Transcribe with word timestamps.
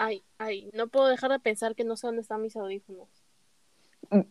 Ay, 0.00 0.22
ay, 0.38 0.70
no 0.74 0.86
puedo 0.86 1.08
dejar 1.08 1.30
de 1.32 1.40
pensar 1.40 1.74
que 1.74 1.82
no 1.84 1.96
sé 1.96 2.06
dónde 2.06 2.22
están 2.22 2.40
mis 2.40 2.56
audífonos. 2.56 3.08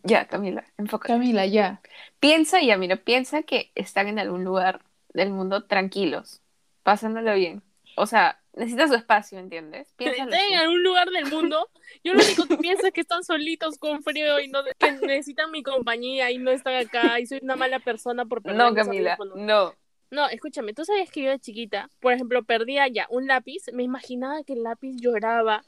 Ya, 0.04 0.28
Camila, 0.28 0.66
enfoca. 0.78 1.09
Camila, 1.09 1.46
ya. 1.46 1.82
Piensa, 2.20 2.62
ya, 2.62 2.78
mira, 2.78 2.96
piensa 2.96 3.43
que 3.43 3.71
están 3.75 4.07
en 4.07 4.17
algún 4.17 4.43
lugar 4.43 4.81
del 5.13 5.29
mundo 5.29 5.65
tranquilos, 5.65 6.41
pasándolo 6.83 7.33
bien. 7.35 7.61
O 7.97 8.05
sea, 8.05 8.39
necesitas 8.53 8.89
su 8.89 8.95
espacio, 8.95 9.39
¿entiendes? 9.39 9.93
Piénsalo 9.97 10.31
Están 10.31 10.53
en 10.53 10.59
algún 10.59 10.83
lugar 10.83 11.09
del 11.09 11.25
mundo. 11.25 11.70
Yo 12.04 12.13
lo 12.13 12.23
único 12.23 12.45
que 12.45 12.57
pienso 12.57 12.88
es 12.88 12.93
que 12.93 13.02
están 13.02 13.23
solitos 13.23 13.77
con 13.77 14.02
frío 14.04 14.39
y 14.39 14.47
no 14.47 14.59
que 14.79 14.91
necesitan 14.93 15.52
mi 15.52 15.63
compañía 15.63 16.31
y 16.31 16.38
no 16.38 16.52
están 16.52 16.75
acá 16.75 17.20
y 17.20 17.25
soy 17.25 17.39
una 17.43 17.55
mala 17.55 17.79
persona 17.79 18.25
por 18.25 18.41
perder 18.41 18.57
No, 18.57 18.73
Camila, 18.73 19.15
audífonos. 19.15 19.38
no. 19.38 19.73
No, 20.10 20.28
escúchame, 20.30 20.74
tú 20.74 20.86
sabías 20.86 21.12
que 21.12 21.24
yo 21.24 21.30
de 21.32 21.39
chiquita, 21.39 21.89
por 22.00 22.14
ejemplo, 22.14 22.44
perdía 22.44 22.88
ya 22.88 23.07
un 23.10 23.28
lápiz, 23.28 23.64
me 23.74 23.84
imaginaba 23.84 24.44
que 24.44 24.54
el 24.54 24.64
lápiz 24.64 24.96
lloraba 24.96 25.64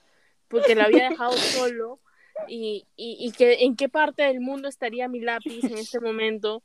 porque 0.47 0.75
lo 0.75 0.83
había 0.83 1.09
dejado 1.09 1.31
solo 1.33 1.99
y, 2.47 2.85
y, 2.95 3.17
y 3.19 3.31
que 3.31 3.65
en 3.65 3.75
qué 3.75 3.89
parte 3.89 4.23
del 4.23 4.39
mundo 4.39 4.69
estaría 4.69 5.07
mi 5.07 5.19
lápiz 5.19 5.63
en 5.63 5.77
este 5.77 5.99
momento. 5.99 6.63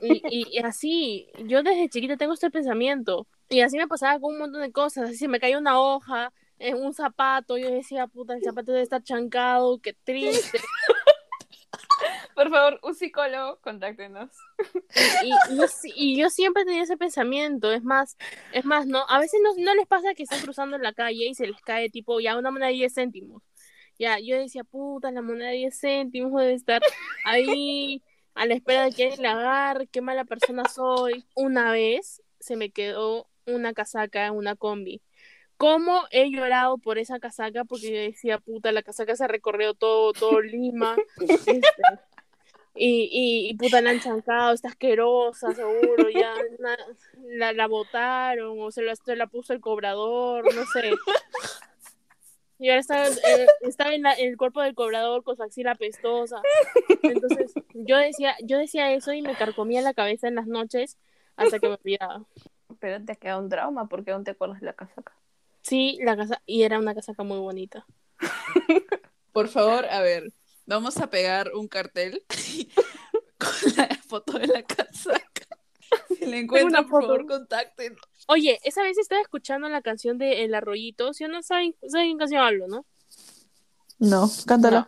Y, 0.00 0.20
y, 0.28 0.46
y 0.50 0.58
así, 0.58 1.28
yo 1.46 1.62
desde 1.62 1.88
chiquita 1.88 2.16
tengo 2.16 2.34
este 2.34 2.50
pensamiento 2.50 3.26
y 3.48 3.60
así 3.60 3.76
me 3.76 3.86
pasaba 3.86 4.18
con 4.18 4.32
un 4.32 4.40
montón 4.40 4.62
de 4.62 4.72
cosas, 4.72 5.10
así 5.10 5.16
se 5.16 5.28
me 5.28 5.38
caía 5.38 5.58
una 5.58 5.80
hoja 5.80 6.32
en 6.58 6.76
un 6.76 6.94
zapato, 6.94 7.58
yo 7.58 7.70
decía, 7.70 8.06
puta, 8.06 8.34
el 8.34 8.42
zapato 8.42 8.72
debe 8.72 8.82
estar 8.82 9.02
chancado, 9.02 9.78
qué 9.80 9.94
triste. 10.04 10.58
Por 12.34 12.50
favor, 12.50 12.80
un 12.82 12.94
psicólogo, 12.94 13.58
contáctenos. 13.60 14.30
y, 15.22 15.32
y 15.52 15.56
yo, 15.56 15.68
si- 15.68 15.92
y 15.94 16.16
yo 16.18 16.30
siempre 16.30 16.64
tenía 16.64 16.82
ese 16.82 16.96
pensamiento, 16.96 17.72
es 17.72 17.82
más, 17.82 18.16
es 18.52 18.64
más, 18.64 18.86
no, 18.86 19.04
a 19.08 19.18
veces 19.18 19.40
no, 19.42 19.50
no 19.62 19.74
les 19.74 19.86
pasa 19.86 20.14
que 20.14 20.22
están 20.22 20.40
cruzando 20.40 20.76
en 20.76 20.82
la 20.82 20.92
calle 20.92 21.26
y 21.26 21.34
se 21.34 21.46
les 21.46 21.60
cae 21.62 21.90
tipo 21.90 22.20
ya 22.20 22.36
una 22.38 22.50
moneda 22.50 22.68
de 22.68 22.74
10 22.74 22.94
céntimos. 22.94 23.42
Ya, 23.98 24.18
yo 24.18 24.36
decía, 24.36 24.64
puta, 24.64 25.10
la 25.10 25.22
moneda 25.22 25.50
de 25.50 25.56
10 25.56 25.78
céntimos 25.78 26.32
debe 26.40 26.54
estar 26.54 26.82
ahí 27.24 28.02
a 28.34 28.46
la 28.46 28.54
espera 28.54 28.84
de 28.84 28.92
que 28.92 29.04
alguien 29.04 29.22
la 29.22 29.32
agarre, 29.32 29.86
qué 29.86 30.00
mala 30.00 30.24
persona 30.24 30.64
soy. 30.68 31.26
Una 31.34 31.70
vez 31.72 32.22
se 32.40 32.56
me 32.56 32.70
quedó 32.70 33.28
una 33.46 33.72
casaca 33.74 34.26
en 34.26 34.34
una 34.34 34.56
combi. 34.56 35.02
¿Cómo 35.58 36.02
he 36.10 36.30
llorado 36.30 36.78
por 36.78 36.98
esa 36.98 37.20
casaca? 37.20 37.64
Porque 37.64 37.92
yo 37.92 38.00
decía, 38.00 38.38
puta, 38.38 38.72
la 38.72 38.82
casaca 38.82 39.14
se 39.14 39.22
ha 39.24 39.28
recorrido 39.28 39.74
todo, 39.74 40.12
todo 40.12 40.40
Lima. 40.40 40.96
este, 41.46 41.82
y, 42.74 43.08
y, 43.12 43.50
y 43.50 43.54
puta 43.54 43.80
la 43.80 43.90
han 43.90 44.00
chancado, 44.00 44.52
está 44.54 44.68
asquerosa, 44.68 45.54
seguro, 45.54 46.08
ya 46.10 46.34
na- 46.58 46.76
la, 47.24 47.52
la 47.52 47.66
botaron 47.66 48.58
o 48.60 48.70
se 48.70 48.82
la, 48.82 48.96
se 48.96 49.16
la 49.16 49.26
puso 49.26 49.52
el 49.52 49.60
cobrador, 49.60 50.44
no 50.54 50.64
sé. 50.66 50.94
Y 52.58 52.68
ahora 52.68 52.80
está, 52.80 53.08
eh, 53.08 53.46
está 53.62 53.92
en, 53.92 54.02
la- 54.02 54.14
en 54.14 54.28
el 54.30 54.36
cuerpo 54.36 54.62
del 54.62 54.74
cobrador 54.74 55.24
con 55.24 55.36
su 55.36 55.42
axila 55.42 55.74
pestosa. 55.74 56.40
Entonces, 57.02 57.52
yo 57.74 57.96
decía, 57.96 58.36
yo 58.44 58.56
decía 58.58 58.92
eso 58.92 59.12
y 59.12 59.20
me 59.22 59.34
carcomía 59.34 59.82
la 59.82 59.94
cabeza 59.94 60.28
en 60.28 60.36
las 60.36 60.46
noches 60.46 60.96
hasta 61.36 61.58
que 61.58 61.68
me 61.68 61.74
olvidaba. 61.74 62.24
Pero 62.78 63.04
te 63.04 63.16
queda 63.16 63.38
un 63.38 63.48
trauma 63.48 63.88
porque 63.88 64.12
aún 64.12 64.22
te 64.24 64.30
acuerdas 64.30 64.60
de 64.60 64.66
la 64.66 64.72
casaca. 64.74 65.12
Sí, 65.62 65.98
la 66.02 66.16
casa, 66.16 66.40
y 66.46 66.62
era 66.62 66.78
una 66.78 66.94
casaca 66.94 67.22
muy 67.24 67.38
bonita. 67.38 67.84
Por 69.32 69.48
favor, 69.48 69.84
a 69.86 70.00
ver, 70.00 70.32
vamos 70.66 70.98
a 70.98 71.08
pegar 71.10 71.52
un 71.54 71.68
cartel 71.68 72.24
con 73.38 73.50
la 73.76 73.88
foto 74.06 74.38
de 74.38 74.46
la 74.46 74.62
casaca. 74.62 75.46
Si 76.16 76.24
le 76.26 76.38
encuentran, 76.38 76.88
por 76.88 77.02
foto. 77.02 77.14
favor, 77.14 77.26
contacten. 77.26 77.96
Oye, 78.28 78.58
esa 78.64 78.82
vez 78.82 78.96
estaba 78.98 79.20
escuchando 79.20 79.68
la 79.68 79.82
canción 79.82 80.16
de 80.18 80.44
El 80.44 80.54
Arroyito, 80.54 81.12
si 81.12 81.24
o 81.24 81.28
no 81.28 81.42
saben, 81.42 81.74
saben 81.88 82.12
qué 82.12 82.18
canción 82.18 82.42
hablo, 82.42 82.68
¿no? 82.68 82.86
No, 83.98 84.28
cántalo. 84.46 84.86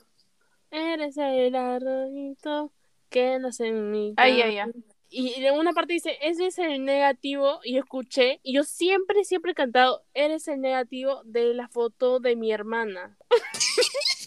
Eres 0.70 1.16
el 1.18 1.54
arroyito 1.54 2.72
que 3.08 3.38
nace 3.38 3.68
en 3.68 3.90
mi 3.92 4.12
Ay, 4.16 4.38
casa. 4.38 4.48
ay, 4.48 4.58
ay. 4.58 4.72
Y 5.08 5.44
en 5.44 5.54
una 5.54 5.72
parte 5.72 5.92
dice, 5.92 6.18
ese 6.20 6.46
es 6.48 6.58
el 6.58 6.84
negativo, 6.84 7.60
y 7.62 7.74
yo 7.74 7.80
escuché, 7.80 8.40
y 8.42 8.54
yo 8.54 8.64
siempre, 8.64 9.22
siempre 9.22 9.52
he 9.52 9.54
cantado, 9.54 10.04
eres 10.14 10.48
el 10.48 10.60
negativo 10.60 11.22
de 11.24 11.54
la 11.54 11.68
foto 11.68 12.18
de 12.18 12.34
mi 12.34 12.50
hermana. 12.50 13.16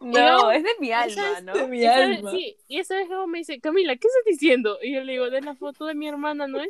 No, 0.00 0.50
es 0.50 0.62
de 0.62 0.70
mi 0.80 0.92
alma. 0.92 1.40
¿no? 1.42 1.52
De 1.54 1.66
mi 1.66 1.82
esa 1.84 2.04
alma. 2.04 2.30
sí, 2.30 2.56
y 2.68 2.78
esa 2.78 2.96
vez 2.96 3.08
luego 3.08 3.26
me 3.26 3.38
dice, 3.38 3.60
Camila, 3.60 3.94
¿qué 3.96 4.06
estás 4.08 4.24
diciendo? 4.26 4.78
Y 4.82 4.94
yo 4.94 5.02
le 5.02 5.12
digo, 5.12 5.30
de 5.30 5.42
la 5.42 5.54
foto 5.54 5.84
de 5.86 5.94
mi 5.94 6.08
hermana, 6.08 6.46
¿no 6.46 6.60
es? 6.60 6.68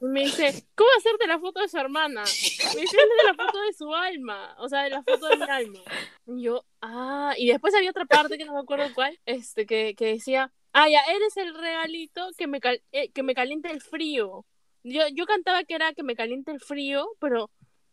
Y 0.00 0.06
me 0.06 0.20
dice, 0.24 0.64
¿cómo 0.74 0.90
hacer 0.96 1.16
de 1.18 1.26
la 1.26 1.38
foto 1.38 1.60
de 1.60 1.68
su 1.68 1.76
hermana? 1.78 2.22
Me 2.22 2.80
dice, 2.80 2.96
es 2.96 3.08
de 3.16 3.24
la 3.26 3.34
foto 3.34 3.60
de 3.60 3.72
su 3.72 3.94
alma, 3.94 4.56
o 4.58 4.68
sea, 4.68 4.82
de 4.84 4.90
la 4.90 5.02
foto 5.02 5.28
de 5.28 5.36
mi 5.36 5.42
alma. 5.50 5.80
Y 6.26 6.42
yo, 6.42 6.64
ah, 6.80 7.34
y 7.36 7.48
después 7.48 7.74
había 7.74 7.90
otra 7.90 8.04
parte 8.06 8.38
que 8.38 8.44
no 8.44 8.54
me 8.54 8.60
acuerdo 8.60 8.86
cuál, 8.94 9.18
este, 9.26 9.66
que, 9.66 9.94
que 9.94 10.06
decía, 10.06 10.50
ah, 10.72 10.88
ya, 10.88 11.02
eres 11.14 11.36
el 11.36 11.54
regalito 11.54 12.26
que 12.38 12.46
me, 12.46 12.60
cal- 12.60 12.82
eh, 12.92 13.10
que 13.12 13.22
me 13.22 13.34
calienta 13.34 13.70
el 13.70 13.80
frío. 13.82 14.44
Yo, 14.82 15.02
yo 15.12 15.26
cantaba 15.26 15.62
que 15.62 15.74
era 15.74 15.92
que 15.92 16.02
me 16.02 16.16
calienta 16.16 16.50
el 16.52 16.60
frío, 16.60 17.06
pero 17.20 17.50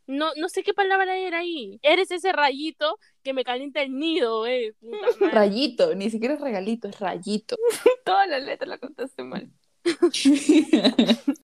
no, 0.10 0.32
no 0.38 0.50
sé 0.50 0.64
qué 0.64 0.74
palabra 0.74 1.16
era 1.16 1.38
ahí. 1.40 1.80
Eres 1.84 2.10
ese 2.10 2.32
rayito 2.32 2.98
que 3.24 3.32
me 3.34 3.44
calienta 3.44 3.84
el 3.84 3.96
nido, 3.96 4.48
eh. 4.48 4.74
puta. 4.80 4.98
Rayito, 5.32 5.94
ni 5.94 6.10
siquiera 6.10 6.34
es 6.34 6.42
regalito, 6.42 6.88
es 6.88 7.00
rayito. 7.00 7.56
Toda 8.06 8.26
la 8.26 8.40
letra 8.40 8.68
la 8.68 8.80
contaste 8.80 9.22
mal. 9.24 9.52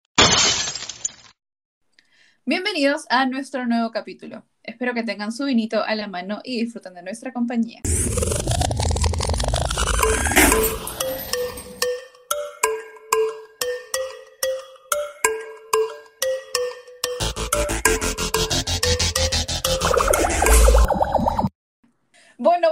Bienvenidos 2.45 3.05
a 3.09 3.25
nuestro 3.27 3.65
nuevo 3.65 3.91
capítulo. 3.91 4.43
Espero 4.61 4.93
que 4.93 5.03
tengan 5.03 5.31
su 5.31 5.45
vinito 5.45 5.81
a 5.81 5.95
la 5.95 6.09
mano 6.09 6.41
y 6.43 6.61
disfruten 6.61 6.95
de 6.95 7.03
nuestra 7.03 7.31
compañía. 7.31 7.81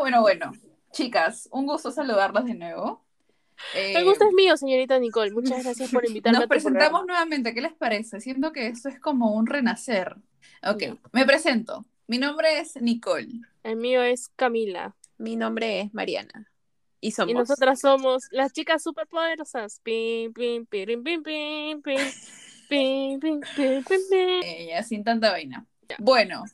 Bueno, 0.07 0.22
bueno. 0.22 0.53
Chicas, 0.94 1.50
un 1.51 1.66
gusto 1.66 1.91
saludarlas 1.91 2.45
de 2.45 2.53
nuevo. 2.53 3.06
El 3.75 3.97
Eh, 3.97 4.03
gusto 4.06 4.23
es 4.25 4.34
mío, 4.34 4.56
señorita 4.56 4.97
Nicole. 5.00 5.31
Muchas 5.31 5.66
gracias 5.66 5.91
por 5.91 6.06
invitarme 6.07 6.38
Nos 6.38 6.44
a 6.44 6.45
tu 6.45 6.50
presentamos 6.50 7.01
programa. 7.01 7.06
nuevamente, 7.07 7.53
¿qué 7.53 7.59
les 7.59 7.73
parece? 7.73 8.22
Siento 8.22 8.53
que 8.53 8.68
esto 8.68 8.88
es 8.88 9.01
como 9.01 9.34
un 9.34 9.47
renacer. 9.47 10.16
Ok, 10.63 10.97
me 11.12 11.25
presento. 11.25 11.85
Mi 12.07 12.19
nombre 12.19 12.57
es 12.62 12.81
Nicole. 12.81 13.41
El 13.63 13.75
mío 13.75 14.01
es 14.01 14.29
Camila. 14.38 14.95
Mi 15.18 15.35
nombre 15.35 15.81
es 15.81 15.94
Mariana. 15.94 16.50
Y 17.01 17.12
somos. 17.12 17.31
Y 17.31 17.34
nosotras 17.34 17.81
somos 17.81 18.28
las 18.31 18.53
chicas 18.53 18.81
superpoderosas. 18.81 19.81
Pim, 19.84 20.31
pim, 20.31 20.66
pim, 20.68 21.03
pim, 21.03 21.22
pim. 21.22 21.81
Pim, 21.84 22.00
pim, 22.69 23.19
pim, 23.19 23.41
pim, 23.57 23.84
pim. 23.84 24.41
Ella, 24.41 24.84
sin 24.84 25.03
tanta 25.03 25.31
vaina. 25.31 25.66
Ya. 25.89 25.97
Bueno, 26.00 26.45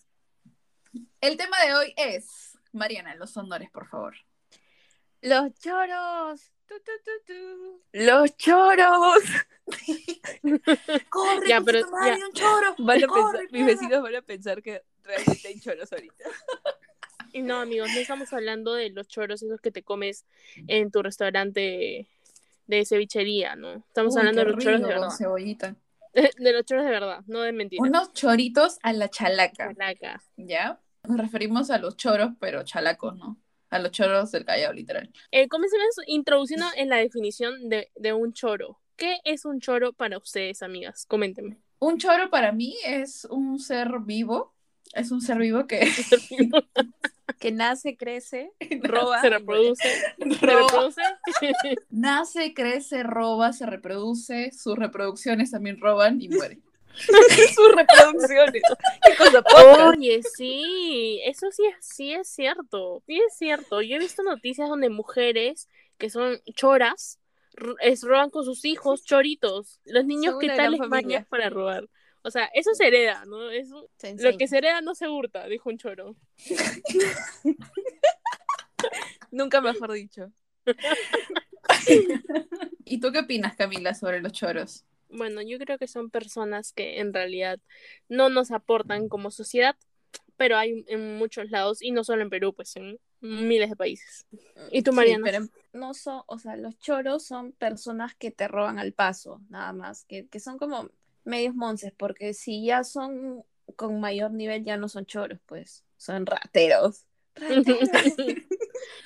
el 1.21 1.37
tema 1.37 1.57
de 1.67 1.75
hoy 1.75 1.93
es, 1.97 2.52
Mariana, 2.73 3.15
los 3.15 3.35
honores, 3.37 3.69
por 3.71 3.87
favor. 3.87 4.15
Los 5.21 5.53
choros. 5.59 6.51
Tu, 6.67 6.75
tu, 6.75 6.91
tu, 7.03 7.33
tu. 7.33 7.81
Los 7.93 8.35
choros. 8.37 9.23
¡Corre, 11.09 11.47
Ya, 11.47 11.61
pero 11.61 11.79
ya. 11.79 12.25
un 12.25 12.33
choro! 12.33 12.75
Van 12.79 13.03
a 13.03 13.07
¡Corre, 13.07 13.39
pensar, 13.39 13.51
mis 13.51 13.65
vecinos 13.65 14.01
van 14.01 14.15
a 14.15 14.21
pensar 14.21 14.61
que 14.61 14.83
realmente 15.03 15.47
hay 15.47 15.59
choros 15.59 15.91
ahorita. 15.91 16.23
Y 17.31 17.41
no, 17.41 17.59
amigos, 17.61 17.89
no 17.93 17.99
estamos 17.99 18.31
hablando 18.33 18.73
de 18.73 18.89
los 18.89 19.07
choros 19.07 19.41
esos 19.41 19.59
que 19.61 19.71
te 19.71 19.83
comes 19.83 20.25
en 20.67 20.91
tu 20.91 21.01
restaurante 21.01 22.07
de 22.67 22.85
cevichería, 22.85 23.55
¿no? 23.55 23.75
Estamos 23.87 24.13
Uy, 24.15 24.19
hablando 24.19 24.41
de 24.45 24.51
los 24.51 24.63
choros 24.63 24.81
de 24.81 24.87
verdad. 24.87 25.09
cebollita. 25.17 25.75
De 26.37 26.53
los 26.53 26.63
choros 26.65 26.85
de 26.85 26.91
verdad, 26.91 27.23
no 27.25 27.41
de 27.41 27.51
mentira. 27.53 27.81
Unos 27.81 28.13
choritos 28.13 28.77
a 28.83 28.93
la 28.93 29.09
chalaca, 29.09 29.73
Calaca. 29.73 30.21
¿ya? 30.37 30.79
Nos 31.07 31.17
referimos 31.17 31.69
a 31.69 31.79
los 31.79 31.97
choros, 31.97 32.31
pero 32.39 32.63
chalacos, 32.63 33.15
¿no? 33.17 33.37
A 33.69 33.79
los 33.79 33.91
choros 33.91 34.31
del 34.31 34.45
Callao, 34.45 34.71
literal. 34.71 35.11
Eh, 35.31 35.49
comencemos 35.49 35.95
introduciendo 36.07 36.65
en 36.77 36.87
la 36.89 36.97
definición 36.97 37.67
de, 37.67 37.91
de 37.95 38.13
un 38.13 38.31
choro. 38.33 38.79
¿Qué 38.95 39.17
es 39.25 39.43
un 39.43 39.59
choro 39.59 39.91
para 39.91 40.17
ustedes, 40.17 40.61
amigas? 40.63 41.05
Coméntenme. 41.05 41.57
Un 41.79 41.97
choro 41.97 42.29
para 42.29 42.53
mí 42.53 42.77
es 42.85 43.25
un 43.25 43.59
ser 43.59 43.89
vivo. 44.05 44.53
Es 44.93 45.11
un 45.11 45.21
ser 45.21 45.37
vivo 45.39 45.67
que 45.67 45.81
Que 47.39 47.51
nace, 47.51 47.97
crece, 47.97 48.51
roba. 48.81 49.19
se 49.19 49.29
reproduce. 49.29 49.89
Se 50.17 50.45
roba, 50.45 50.61
reproduce. 50.61 51.01
nace, 51.89 52.53
crece, 52.53 53.03
roba, 53.03 53.51
se 53.51 53.65
reproduce. 53.65 54.51
Sus 54.51 54.77
reproducciones 54.77 55.51
también 55.51 55.79
roban 55.81 56.21
y 56.21 56.29
muere. 56.29 56.59
sus 57.55 57.75
reproducciones. 57.75 58.63
Qué 59.05 59.15
cosa. 59.17 59.43
Oye, 59.89 60.21
sí, 60.35 61.19
eso 61.23 61.51
sí 61.51 61.63
es, 61.65 61.85
sí 61.85 62.13
es 62.13 62.27
cierto. 62.27 63.01
Sí 63.05 63.19
es 63.19 63.37
cierto. 63.37 63.81
Yo 63.81 63.95
he 63.95 63.99
visto 63.99 64.23
noticias 64.23 64.69
donde 64.69 64.89
mujeres 64.89 65.69
que 65.97 66.09
son 66.09 66.41
choras 66.53 67.19
es, 67.81 68.03
roban 68.03 68.29
con 68.29 68.45
sus 68.45 68.65
hijos 68.65 69.03
choritos. 69.03 69.79
Los 69.85 70.05
niños, 70.05 70.33
Son 70.33 70.39
¿qué 70.39 70.47
una 70.47 70.55
tal 70.55 70.71
les 70.71 70.81
mañas 70.81 71.25
para 71.27 71.49
robar? 71.49 71.87
O 72.23 72.31
sea, 72.31 72.45
eso 72.53 72.73
se 72.73 72.87
hereda, 72.87 73.25
¿no? 73.25 73.49
Eso, 73.49 73.89
Se 73.97 74.15
lo 74.15 74.37
que 74.37 74.47
se 74.47 74.57
hereda 74.57 74.81
no 74.81 74.95
se 74.95 75.09
hurta, 75.09 75.45
dijo 75.47 75.69
un 75.69 75.77
choro. 75.77 76.15
Nunca 79.31 79.61
mejor 79.61 79.91
dicho. 79.91 80.31
¿Y 82.85 82.99
tú 82.99 83.11
qué 83.11 83.19
opinas, 83.19 83.55
Camila, 83.55 83.93
sobre 83.93 84.21
los 84.21 84.31
choros? 84.31 84.85
Bueno, 85.13 85.41
yo 85.41 85.57
creo 85.59 85.77
que 85.77 85.87
son 85.87 86.09
personas 86.09 86.73
que 86.73 86.99
en 86.99 87.13
realidad 87.13 87.59
no 88.09 88.29
nos 88.29 88.51
aportan 88.51 89.09
como 89.09 89.31
sociedad, 89.31 89.75
pero 90.37 90.57
hay 90.57 90.83
en 90.87 91.17
muchos 91.17 91.49
lados, 91.51 91.81
y 91.81 91.91
no 91.91 92.03
solo 92.03 92.23
en 92.23 92.29
Perú, 92.29 92.53
pues 92.53 92.75
en 92.75 92.99
miles 93.21 93.69
de 93.69 93.75
países. 93.75 94.25
¿Y 94.71 94.81
tú, 94.81 94.91
Sí, 94.91 94.97
Mariana? 94.97 95.23
pero 95.23 95.47
no 95.71 95.93
son, 95.93 96.23
o 96.27 96.37
sea, 96.39 96.55
los 96.57 96.77
choros 96.79 97.25
son 97.25 97.53
personas 97.53 98.15
que 98.15 98.31
te 98.31 98.47
roban 98.47 98.79
al 98.79 98.93
paso, 98.93 99.41
nada 99.49 99.71
más, 99.73 100.03
que, 100.05 100.27
que 100.27 100.39
son 100.39 100.57
como 100.57 100.89
medios 101.23 101.55
monces, 101.55 101.93
porque 101.95 102.33
si 102.33 102.65
ya 102.65 102.83
son 102.83 103.43
con 103.75 103.99
mayor 103.99 104.31
nivel 104.31 104.65
ya 104.65 104.77
no 104.77 104.89
son 104.89 105.05
choros, 105.05 105.39
pues, 105.45 105.83
son 105.97 106.25
rateros. 106.25 107.05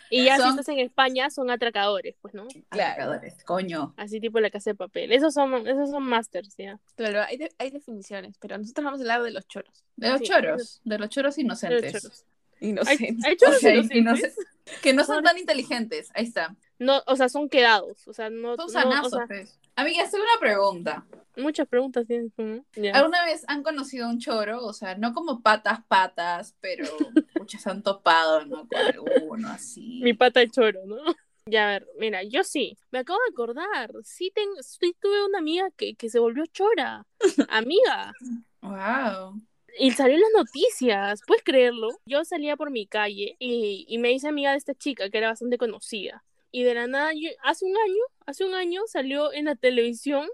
y 0.09 0.25
ya 0.25 0.35
si 0.35 0.41
Son- 0.41 0.49
estás 0.51 0.67
en 0.69 0.79
España, 0.79 1.29
son 1.29 1.49
atracadores, 1.49 2.15
pues, 2.21 2.33
¿no? 2.33 2.47
Claro. 2.69 2.91
Atracadores, 2.93 3.43
Coño. 3.43 3.93
Así 3.97 4.19
tipo 4.19 4.39
la 4.39 4.49
casa 4.49 4.69
de 4.71 4.75
papel. 4.75 5.11
Esos 5.11 5.33
son, 5.33 5.67
esos 5.67 5.89
son 5.89 6.03
masters, 6.03 6.55
ya. 6.57 6.79
Claro, 6.95 7.21
hay, 7.21 7.37
de- 7.37 7.51
hay 7.57 7.69
definiciones, 7.71 8.37
pero 8.39 8.57
nosotros 8.57 8.83
vamos 8.85 8.99
a 8.99 9.03
hablar 9.03 9.23
de 9.23 9.31
los 9.31 9.47
choros. 9.47 9.83
De 9.95 10.09
los 10.09 10.19
Sí. 10.19 10.25
choros, 10.25 10.81
de 10.83 10.97
los 10.99 11.09
choros 11.09 11.31
Los 11.35 11.37
inocentes. 11.39 11.91
choros. 12.01 12.25
Hay, 12.59 12.69
Inocentes. 12.69 13.25
hay 13.25 13.35
choros 13.37 13.57
O 13.57 13.59
sea, 13.59 13.75
inocentes. 13.75 14.35
inoc- 14.37 14.81
que 14.81 14.93
no 14.93 15.03
son 15.03 15.23
tan 15.23 15.37
inteligentes. 15.37 16.09
Ahí 16.15 16.25
está. 16.25 16.55
No, 16.79 17.01
o 17.05 17.15
sea, 17.15 17.29
son 17.29 17.49
quedados. 17.49 18.07
O 18.07 18.13
sea, 18.13 18.29
no. 18.29 18.55
Son 18.55 18.65
no, 18.65 18.69
sanazos, 18.69 19.13
o 19.13 19.17
sea, 19.17 19.27
pues. 19.27 19.59
Amiga, 19.75 20.03
hacer 20.03 20.19
una 20.19 20.39
pregunta. 20.39 21.05
Muchas 21.37 21.67
preguntas 21.67 22.05
tienes. 22.07 22.31
¿Alguna 22.93 23.23
vez 23.25 23.43
han 23.47 23.63
conocido 23.63 24.09
un 24.09 24.19
choro? 24.19 24.63
O 24.65 24.73
sea, 24.73 24.95
no 24.95 25.13
como 25.13 25.41
patas, 25.41 25.79
patas, 25.87 26.55
pero 26.59 26.83
muchas 27.35 27.65
han 27.67 27.83
topado, 27.83 28.45
¿no? 28.45 28.67
Con 28.67 28.79
alguno 28.87 29.47
así. 29.49 29.99
Mi 30.03 30.13
pata 30.13 30.39
de 30.41 30.49
choro, 30.49 30.85
¿no? 30.85 30.97
Ya, 31.49 31.65
a 31.69 31.71
ver, 31.71 31.87
mira, 31.97 32.23
yo 32.23 32.43
sí, 32.43 32.77
me 32.91 32.99
acabo 32.99 33.19
de 33.25 33.31
acordar, 33.31 33.91
sí, 34.03 34.33
ten- 34.35 34.61
sí 34.61 34.93
tuve 34.99 35.25
una 35.25 35.37
amiga 35.37 35.69
que, 35.77 35.95
que 35.95 36.09
se 36.09 36.19
volvió 36.19 36.45
chora, 36.47 37.05
amiga, 37.49 38.11
Wow. 38.61 39.41
y 39.79 39.91
salió 39.91 40.15
en 40.15 40.23
las 40.23 40.31
noticias, 40.35 41.21
¿puedes 41.25 41.45
creerlo? 41.45 41.87
Yo 42.05 42.25
salía 42.25 42.57
por 42.57 42.69
mi 42.69 42.85
calle 42.85 43.37
y, 43.39 43.85
y 43.87 43.97
me 43.97 44.11
hice 44.11 44.27
amiga 44.27 44.51
de 44.51 44.57
esta 44.57 44.73
chica 44.75 45.09
que 45.09 45.19
era 45.19 45.29
bastante 45.29 45.57
conocida, 45.57 46.25
y 46.51 46.63
de 46.63 46.73
la 46.73 46.87
nada, 46.87 47.11
yo- 47.15 47.29
hace 47.43 47.63
un 47.63 47.77
año, 47.77 48.03
hace 48.25 48.43
un 48.43 48.53
año 48.53 48.81
salió 48.87 49.31
en 49.31 49.45
la 49.45 49.55
televisión 49.55 50.27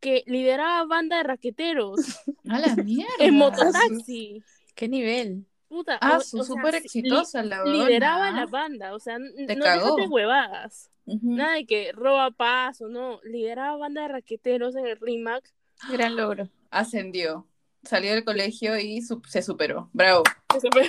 que 0.00 0.22
lideraba 0.26 0.84
banda 0.86 1.16
de 1.18 1.22
raqueteros 1.24 1.98
A 2.48 2.58
la 2.60 2.74
mierda. 2.76 3.12
en 3.20 3.34
mototaxi. 3.34 4.42
¿Qué 4.74 4.88
nivel? 4.88 5.46
Puta, 5.68 5.98
Ah, 6.00 6.18
o- 6.18 6.20
su 6.20 6.38
o 6.40 6.44
sea, 6.44 6.54
súper 6.54 6.74
exitosa 6.76 7.42
la 7.42 7.64
huevona. 7.64 7.84
lideraba 7.86 8.30
la 8.30 8.46
banda, 8.46 8.94
o 8.94 9.00
sea, 9.00 9.16
Te 9.46 9.56
no 9.56 9.64
cagó. 9.64 9.96
déjate 9.96 10.08
huevadas. 10.12 10.90
Nada 11.06 11.54
de 11.54 11.66
que 11.66 11.92
roba 11.92 12.30
paso, 12.30 12.88
no. 12.88 13.20
Lideraba 13.24 13.76
banda 13.76 14.02
de 14.02 14.08
raqueteros 14.08 14.74
en 14.76 14.86
el 14.86 14.98
RIMAC. 15.00 15.52
Gran 15.90 16.16
logro. 16.16 16.48
Ascendió. 16.70 17.46
Salió 17.82 18.12
del 18.12 18.24
colegio 18.24 18.78
y 18.78 19.02
su- 19.02 19.20
se 19.28 19.42
superó. 19.42 19.90
Bravo. 19.92 20.22
Eso 20.56 20.68
fue- 20.72 20.88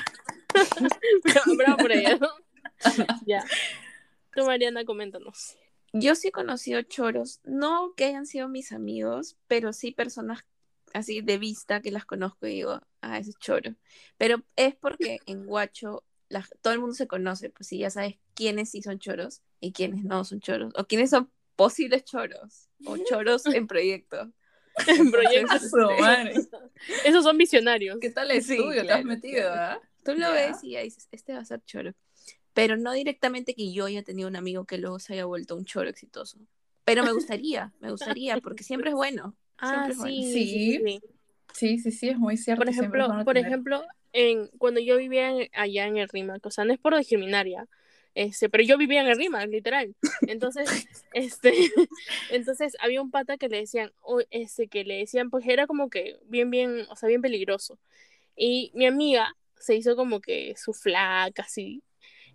Bravo, 1.24 1.56
bravo 1.58 1.78
por 1.78 1.92
ella, 1.92 2.18
ya. 3.26 3.44
Tú, 4.34 4.46
Mariana, 4.46 4.86
coméntanos. 4.86 5.58
Yo 6.02 6.16
sí 6.16 6.28
he 6.28 6.32
conocido 6.32 6.82
choros, 6.82 7.40
no 7.44 7.94
que 7.96 8.06
hayan 8.06 8.26
sido 8.26 8.50
mis 8.50 8.72
amigos, 8.72 9.38
pero 9.48 9.72
sí 9.74 9.92
personas 9.92 10.46
así 10.94 11.22
de 11.22 11.38
vista 11.38 11.82
que 11.82 11.92
las 11.92 12.06
conozco 12.06 12.48
y 12.48 12.52
digo, 12.56 12.82
ah, 13.02 13.18
ese 13.18 13.32
es 13.32 13.40
choro. 13.40 13.76
Pero 14.18 14.44
es 14.56 14.76
porque 14.76 15.20
en 15.26 15.46
Guacho 15.46 16.04
la- 16.30 16.48
todo 16.62 16.74
el 16.74 16.80
mundo 16.80 16.96
se 16.96 17.08
conoce, 17.08 17.50
pues 17.50 17.68
sí, 17.68 17.78
ya 17.80 17.90
sabes 17.90 18.16
quiénes 18.34 18.72
sí 18.72 18.82
son 18.82 19.00
choros 19.00 19.42
y 19.60 19.72
quiénes 19.72 20.04
no 20.04 20.24
son 20.26 20.40
choros, 20.42 20.74
o 20.78 20.86
quiénes 20.86 21.10
son 21.12 21.32
posibles 21.56 22.04
choros, 22.04 22.70
o 22.86 22.98
choros 23.06 23.46
en 23.46 23.68
proyecto. 23.68 24.32
En 24.88 25.10
madre. 26.00 26.36
Esos 27.06 27.24
son 27.24 27.38
visionarios. 27.38 27.98
¿Qué 28.00 28.10
tal 28.10 28.32
el 28.32 28.42
Sí, 28.42 28.58
estudio 28.58 28.86
te 28.86 28.94
has 28.94 29.04
claro, 29.06 29.08
metido, 29.08 29.50
ah? 29.54 29.80
Tú 30.04 30.14
lo 30.14 30.32
ves 30.34 30.64
y 30.64 30.72
ya 30.72 30.82
dices, 30.82 31.08
este 31.12 31.34
va 31.34 31.40
a 31.40 31.46
ser 31.46 31.64
choro. 31.64 31.94
Pero 32.56 32.76
no 32.78 32.92
directamente 32.94 33.54
que 33.54 33.72
yo 33.72 33.86
haya 33.86 34.02
tenido 34.02 34.28
un 34.28 34.36
amigo 34.36 34.66
que 34.66 34.80
luego 34.80 34.98
se 34.98 35.14
haya 35.14 35.26
vuelto 35.26 35.56
un 35.56 35.66
choro 35.66 35.88
exitoso. 35.90 36.40
Pero 36.86 37.04
me 37.04 37.12
gustaría, 37.12 37.72
me 37.80 37.92
gustaría, 37.92 38.38
porque 38.40 38.64
siempre 38.64 38.90
es 38.90 38.96
bueno. 38.96 39.36
Ah, 39.60 39.70
Siempre 39.70 39.92
es 39.92 39.98
bueno. 40.00 40.16
sí, 40.16 40.32
Sí. 40.34 40.48
sí, 40.48 40.82
sí. 40.84 41.02
Sí, 41.54 41.78
sí, 41.80 41.92
sí, 41.92 42.10
es 42.10 42.18
muy 42.18 42.36
cierto. 42.38 42.62
Por 42.64 42.70
ejemplo, 42.70 43.08
bueno 43.08 43.24
por 43.26 43.36
tener- 43.36 43.48
ejemplo, 43.52 43.84
en, 44.14 44.48
cuando 44.58 44.80
yo 44.80 44.98
vivía 44.98 45.30
en- 45.32 45.50
allá 45.54 45.86
en 45.88 45.98
el 45.98 46.10
RIMAC, 46.10 46.46
o 46.46 46.52
sea, 46.52 46.66
no 46.66 46.74
es 46.74 46.80
por 46.80 46.98
discriminar 46.98 47.48
ya, 47.48 47.66
este, 48.14 48.50
pero 48.50 48.64
yo 48.64 48.78
vivía 48.78 49.02
en 49.02 49.08
el 49.08 49.18
RIMAC, 49.18 49.50
literal. 49.50 49.96
Entonces, 50.28 50.66
este, 51.14 51.54
entonces 52.30 52.76
había 52.80 53.02
un 53.02 53.12
pata 53.12 53.38
que 53.38 53.50
le 53.50 53.58
decían, 53.58 53.92
o 54.02 54.22
este, 54.32 54.68
que 54.68 54.84
le 54.86 54.96
decían, 55.00 55.30
pues 55.30 55.46
era 55.48 55.68
como 55.68 55.90
que 55.90 56.18
bien, 56.26 56.50
bien, 56.50 56.86
o 56.90 56.96
sea, 56.96 57.08
bien 57.10 57.22
peligroso. 57.22 57.78
Y 58.36 58.72
mi 58.74 58.86
amiga 58.86 59.36
se 59.58 59.76
hizo 59.76 59.96
como 59.96 60.20
que 60.22 60.56
su 60.58 60.74
flaca, 60.74 61.44
así. 61.44 61.82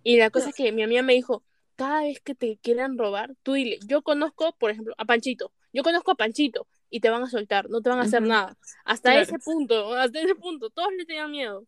Y 0.03 0.17
la 0.17 0.29
cosa 0.29 0.49
es 0.49 0.55
que 0.55 0.71
mi 0.71 0.83
amiga 0.83 1.01
me 1.01 1.13
dijo, 1.13 1.43
cada 1.75 2.01
vez 2.03 2.19
que 2.19 2.35
te 2.35 2.57
quieran 2.57 2.97
robar, 2.97 3.35
tú 3.43 3.53
dile, 3.53 3.79
yo 3.85 4.01
conozco, 4.01 4.55
por 4.57 4.71
ejemplo, 4.71 4.93
a 4.97 5.05
Panchito, 5.05 5.51
yo 5.73 5.83
conozco 5.83 6.11
a 6.11 6.15
Panchito, 6.15 6.67
y 6.89 6.99
te 6.99 7.09
van 7.09 7.23
a 7.23 7.29
soltar, 7.29 7.69
no 7.69 7.81
te 7.81 7.89
van 7.89 7.99
a 7.99 8.03
hacer 8.03 8.21
nada. 8.21 8.57
Hasta 8.83 9.11
Claro. 9.11 9.23
ese 9.23 9.39
punto, 9.39 9.93
hasta 9.95 10.19
ese 10.19 10.35
punto, 10.35 10.69
todos 10.69 10.89
le 10.97 11.05
tenían 11.05 11.31
miedo. 11.31 11.65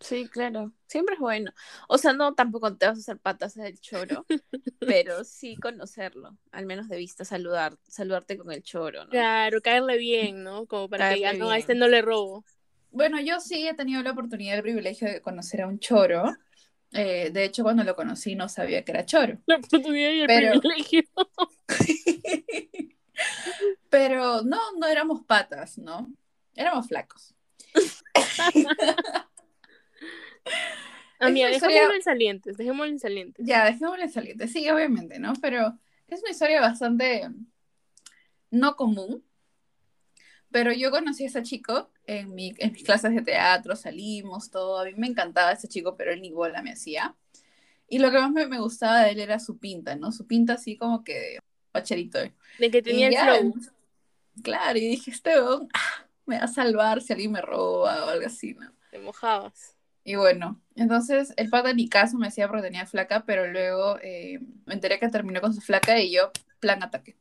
Sí, 0.00 0.28
claro. 0.28 0.72
Siempre 0.86 1.14
es 1.16 1.20
bueno. 1.20 1.52
O 1.88 1.98
sea, 1.98 2.12
no 2.12 2.34
tampoco 2.34 2.76
te 2.76 2.86
vas 2.86 2.98
a 2.98 3.00
hacer 3.00 3.18
patas 3.18 3.54
del 3.54 3.80
choro, 3.80 4.24
pero 4.78 5.24
sí 5.24 5.56
conocerlo, 5.56 6.36
al 6.52 6.66
menos 6.66 6.88
de 6.88 6.98
vista, 6.98 7.24
saludar, 7.24 7.76
saludarte 7.88 8.38
con 8.38 8.52
el 8.52 8.62
choro, 8.62 9.04
¿no? 9.04 9.10
Claro, 9.10 9.60
caerle 9.60 9.96
bien, 9.96 10.44
¿no? 10.44 10.66
Como 10.66 10.88
para 10.88 11.14
que 11.14 11.20
ya 11.20 11.32
no, 11.32 11.50
a 11.50 11.58
este 11.58 11.74
no 11.74 11.88
le 11.88 12.02
robo. 12.02 12.44
Bueno, 12.90 13.20
yo 13.20 13.40
sí 13.40 13.66
he 13.66 13.74
tenido 13.74 14.02
la 14.02 14.12
oportunidad, 14.12 14.56
el 14.56 14.62
privilegio 14.62 15.08
de 15.08 15.20
conocer 15.20 15.62
a 15.62 15.66
un 15.66 15.78
choro. 15.80 16.32
Eh, 16.92 17.30
de 17.30 17.44
hecho, 17.44 17.62
cuando 17.62 17.84
lo 17.84 17.94
conocí 17.94 18.34
no 18.34 18.48
sabía 18.48 18.84
que 18.84 18.92
era 18.92 19.04
choro. 19.06 19.38
La 19.46 19.56
oportunidad 19.56 20.10
y 20.10 20.20
el 20.22 20.26
Pero- 20.26 20.60
privilegio. 20.60 21.02
Pero 23.90 24.42
no, 24.42 24.58
no 24.78 24.86
éramos 24.86 25.24
patas, 25.24 25.76
¿no? 25.78 26.10
Éramos 26.54 26.86
flacos. 26.88 27.34
Amiga, 31.20 31.46
una 31.48 31.54
dejémoslo 31.54 31.76
historia- 31.80 31.96
en 31.96 32.02
salientes, 32.02 32.56
dejémoslo 32.56 32.92
en 32.92 32.98
salientes. 33.00 33.44
Ya, 33.46 33.64
dejémosle 33.64 34.08
saliente. 34.08 34.46
Sí, 34.48 34.68
obviamente, 34.70 35.18
¿no? 35.18 35.32
Pero 35.42 35.76
es 36.06 36.20
una 36.22 36.30
historia 36.30 36.60
bastante 36.60 37.28
no 38.50 38.76
común. 38.76 39.24
Pero 40.50 40.72
yo 40.72 40.90
conocí 40.90 41.24
a 41.24 41.26
ese 41.26 41.42
chico 41.42 41.90
en, 42.06 42.34
mi, 42.34 42.54
en 42.58 42.72
mis 42.72 42.82
clases 42.82 43.14
de 43.14 43.22
teatro, 43.22 43.76
salimos, 43.76 44.50
todo. 44.50 44.80
A 44.80 44.84
mí 44.84 44.94
me 44.96 45.06
encantaba 45.06 45.52
ese 45.52 45.68
chico, 45.68 45.96
pero 45.96 46.12
él 46.12 46.22
ni 46.22 46.32
bola 46.32 46.62
me 46.62 46.72
hacía. 46.72 47.14
Y 47.88 47.98
lo 47.98 48.10
que 48.10 48.18
más 48.18 48.30
me, 48.30 48.46
me 48.46 48.60
gustaba 48.60 49.02
de 49.02 49.12
él 49.12 49.20
era 49.20 49.38
su 49.40 49.58
pinta, 49.58 49.96
¿no? 49.96 50.12
Su 50.12 50.26
pinta 50.26 50.54
así 50.54 50.76
como 50.76 51.04
que 51.04 51.14
de 51.14 51.40
pacherito. 51.72 52.18
De 52.58 52.70
que 52.70 52.82
tenía 52.82 53.00
Y 53.00 53.04
el 53.04 53.12
ya, 53.12 53.24
flow. 53.24 53.54
Claro, 54.42 54.78
y 54.78 54.88
dije, 54.88 55.10
este 55.10 55.30
weón, 55.40 55.68
ah, 55.74 56.06
me 56.26 56.38
va 56.38 56.44
a 56.44 56.48
salvar 56.48 57.00
si 57.00 57.12
alguien 57.12 57.32
me 57.32 57.40
roba 57.40 58.06
o 58.06 58.08
algo 58.10 58.26
así, 58.26 58.54
¿no? 58.54 58.72
Te 58.90 58.98
mojabas. 58.98 59.74
Y 60.04 60.14
bueno, 60.16 60.60
entonces 60.74 61.34
el 61.36 61.50
pata 61.50 61.72
ni 61.74 61.88
caso 61.88 62.16
me 62.16 62.28
decía 62.28 62.48
porque 62.48 62.62
tenía 62.62 62.86
flaca, 62.86 63.24
pero 63.26 63.46
luego 63.50 63.98
eh, 64.02 64.40
me 64.64 64.74
enteré 64.74 64.98
que 64.98 65.08
terminó 65.08 65.40
con 65.40 65.52
su 65.52 65.60
flaca 65.60 66.00
y 66.00 66.12
yo, 66.12 66.30
plan 66.60 66.82
ataque. 66.82 67.16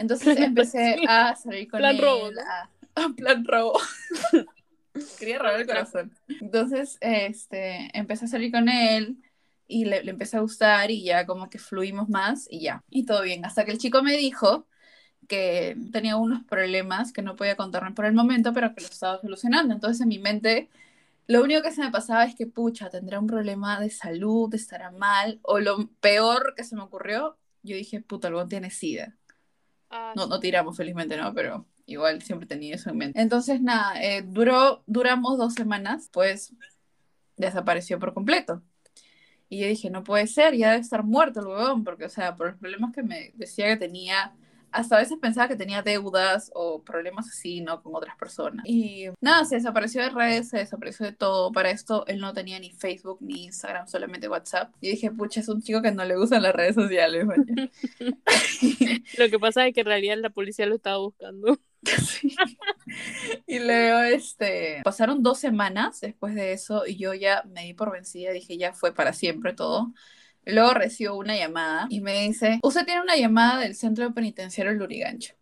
Entonces 0.00 0.36
empecé 0.38 1.02
a 1.06 1.36
salir 1.36 1.70
con 1.70 1.80
Plan 1.80 1.94
él. 1.96 2.02
robo, 2.02 2.30
¿no? 2.30 2.40
a- 2.40 2.70
a 3.04 3.08
plan 3.14 3.44
robo. 3.44 3.78
Quería 5.18 5.38
robar 5.38 5.60
el 5.60 5.66
corazón. 5.66 6.12
Entonces, 6.28 6.98
este, 7.00 7.96
empecé 7.96 8.24
a 8.24 8.28
salir 8.28 8.50
con 8.50 8.68
él 8.68 9.16
y 9.68 9.84
le, 9.84 10.02
le 10.02 10.10
empecé 10.10 10.36
a 10.36 10.40
gustar 10.40 10.90
y 10.90 11.04
ya 11.04 11.26
como 11.26 11.48
que 11.48 11.58
fluimos 11.58 12.08
más 12.08 12.46
y 12.50 12.60
ya. 12.60 12.82
Y 12.90 13.06
todo 13.06 13.22
bien. 13.22 13.44
Hasta 13.44 13.64
que 13.64 13.70
el 13.70 13.78
chico 13.78 14.02
me 14.02 14.16
dijo 14.16 14.66
que 15.28 15.76
tenía 15.92 16.16
unos 16.16 16.44
problemas 16.44 17.12
que 17.12 17.22
no 17.22 17.36
podía 17.36 17.56
contarme 17.56 17.92
por 17.92 18.04
el 18.06 18.14
momento, 18.14 18.52
pero 18.52 18.74
que 18.74 18.80
lo 18.80 18.88
estaba 18.88 19.20
solucionando. 19.20 19.74
Entonces 19.74 20.00
en 20.00 20.08
mi 20.08 20.18
mente 20.18 20.68
lo 21.28 21.42
único 21.42 21.62
que 21.62 21.72
se 21.72 21.82
me 21.82 21.90
pasaba 21.92 22.24
es 22.24 22.34
que, 22.34 22.46
pucha, 22.46 22.90
tendrá 22.90 23.20
un 23.20 23.28
problema 23.28 23.80
de 23.80 23.90
salud, 23.90 24.52
estará 24.54 24.90
mal, 24.90 25.38
o 25.42 25.60
lo 25.60 25.88
peor 26.00 26.54
que 26.56 26.64
se 26.64 26.74
me 26.76 26.82
ocurrió, 26.82 27.38
yo 27.62 27.76
dije, 27.76 28.00
puta, 28.00 28.28
el 28.28 28.48
tiene 28.48 28.70
sida. 28.70 29.16
Ah, 29.90 30.12
No, 30.16 30.26
no 30.26 30.40
tiramos, 30.40 30.76
felizmente, 30.76 31.16
¿no? 31.16 31.34
Pero 31.34 31.66
igual 31.86 32.22
siempre 32.22 32.46
tenía 32.46 32.74
eso 32.76 32.90
en 32.90 32.98
mente. 32.98 33.20
Entonces, 33.20 33.60
nada, 33.60 34.00
eh, 34.02 34.22
duró, 34.26 34.82
duramos 34.86 35.38
dos 35.38 35.54
semanas, 35.54 36.08
pues 36.12 36.54
desapareció 37.36 37.98
por 37.98 38.14
completo. 38.14 38.62
Y 39.48 39.60
yo 39.60 39.66
dije, 39.66 39.90
no 39.90 40.04
puede 40.04 40.26
ser, 40.28 40.54
ya 40.56 40.70
debe 40.70 40.80
estar 40.82 41.02
muerto 41.04 41.40
el 41.40 41.46
huevón, 41.48 41.82
porque, 41.84 42.04
o 42.04 42.08
sea, 42.08 42.36
por 42.36 42.48
los 42.48 42.56
problemas 42.58 42.92
que 42.94 43.02
me 43.02 43.32
decía 43.34 43.66
que 43.66 43.76
tenía 43.76 44.32
hasta 44.72 44.96
a 44.96 44.98
veces 45.00 45.18
pensaba 45.20 45.48
que 45.48 45.56
tenía 45.56 45.82
deudas 45.82 46.50
o 46.54 46.82
problemas 46.82 47.28
así, 47.28 47.60
¿no? 47.60 47.82
Con 47.82 47.94
otras 47.94 48.16
personas. 48.16 48.64
Y 48.66 49.06
nada, 49.20 49.44
se 49.44 49.56
desapareció 49.56 50.02
de 50.02 50.10
redes, 50.10 50.48
se 50.48 50.58
desapareció 50.58 51.06
de 51.06 51.12
todo. 51.12 51.52
Para 51.52 51.70
esto 51.70 52.04
él 52.06 52.20
no 52.20 52.32
tenía 52.32 52.58
ni 52.58 52.70
Facebook 52.70 53.18
ni 53.20 53.44
Instagram, 53.44 53.86
solamente 53.86 54.28
WhatsApp. 54.28 54.72
Y 54.80 54.90
dije, 54.90 55.10
pucha, 55.10 55.40
es 55.40 55.48
un 55.48 55.62
chico 55.62 55.82
que 55.82 55.92
no 55.92 56.04
le 56.04 56.16
gustan 56.16 56.42
las 56.42 56.54
redes 56.54 56.74
sociales. 56.74 57.26
maña". 57.26 57.44
Lo 59.18 59.28
que 59.28 59.38
pasa 59.38 59.66
es 59.66 59.74
que 59.74 59.80
en 59.80 59.86
realidad 59.86 60.16
la 60.18 60.30
policía 60.30 60.66
lo 60.66 60.76
estaba 60.76 60.98
buscando. 60.98 61.58
Sí. 62.06 62.36
Y 63.46 63.58
luego, 63.58 64.00
este, 64.00 64.82
pasaron 64.84 65.22
dos 65.22 65.38
semanas 65.38 66.00
después 66.00 66.34
de 66.34 66.52
eso 66.52 66.86
y 66.86 66.96
yo 66.96 67.14
ya 67.14 67.42
me 67.48 67.64
di 67.64 67.72
por 67.72 67.90
vencida, 67.90 68.32
dije, 68.32 68.58
ya 68.58 68.74
fue 68.74 68.92
para 68.92 69.14
siempre 69.14 69.54
todo. 69.54 69.92
Luego 70.50 70.74
recibo 70.74 71.16
una 71.16 71.36
llamada 71.36 71.86
y 71.88 72.00
me 72.00 72.22
dice, 72.22 72.58
usted 72.62 72.84
tiene 72.84 73.02
una 73.02 73.16
llamada 73.16 73.60
del 73.60 73.76
centro 73.76 74.12
penitenciario 74.12 74.72
Lurigancho. 74.72 75.34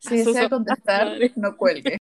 Si 0.00 0.16
desea 0.16 0.48
contestar, 0.48 1.06
madre. 1.06 1.32
no 1.36 1.56
cuelgue. 1.56 1.98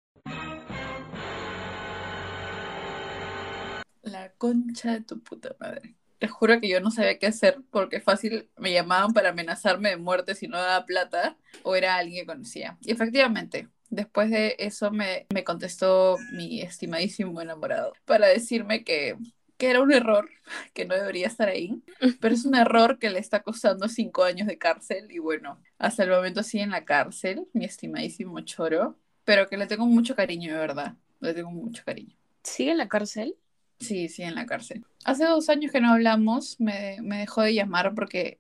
La 4.03 4.31
concha 4.37 4.93
de 4.93 5.01
tu 5.01 5.19
puta 5.21 5.55
madre. 5.59 5.95
Te 6.19 6.27
juro 6.27 6.59
que 6.59 6.69
yo 6.69 6.79
no 6.79 6.91
sabía 6.91 7.17
qué 7.17 7.27
hacer 7.27 7.57
porque 7.71 7.99
fácil 7.99 8.49
me 8.57 8.71
llamaban 8.71 9.13
para 9.13 9.29
amenazarme 9.29 9.89
de 9.89 9.97
muerte 9.97 10.35
si 10.35 10.47
no 10.47 10.57
daba 10.57 10.85
plata 10.85 11.37
o 11.63 11.75
era 11.75 11.95
alguien 11.95 12.23
que 12.23 12.33
conocía. 12.33 12.77
Y 12.81 12.91
efectivamente, 12.91 13.69
después 13.89 14.29
de 14.29 14.55
eso 14.59 14.91
me, 14.91 15.25
me 15.33 15.43
contestó 15.43 16.17
mi 16.33 16.61
estimadísimo 16.61 17.41
enamorado 17.41 17.93
para 18.05 18.27
decirme 18.27 18.83
que, 18.83 19.17
que 19.57 19.69
era 19.69 19.81
un 19.81 19.91
error, 19.93 20.29
que 20.73 20.85
no 20.85 20.95
debería 20.95 21.27
estar 21.27 21.47
ahí, 21.47 21.81
pero 22.19 22.33
es 22.35 22.45
un 22.45 22.55
error 22.55 22.99
que 22.99 23.09
le 23.09 23.19
está 23.19 23.41
costando 23.41 23.87
cinco 23.87 24.23
años 24.23 24.47
de 24.47 24.57
cárcel 24.57 25.11
y 25.11 25.19
bueno, 25.19 25.61
hasta 25.77 26.03
el 26.03 26.09
momento 26.09 26.43
sigue 26.43 26.63
en 26.63 26.71
la 26.71 26.85
cárcel, 26.85 27.47
mi 27.53 27.65
estimadísimo 27.65 28.39
choro, 28.41 28.97
pero 29.23 29.47
que 29.47 29.57
le 29.57 29.67
tengo 29.67 29.85
mucho 29.85 30.15
cariño, 30.15 30.53
de 30.53 30.59
verdad, 30.59 30.95
le 31.21 31.33
tengo 31.33 31.51
mucho 31.51 31.83
cariño. 31.85 32.15
¿Sigue 32.43 32.71
en 32.71 32.77
la 32.77 32.87
cárcel? 32.87 33.35
Sí, 33.79 34.07
sí, 34.09 34.23
en 34.23 34.35
la 34.35 34.45
cárcel. 34.45 34.85
Hace 35.03 35.25
dos 35.25 35.49
años 35.49 35.71
que 35.71 35.81
no 35.81 35.91
hablamos, 35.91 36.59
me, 36.59 36.97
me 37.01 37.19
dejó 37.19 37.41
de 37.41 37.53
llamar 37.53 37.93
porque 37.95 38.39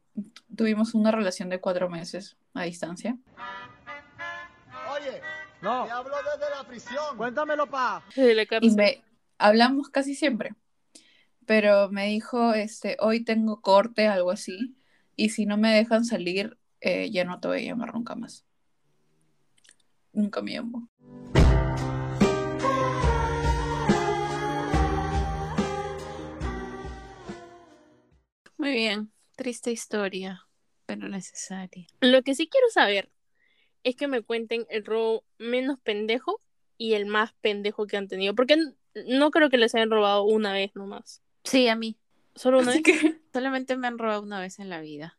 tuvimos 0.55 0.93
una 0.93 1.11
relación 1.11 1.49
de 1.49 1.59
cuatro 1.59 1.89
meses 1.89 2.37
a 2.53 2.63
distancia. 2.63 3.17
Oye, 4.93 5.21
No, 5.61 5.85
te 5.85 5.91
hablo 5.91 6.15
desde 6.17 6.55
la 6.55 6.63
prisión. 6.67 7.17
cuéntamelo, 7.17 7.67
pa. 7.69 8.03
Desde 8.15 8.33
la 8.35 8.43
Y 8.43 8.47
cárcel. 8.47 8.75
me 8.75 9.03
hablamos 9.37 9.89
casi 9.89 10.15
siempre, 10.15 10.53
pero 11.45 11.89
me 11.89 12.07
dijo, 12.07 12.53
este, 12.53 12.97
hoy 12.99 13.23
tengo 13.23 13.61
corte, 13.61 14.07
algo 14.07 14.31
así, 14.31 14.75
y 15.15 15.29
si 15.29 15.45
no 15.45 15.57
me 15.57 15.73
dejan 15.73 16.05
salir, 16.05 16.57
eh, 16.81 17.09
ya 17.11 17.23
no 17.23 17.39
te 17.39 17.47
voy 17.47 17.59
a 17.59 17.69
llamar 17.69 17.93
nunca 17.93 18.15
más. 18.15 18.45
Nunca 20.11 20.41
me 20.41 20.53
llamó. 20.53 20.89
Muy 28.57 28.71
bien. 28.71 29.11
Triste 29.35 29.71
historia, 29.71 30.47
pero 30.85 31.09
necesaria. 31.09 31.87
Lo 31.99 32.21
que 32.21 32.35
sí 32.35 32.47
quiero 32.47 32.67
saber 32.69 33.11
es 33.83 33.97
que 33.97 34.07
me 34.07 34.21
cuenten 34.21 34.65
el 34.69 34.85
robo 34.85 35.25
menos 35.37 35.77
pendejo 35.81 36.41
y 36.77 36.93
el 36.93 37.05
más 37.05 37.33
pendejo 37.41 37.85
que 37.85 37.97
han 37.97 38.07
tenido. 38.07 38.33
Porque 38.33 38.57
no 39.07 39.31
creo 39.31 39.49
que 39.49 39.57
les 39.57 39.75
hayan 39.75 39.91
robado 39.91 40.23
una 40.23 40.53
vez 40.53 40.71
nomás. 40.73 41.21
Sí, 41.45 41.67
a 41.67 41.75
mí. 41.75 41.97
Solo 42.35 42.59
una 42.59 42.71
Así 42.71 42.81
vez. 42.81 43.01
que, 43.01 43.21
Solamente 43.33 43.77
me 43.77 43.87
han 43.87 43.97
robado 43.97 44.21
una 44.21 44.39
vez 44.39 44.59
en 44.59 44.69
la 44.69 44.81
vida. 44.81 45.17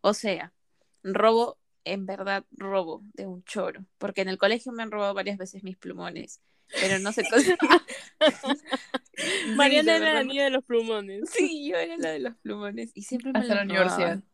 O 0.00 0.14
sea, 0.14 0.52
robo, 1.02 1.58
en 1.84 2.06
verdad, 2.06 2.44
robo 2.52 3.02
de 3.14 3.26
un 3.26 3.42
choro. 3.44 3.84
Porque 3.98 4.20
en 4.20 4.28
el 4.28 4.38
colegio 4.38 4.72
me 4.72 4.82
han 4.82 4.90
robado 4.90 5.14
varias 5.14 5.38
veces 5.38 5.64
mis 5.64 5.76
plumones. 5.76 6.40
Pero 6.80 6.98
no 6.98 7.12
sé 7.12 7.24
cosas. 7.28 7.56
Mariana 9.56 9.96
era 9.96 10.14
la 10.14 10.24
niña 10.24 10.44
de 10.44 10.50
los 10.50 10.64
plumones. 10.64 11.28
Sí, 11.30 11.68
yo 11.68 11.76
era 11.76 11.96
la 11.98 12.10
de 12.10 12.20
los 12.20 12.36
plumones. 12.36 12.92
Y 12.94 13.02
siempre 13.02 13.32
me 13.32 13.40
hasta 13.40 13.56
la 13.56 13.62
universidad. 13.62 13.98
robaban, 13.98 14.24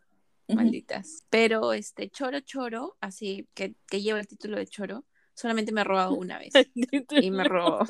Malditas. 0.49 1.25
Pero 1.31 1.73
este 1.73 2.11
choro 2.11 2.41
choro, 2.41 2.97
así 3.01 3.49
que, 3.55 3.75
que 3.89 4.03
lleva 4.03 4.21
el 4.21 4.29
título 4.29 4.57
de 4.57 4.67
choro, 4.67 5.05
solamente 5.35 5.73
me 5.73 5.81
ha 5.81 5.85
robado 5.85 6.15
una 6.15 6.39
vez. 6.39 6.53
Y 7.23 7.31
me 7.31 7.45
robó. 7.45 7.85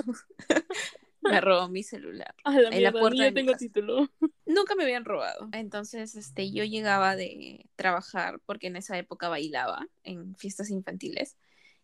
Me 1.22 1.40
robó 1.40 1.68
mi 1.68 1.82
celular. 1.82 2.34
A 2.44 2.52
la 2.58 2.70
en 2.70 2.82
la 2.82 2.92
puerta 2.92 3.22
de 3.22 3.28
yo 3.30 3.34
tengo 3.34 3.52
casa. 3.52 3.58
título. 3.58 4.10
Nunca 4.46 4.74
me 4.74 4.84
habían 4.84 5.04
robado. 5.04 5.48
Entonces, 5.52 6.14
este, 6.16 6.50
yo 6.50 6.64
llegaba 6.64 7.16
de 7.16 7.66
trabajar 7.76 8.40
porque 8.46 8.68
en 8.68 8.76
esa 8.76 8.96
época 8.96 9.28
bailaba 9.28 9.88
en 10.04 10.36
fiestas 10.36 10.70
infantiles 10.70 11.36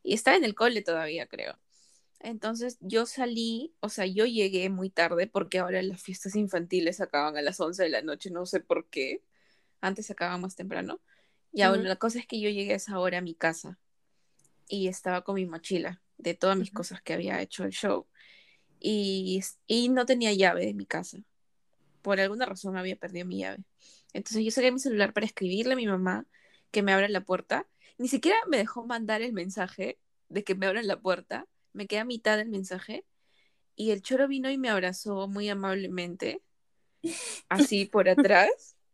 y 0.03 0.15
estaba 0.15 0.37
en 0.37 0.45
el 0.45 0.55
cole 0.55 0.83
todavía, 0.83 1.27
creo. 1.27 1.59
Entonces, 2.21 2.79
yo 2.81 3.05
salí, 3.05 3.75
o 3.81 3.91
sea, 3.91 4.07
yo 4.07 4.25
llegué 4.25 4.71
muy 4.71 4.89
tarde 4.89 5.27
porque 5.27 5.59
ahora 5.59 5.83
las 5.83 6.01
fiestas 6.03 6.37
infantiles 6.37 7.03
acaban 7.03 7.37
a 7.37 7.43
las 7.43 7.61
11 7.61 7.83
de 7.83 7.91
la 7.91 8.01
noche, 8.01 8.31
no 8.31 8.47
sé 8.47 8.61
por 8.61 8.89
qué. 8.89 9.23
Antes 9.83 10.11
acababan 10.11 10.41
más 10.41 10.57
temprano. 10.57 11.01
Ya, 11.53 11.69
bueno, 11.69 11.83
Ujú. 11.83 11.89
la 11.91 11.97
cosa 11.97 12.19
es 12.19 12.27
que 12.27 12.41
yo 12.41 12.49
llegué 12.49 12.73
a 12.73 12.77
esa 12.77 12.99
hora 12.99 13.19
a 13.19 13.21
mi 13.21 13.35
casa 13.35 13.79
y 14.69 14.89
estaba 14.89 15.23
con 15.23 15.35
mi 15.35 15.45
mochila 15.45 16.01
de 16.17 16.33
todas 16.35 16.57
mis 16.57 16.71
cosas 16.71 17.03
que 17.03 17.13
había 17.13 17.43
hecho 17.43 17.65
el 17.65 17.73
show 17.73 18.07
y, 18.87 19.43
y 19.67 19.89
no 19.89 20.07
tenía 20.07 20.33
llave 20.33 20.67
de 20.67 20.75
mi 20.75 20.87
casa 20.87 21.19
por 22.05 22.21
alguna 22.21 22.45
razón 22.45 22.77
había 22.77 22.97
perdido 22.97 23.25
mi 23.25 23.39
llave. 23.39 23.65
Entonces 24.13 24.45
yo 24.45 24.51
saqué 24.51 24.71
mi 24.71 24.79
celular 24.79 25.15
para 25.15 25.25
escribirle 25.25 25.73
a 25.73 25.77
mi 25.77 25.87
mamá 25.87 26.27
que 26.71 26.83
me 26.83 26.93
abra 26.93 27.09
la 27.09 27.23
puerta. 27.23 27.67
Ni 27.97 28.09
siquiera 28.09 28.37
me 28.47 28.59
dejó 28.59 28.87
mandar 28.87 29.23
el 29.23 29.33
mensaje 29.33 29.99
de 30.29 30.45
que 30.45 30.55
me 30.55 30.67
abran 30.67 30.87
la 30.87 31.01
puerta. 31.01 31.47
Me 31.73 31.87
quedé 31.87 32.01
a 32.01 32.05
mitad 32.05 32.37
del 32.37 32.51
mensaje 32.51 33.07
y 33.75 33.91
el 33.91 34.03
choro 34.03 34.29
vino 34.29 34.51
y 34.51 34.59
me 34.59 34.69
abrazó 34.69 35.27
muy 35.29 35.49
amablemente, 35.49 36.43
así 37.49 37.87
por 37.87 38.09
atrás. 38.09 38.77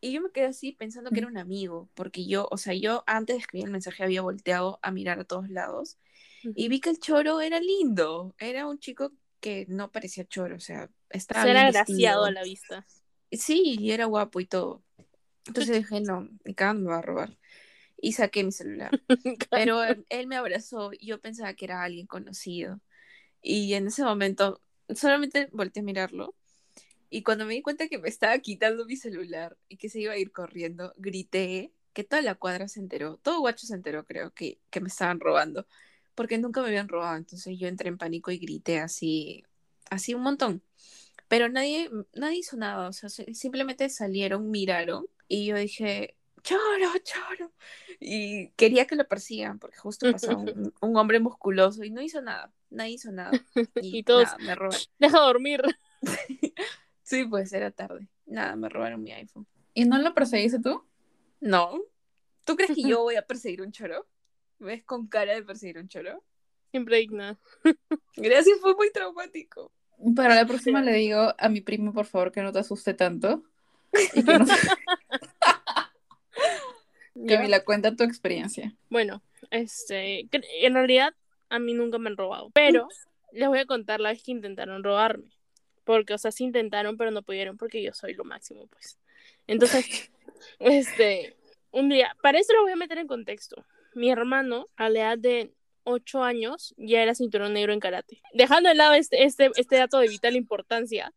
Y 0.00 0.12
yo 0.12 0.20
me 0.20 0.30
quedé 0.30 0.44
así 0.44 0.70
pensando 0.70 1.10
que 1.10 1.18
era 1.18 1.26
un 1.26 1.38
amigo, 1.38 1.90
porque 1.94 2.24
yo, 2.24 2.46
o 2.52 2.56
sea, 2.56 2.72
yo 2.72 3.02
antes 3.08 3.34
de 3.34 3.40
escribir 3.40 3.66
el 3.66 3.72
mensaje 3.72 4.04
había 4.04 4.22
volteado 4.22 4.78
a 4.80 4.92
mirar 4.92 5.18
a 5.18 5.24
todos 5.24 5.50
lados 5.50 5.98
y 6.42 6.68
vi 6.68 6.80
que 6.80 6.90
el 6.90 6.98
choro 6.98 7.40
era 7.40 7.60
lindo, 7.60 8.34
era 8.38 8.66
un 8.66 8.78
chico 8.78 9.12
que 9.40 9.66
no 9.68 9.90
parecía 9.90 10.24
choro, 10.24 10.56
o 10.56 10.60
sea, 10.60 10.90
estaba 11.10 11.42
Será 11.42 11.64
bien 11.64 11.66
agraciado 11.66 12.24
vestido. 12.24 12.24
a 12.24 12.30
la 12.30 12.42
vista. 12.42 12.86
Sí, 13.30 13.76
y 13.78 13.90
era 13.92 14.06
guapo 14.06 14.40
y 14.40 14.46
todo. 14.46 14.82
Entonces 15.46 15.76
dije, 15.78 16.00
no, 16.00 16.22
mi 16.44 16.54
me 16.54 16.90
va 16.90 16.98
a 16.98 17.02
robar. 17.02 17.38
Y 17.96 18.12
saqué 18.12 18.44
mi 18.44 18.52
celular. 18.52 18.90
Pero 19.50 19.82
él, 19.82 20.06
él 20.08 20.26
me 20.26 20.36
abrazó 20.36 20.90
y 20.92 21.06
yo 21.06 21.20
pensaba 21.20 21.54
que 21.54 21.64
era 21.64 21.82
alguien 21.82 22.06
conocido. 22.06 22.80
Y 23.42 23.74
en 23.74 23.88
ese 23.88 24.04
momento 24.04 24.60
solamente 24.94 25.48
volteé 25.52 25.80
a 25.80 25.84
mirarlo. 25.84 26.34
Y 27.10 27.22
cuando 27.22 27.46
me 27.46 27.54
di 27.54 27.62
cuenta 27.62 27.88
que 27.88 27.98
me 27.98 28.08
estaba 28.08 28.38
quitando 28.38 28.84
mi 28.84 28.96
celular 28.96 29.56
y 29.68 29.78
que 29.78 29.88
se 29.88 30.00
iba 30.00 30.12
a 30.12 30.18
ir 30.18 30.30
corriendo, 30.32 30.92
grité 30.96 31.72
que 31.94 32.04
toda 32.04 32.22
la 32.22 32.34
cuadra 32.34 32.68
se 32.68 32.80
enteró, 32.80 33.16
todo 33.16 33.40
guacho 33.40 33.66
se 33.66 33.74
enteró, 33.74 34.04
creo, 34.04 34.32
que, 34.32 34.60
que 34.70 34.80
me 34.80 34.88
estaban 34.88 35.18
robando, 35.18 35.66
porque 36.18 36.36
nunca 36.36 36.60
me 36.60 36.66
habían 36.68 36.88
robado. 36.88 37.16
Entonces 37.16 37.56
yo 37.56 37.68
entré 37.68 37.88
en 37.88 37.96
pánico 37.96 38.32
y 38.32 38.38
grité 38.38 38.80
así, 38.80 39.44
así 39.88 40.14
un 40.14 40.22
montón. 40.22 40.62
Pero 41.28 41.48
nadie, 41.48 41.88
nadie 42.14 42.38
hizo 42.38 42.56
nada, 42.56 42.88
o 42.88 42.92
sea, 42.92 43.08
si- 43.08 43.32
simplemente 43.34 43.88
salieron, 43.88 44.50
miraron 44.50 45.06
y 45.28 45.46
yo 45.46 45.56
dije, 45.56 46.16
choro, 46.42 46.60
choro. 47.04 47.52
Y 48.00 48.48
quería 48.56 48.86
que 48.86 48.96
lo 48.96 49.06
persigan 49.06 49.58
porque 49.60 49.76
justo 49.76 50.10
pasaba 50.10 50.38
un, 50.42 50.72
un 50.80 50.96
hombre 50.96 51.20
musculoso 51.20 51.84
y 51.84 51.90
no 51.90 52.02
hizo 52.02 52.20
nada, 52.20 52.50
nadie 52.70 52.92
hizo 52.94 53.12
nada. 53.12 53.30
Y, 53.80 53.98
Y 53.98 54.02
todos- 54.02 54.24
nada, 54.24 54.38
me 54.38 54.54
robaron. 54.56 54.80
Deja 54.98 55.20
dormir. 55.20 55.62
Sí, 57.02 57.24
pues 57.24 57.52
era 57.54 57.70
tarde. 57.70 58.06
Nada, 58.26 58.54
me 58.56 58.68
robaron 58.68 59.02
mi 59.02 59.12
iPhone. 59.12 59.46
¿Y 59.72 59.84
no 59.86 59.96
lo 59.98 60.12
perseguiste 60.14 60.58
tú? 60.60 60.82
No. 61.40 61.80
¿Tú 62.44 62.54
crees 62.56 62.72
que 62.74 62.82
yo 62.82 63.00
voy 63.02 63.16
a 63.16 63.22
perseguir 63.22 63.62
un 63.62 63.72
choro? 63.72 64.06
¿Me 64.58 64.68
ves 64.68 64.84
con 64.84 65.06
cara 65.06 65.34
de 65.34 65.42
perseguir 65.42 65.78
un 65.78 65.88
choro? 65.88 66.22
Siempre 66.70 66.98
digna. 66.98 67.38
Gracias, 68.16 68.58
fue 68.60 68.74
muy 68.74 68.90
traumático. 68.92 69.72
Para 70.14 70.34
la 70.34 70.46
próxima 70.46 70.82
le 70.82 70.92
digo 70.92 71.34
a 71.38 71.48
mi 71.48 71.60
primo, 71.60 71.92
por 71.92 72.06
favor, 72.06 72.32
que 72.32 72.42
no 72.42 72.52
te 72.52 72.58
asuste 72.60 72.94
tanto. 72.94 73.42
Y 74.14 74.24
que, 74.24 74.38
no- 74.38 74.46
que 77.26 77.38
me 77.38 77.48
la 77.48 77.64
cuenta 77.64 77.96
tu 77.96 78.04
experiencia. 78.04 78.74
Bueno, 78.90 79.22
este, 79.50 80.28
en 80.32 80.74
realidad 80.74 81.14
a 81.48 81.58
mí 81.58 81.74
nunca 81.74 81.98
me 81.98 82.10
han 82.10 82.16
robado, 82.16 82.50
pero 82.50 82.88
les 83.32 83.48
voy 83.48 83.58
a 83.58 83.66
contar 83.66 84.00
la 84.00 84.10
vez 84.10 84.22
que 84.22 84.30
intentaron 84.30 84.84
robarme. 84.84 85.32
Porque, 85.84 86.12
o 86.14 86.18
sea, 86.18 86.30
sí 86.30 86.44
intentaron, 86.44 86.96
pero 86.98 87.10
no 87.10 87.22
pudieron 87.22 87.56
porque 87.56 87.82
yo 87.82 87.92
soy 87.94 88.12
lo 88.14 88.24
máximo, 88.24 88.66
pues. 88.66 88.98
Entonces, 89.46 90.10
este, 90.58 91.36
un 91.70 91.88
día, 91.88 92.14
para 92.22 92.38
eso 92.38 92.52
lo 92.52 92.62
voy 92.62 92.72
a 92.72 92.76
meter 92.76 92.98
en 92.98 93.06
contexto. 93.06 93.64
Mi 93.98 94.10
hermano, 94.10 94.66
a 94.76 94.88
la 94.88 95.00
edad 95.00 95.18
de 95.18 95.52
8 95.82 96.22
años, 96.22 96.72
ya 96.76 97.02
era 97.02 97.14
cinturón 97.16 97.52
negro 97.54 97.72
en 97.72 97.80
karate. 97.80 98.22
Dejando 98.32 98.68
de 98.68 98.76
lado 98.76 98.94
este, 98.94 99.24
este, 99.24 99.50
este 99.56 99.76
dato 99.76 99.98
de 99.98 100.06
vital 100.06 100.36
importancia, 100.36 101.12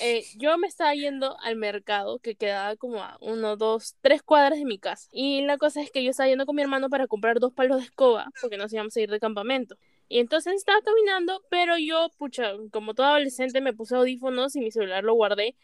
eh, 0.00 0.24
yo 0.36 0.56
me 0.58 0.66
estaba 0.66 0.94
yendo 0.94 1.36
al 1.40 1.56
mercado 1.56 2.18
que 2.18 2.36
quedaba 2.36 2.76
como 2.76 3.02
a 3.02 3.16
uno, 3.20 3.56
dos, 3.56 3.96
tres 4.02 4.22
cuadras 4.22 4.58
de 4.58 4.66
mi 4.66 4.78
casa. 4.78 5.08
Y 5.12 5.42
la 5.42 5.56
cosa 5.56 5.80
es 5.80 5.90
que 5.90 6.04
yo 6.04 6.10
estaba 6.10 6.28
yendo 6.28 6.44
con 6.44 6.56
mi 6.56 6.62
hermano 6.62 6.90
para 6.90 7.06
comprar 7.06 7.40
dos 7.40 7.54
palos 7.54 7.78
de 7.78 7.84
escoba 7.84 8.30
porque 8.42 8.58
nos 8.58 8.72
íbamos 8.72 8.94
a 8.96 9.00
ir 9.00 9.10
de 9.10 9.18
campamento. 9.18 9.76
Y 10.06 10.18
entonces 10.18 10.54
estaba 10.54 10.80
caminando, 10.82 11.42
pero 11.48 11.78
yo, 11.78 12.10
pucha, 12.18 12.52
como 12.70 12.92
todo 12.94 13.06
adolescente 13.06 13.62
me 13.62 13.72
puse 13.72 13.96
audífonos 13.96 14.54
y 14.56 14.60
mi 14.60 14.70
celular 14.70 15.02
lo 15.02 15.14
guardé 15.14 15.56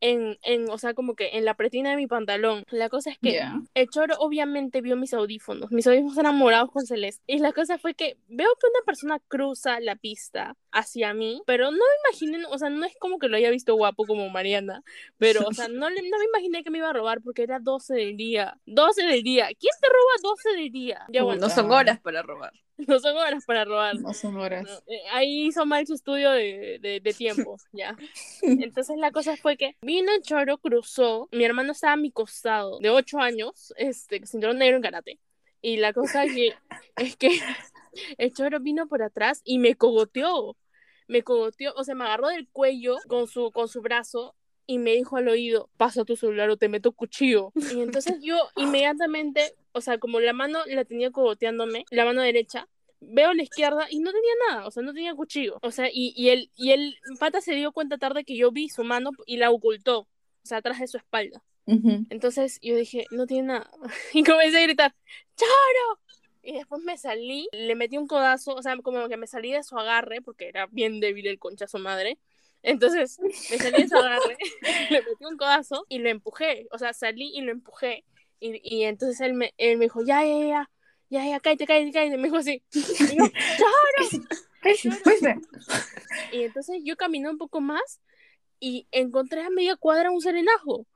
en, 0.00 0.38
en, 0.42 0.70
o 0.70 0.78
sea, 0.78 0.94
como 0.94 1.14
que 1.14 1.36
en 1.38 1.44
la 1.44 1.54
pretina 1.54 1.90
de 1.90 1.96
mi 1.96 2.06
pantalón. 2.06 2.64
La 2.70 2.88
cosa 2.88 3.10
es 3.10 3.18
que 3.18 3.40
el 3.74 3.88
choro 3.88 4.14
obviamente 4.18 4.80
vio 4.80 4.96
mis 4.96 5.14
audífonos. 5.14 5.70
Mis 5.72 5.86
audífonos 5.86 6.18
eran 6.18 6.36
morados 6.36 6.70
con 6.70 6.86
celeste. 6.86 7.22
Y 7.26 7.38
la 7.38 7.52
cosa 7.52 7.78
fue 7.78 7.94
que 7.94 8.16
veo 8.28 8.48
que 8.60 8.66
una 8.66 8.84
persona 8.84 9.18
cruza 9.28 9.80
la 9.80 9.96
pista 9.96 10.56
hacia 10.72 11.14
mí, 11.14 11.42
pero 11.46 11.70
no 11.70 11.76
me 11.78 12.10
imaginé, 12.10 12.46
o 12.48 12.58
sea, 12.58 12.70
no 12.70 12.84
es 12.84 12.94
como 12.98 13.18
que 13.18 13.28
lo 13.28 13.36
haya 13.36 13.50
visto 13.50 13.74
guapo 13.74 14.06
como 14.06 14.28
Mariana, 14.28 14.82
pero, 15.18 15.46
o 15.46 15.52
sea, 15.52 15.68
no, 15.68 15.88
le- 15.90 16.08
no 16.08 16.18
me 16.18 16.24
imaginé 16.24 16.62
que 16.62 16.70
me 16.70 16.78
iba 16.78 16.90
a 16.90 16.92
robar 16.92 17.20
porque 17.22 17.42
era 17.42 17.58
12 17.58 17.94
del 17.94 18.16
día. 18.16 18.58
12 18.66 19.02
del 19.04 19.22
día. 19.22 19.46
¿Quién 19.58 19.72
te 19.80 19.88
roba 19.88 20.12
12 20.22 20.50
del 20.56 20.70
día? 20.72 21.04
Ya 21.08 21.22
bueno, 21.22 21.40
no 21.46 21.50
son 21.50 21.70
horas 21.70 22.00
para 22.00 22.22
robar. 22.22 22.52
no 22.76 22.98
son 23.00 23.16
horas 23.16 23.44
para 23.44 23.64
robar. 23.64 23.96
No 23.96 24.12
son 24.14 24.36
horas. 24.36 24.64
No, 24.64 24.92
eh, 24.92 25.02
ahí 25.12 25.46
hizo 25.46 25.66
mal 25.66 25.86
su 25.86 25.94
estudio 25.94 26.30
de, 26.30 26.78
de, 26.80 27.00
de 27.00 27.12
tiempo, 27.12 27.56
ya. 27.72 27.96
Entonces 28.42 28.96
la 28.98 29.10
cosa 29.10 29.36
fue 29.36 29.56
que 29.56 29.76
vino 29.82 30.12
el 30.12 30.22
choro, 30.22 30.58
cruzó, 30.58 31.28
mi 31.32 31.44
hermano 31.44 31.72
estaba 31.72 31.94
a 31.94 31.96
mi 31.96 32.10
costado, 32.12 32.78
de 32.80 32.90
8 32.90 33.18
años, 33.18 33.72
este, 33.76 34.24
cinturón 34.26 34.58
negro 34.58 34.76
en 34.76 34.82
karate. 34.82 35.18
Y 35.60 35.78
la 35.78 35.92
cosa 35.92 36.24
que, 36.26 36.54
es 36.96 37.16
que 37.16 37.40
el 38.16 38.32
choro 38.32 38.60
vino 38.60 38.86
por 38.86 39.02
atrás 39.02 39.40
y 39.44 39.58
me 39.58 39.74
cogoteó. 39.74 40.56
Me 41.06 41.22
cogoteó, 41.22 41.72
o 41.74 41.84
sea, 41.84 41.94
me 41.94 42.04
agarró 42.04 42.28
del 42.28 42.48
cuello 42.48 42.96
con 43.08 43.26
su, 43.26 43.50
con 43.50 43.68
su 43.68 43.80
brazo 43.80 44.34
y 44.66 44.78
me 44.78 44.92
dijo 44.92 45.16
al 45.16 45.28
oído, 45.28 45.70
pasa 45.78 46.04
tu 46.04 46.14
celular 46.16 46.50
o 46.50 46.58
te 46.58 46.68
meto 46.68 46.92
cuchillo. 46.92 47.52
Y 47.74 47.80
entonces 47.80 48.16
yo 48.20 48.36
inmediatamente, 48.56 49.54
o 49.72 49.80
sea, 49.80 49.98
como 49.98 50.20
la 50.20 50.34
mano 50.34 50.58
la 50.66 50.84
tenía 50.84 51.10
cogoteándome, 51.10 51.86
la 51.90 52.04
mano 52.04 52.20
derecha, 52.20 52.68
veo 53.00 53.30
a 53.30 53.34
la 53.34 53.42
izquierda 53.42 53.86
y 53.90 54.00
no 54.00 54.12
tenía 54.12 54.32
nada, 54.50 54.66
o 54.66 54.70
sea, 54.70 54.82
no 54.82 54.92
tenía 54.92 55.14
cuchillo. 55.14 55.58
O 55.62 55.70
sea, 55.70 55.88
y, 55.90 56.12
y, 56.14 56.28
el, 56.28 56.50
y 56.54 56.72
el 56.72 56.96
pata 57.18 57.40
se 57.40 57.54
dio 57.54 57.72
cuenta 57.72 57.96
tarde 57.96 58.24
que 58.24 58.36
yo 58.36 58.52
vi 58.52 58.68
su 58.68 58.84
mano 58.84 59.10
y 59.24 59.38
la 59.38 59.50
ocultó, 59.50 60.00
o 60.00 60.08
sea, 60.42 60.58
atrás 60.58 60.80
de 60.80 60.86
su 60.86 60.98
espalda. 60.98 61.42
Ujú. 61.64 62.06
Entonces 62.10 62.58
yo 62.62 62.76
dije, 62.76 63.06
no 63.10 63.26
tiene 63.26 63.48
nada. 63.48 63.70
Y 64.14 64.22
comencé 64.24 64.58
a 64.58 64.62
gritar, 64.62 64.94
¡Choro! 65.36 66.00
Y 66.48 66.54
después 66.54 66.82
me 66.82 66.96
salí, 66.96 67.46
le 67.52 67.74
metí 67.74 67.98
un 67.98 68.06
codazo, 68.06 68.54
o 68.54 68.62
sea, 68.62 68.74
como 68.78 69.06
que 69.10 69.18
me 69.18 69.26
salí 69.26 69.52
de 69.52 69.62
su 69.62 69.78
agarre, 69.78 70.22
porque 70.22 70.48
era 70.48 70.66
bien 70.68 70.98
débil 70.98 71.26
el 71.26 71.38
conchazo 71.38 71.78
madre. 71.78 72.18
Entonces 72.62 73.18
me 73.20 73.58
salí 73.58 73.82
de 73.82 73.88
su 73.90 73.96
agarre, 73.98 74.38
le 74.90 75.02
metí 75.02 75.26
un 75.26 75.36
codazo 75.36 75.84
y 75.90 75.98
lo 75.98 76.08
empujé. 76.08 76.66
O 76.70 76.78
sea, 76.78 76.94
salí 76.94 77.32
y 77.34 77.42
lo 77.42 77.52
empujé. 77.52 78.02
Y, 78.40 78.62
y 78.64 78.84
entonces 78.84 79.20
él 79.20 79.34
me, 79.34 79.52
él 79.58 79.76
me 79.76 79.84
dijo, 79.84 80.02
ya, 80.02 80.24
ya, 80.24 80.38
ya, 80.38 80.70
ya, 81.10 81.28
ya, 81.28 81.38
cállate, 81.40 81.66
cállate, 81.66 81.92
cállate. 81.92 82.16
Me 82.16 82.24
dijo 82.24 82.38
así. 82.38 82.62
Y 84.64 84.74
yo, 84.88 84.94
y 86.32 86.42
entonces 86.44 86.80
yo 86.82 86.96
caminé 86.96 87.28
un 87.28 87.38
poco 87.38 87.60
más 87.60 88.00
y 88.58 88.88
encontré 88.90 89.42
a 89.42 89.50
media 89.50 89.76
cuadra 89.76 90.10
un 90.10 90.22
serenajo. 90.22 90.86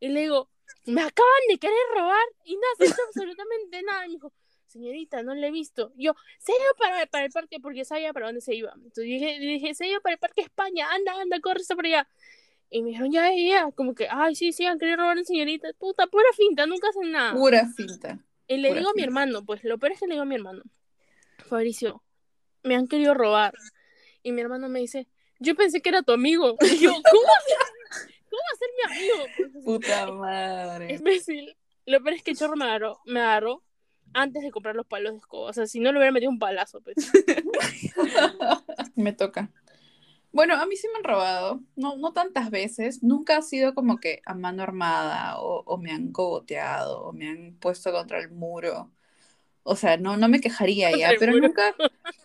Y 0.00 0.08
le 0.08 0.22
digo, 0.22 0.50
me 0.84 1.00
acaban 1.00 1.42
de 1.48 1.58
querer 1.58 1.76
robar 1.94 2.26
y 2.44 2.56
no 2.56 2.62
has 2.74 2.90
hecho 2.90 3.02
absolutamente 3.06 3.82
nada. 3.84 4.04
Y 4.04 4.08
me 4.08 4.14
dijo, 4.14 4.32
señorita, 4.76 5.22
no 5.22 5.34
le 5.34 5.48
he 5.48 5.50
visto. 5.50 5.92
Y 5.96 6.04
yo, 6.04 6.14
se 6.38 6.52
ido 6.52 6.74
para, 6.78 7.06
para 7.06 7.24
el 7.24 7.30
parque 7.30 7.58
porque 7.60 7.84
sabía 7.84 8.12
para 8.12 8.26
dónde 8.26 8.40
se 8.40 8.54
iba. 8.54 8.72
Entonces 8.76 9.04
dije, 9.04 9.38
dije, 9.40 9.74
se 9.74 9.88
ido 9.88 10.00
para 10.00 10.14
el 10.14 10.18
parque 10.18 10.42
España, 10.42 10.88
anda, 10.90 11.20
anda, 11.20 11.40
corre, 11.40 11.60
está 11.60 11.74
por 11.74 11.86
allá. 11.86 12.08
Y 12.70 12.82
me 12.82 12.90
dijeron, 12.90 13.12
ya, 13.12 13.30
ya, 13.34 13.70
como 13.72 13.94
que, 13.94 14.08
ay, 14.10 14.34
sí, 14.34 14.52
sí, 14.52 14.64
han 14.64 14.78
querido 14.78 14.98
robar 14.98 15.12
a 15.12 15.14
la 15.20 15.24
señorita. 15.24 15.68
Puta, 15.78 16.06
pura 16.06 16.26
finta, 16.36 16.66
nunca 16.66 16.88
hacen 16.88 17.12
nada. 17.12 17.34
Pura 17.34 17.66
finta. 17.68 18.18
Y 18.48 18.58
le 18.58 18.68
Pura 18.68 18.80
digo 18.80 18.90
a 18.90 18.94
mi 18.94 19.02
hermano, 19.02 19.44
pues 19.44 19.64
lo 19.64 19.78
peor 19.78 19.92
es 19.92 20.00
que 20.00 20.06
le 20.06 20.14
digo 20.14 20.22
a 20.22 20.26
mi 20.26 20.34
hermano, 20.34 20.62
Fabricio, 21.48 22.02
me 22.62 22.74
han 22.76 22.88
querido 22.88 23.14
robar. 23.14 23.54
Y 24.22 24.32
mi 24.32 24.40
hermano 24.40 24.68
me 24.68 24.80
dice, 24.80 25.06
yo 25.38 25.54
pensé 25.54 25.80
que 25.80 25.88
era 25.88 26.02
tu 26.02 26.12
amigo. 26.12 26.56
Y 26.60 26.78
yo, 26.78 26.90
¿cómo, 26.90 27.02
¿cómo 27.02 28.42
va 28.42 28.52
a 28.52 28.58
ser 28.58 28.68
mi 28.76 28.96
amigo? 28.96 29.64
Puta 29.64 30.10
madre. 30.12 30.94
imbécil. 30.94 31.56
Lo 31.86 32.02
peor 32.02 32.16
es 32.16 32.22
que 32.24 32.32
el 32.32 32.36
chorro 32.36 32.56
me 32.56 32.64
agarró, 32.64 33.00
me 33.04 33.20
agarró 33.20 33.62
antes 34.16 34.42
de 34.42 34.50
comprar 34.50 34.74
los 34.74 34.86
palos 34.86 35.12
de 35.12 35.18
escoba. 35.18 35.50
O 35.50 35.52
sea, 35.52 35.66
si 35.66 35.78
no 35.78 35.92
le 35.92 35.98
hubiera 35.98 36.12
metido 36.12 36.30
un 36.30 36.38
palazo, 36.38 36.80
pues. 36.80 36.96
Me 38.96 39.12
toca. 39.12 39.50
Bueno, 40.32 40.54
a 40.54 40.66
mí 40.66 40.76
sí 40.76 40.86
me 40.92 40.98
han 40.98 41.04
robado, 41.04 41.62
no, 41.76 41.96
no 41.96 42.12
tantas 42.12 42.50
veces, 42.50 43.02
nunca 43.02 43.38
ha 43.38 43.42
sido 43.42 43.74
como 43.74 44.00
que 44.00 44.20
a 44.26 44.34
mano 44.34 44.62
armada 44.62 45.40
o, 45.40 45.62
o 45.64 45.78
me 45.78 45.92
han 45.92 46.12
cogoteado 46.12 47.04
o 47.04 47.12
me 47.14 47.30
han 47.30 47.56
puesto 47.58 47.90
contra 47.90 48.18
el 48.18 48.30
muro. 48.30 48.92
O 49.62 49.76
sea, 49.76 49.96
no, 49.96 50.18
no 50.18 50.28
me 50.28 50.40
quejaría 50.40 50.90
ya, 50.92 51.12
pero 51.18 51.32
muro. 51.32 51.48
nunca, 51.48 51.74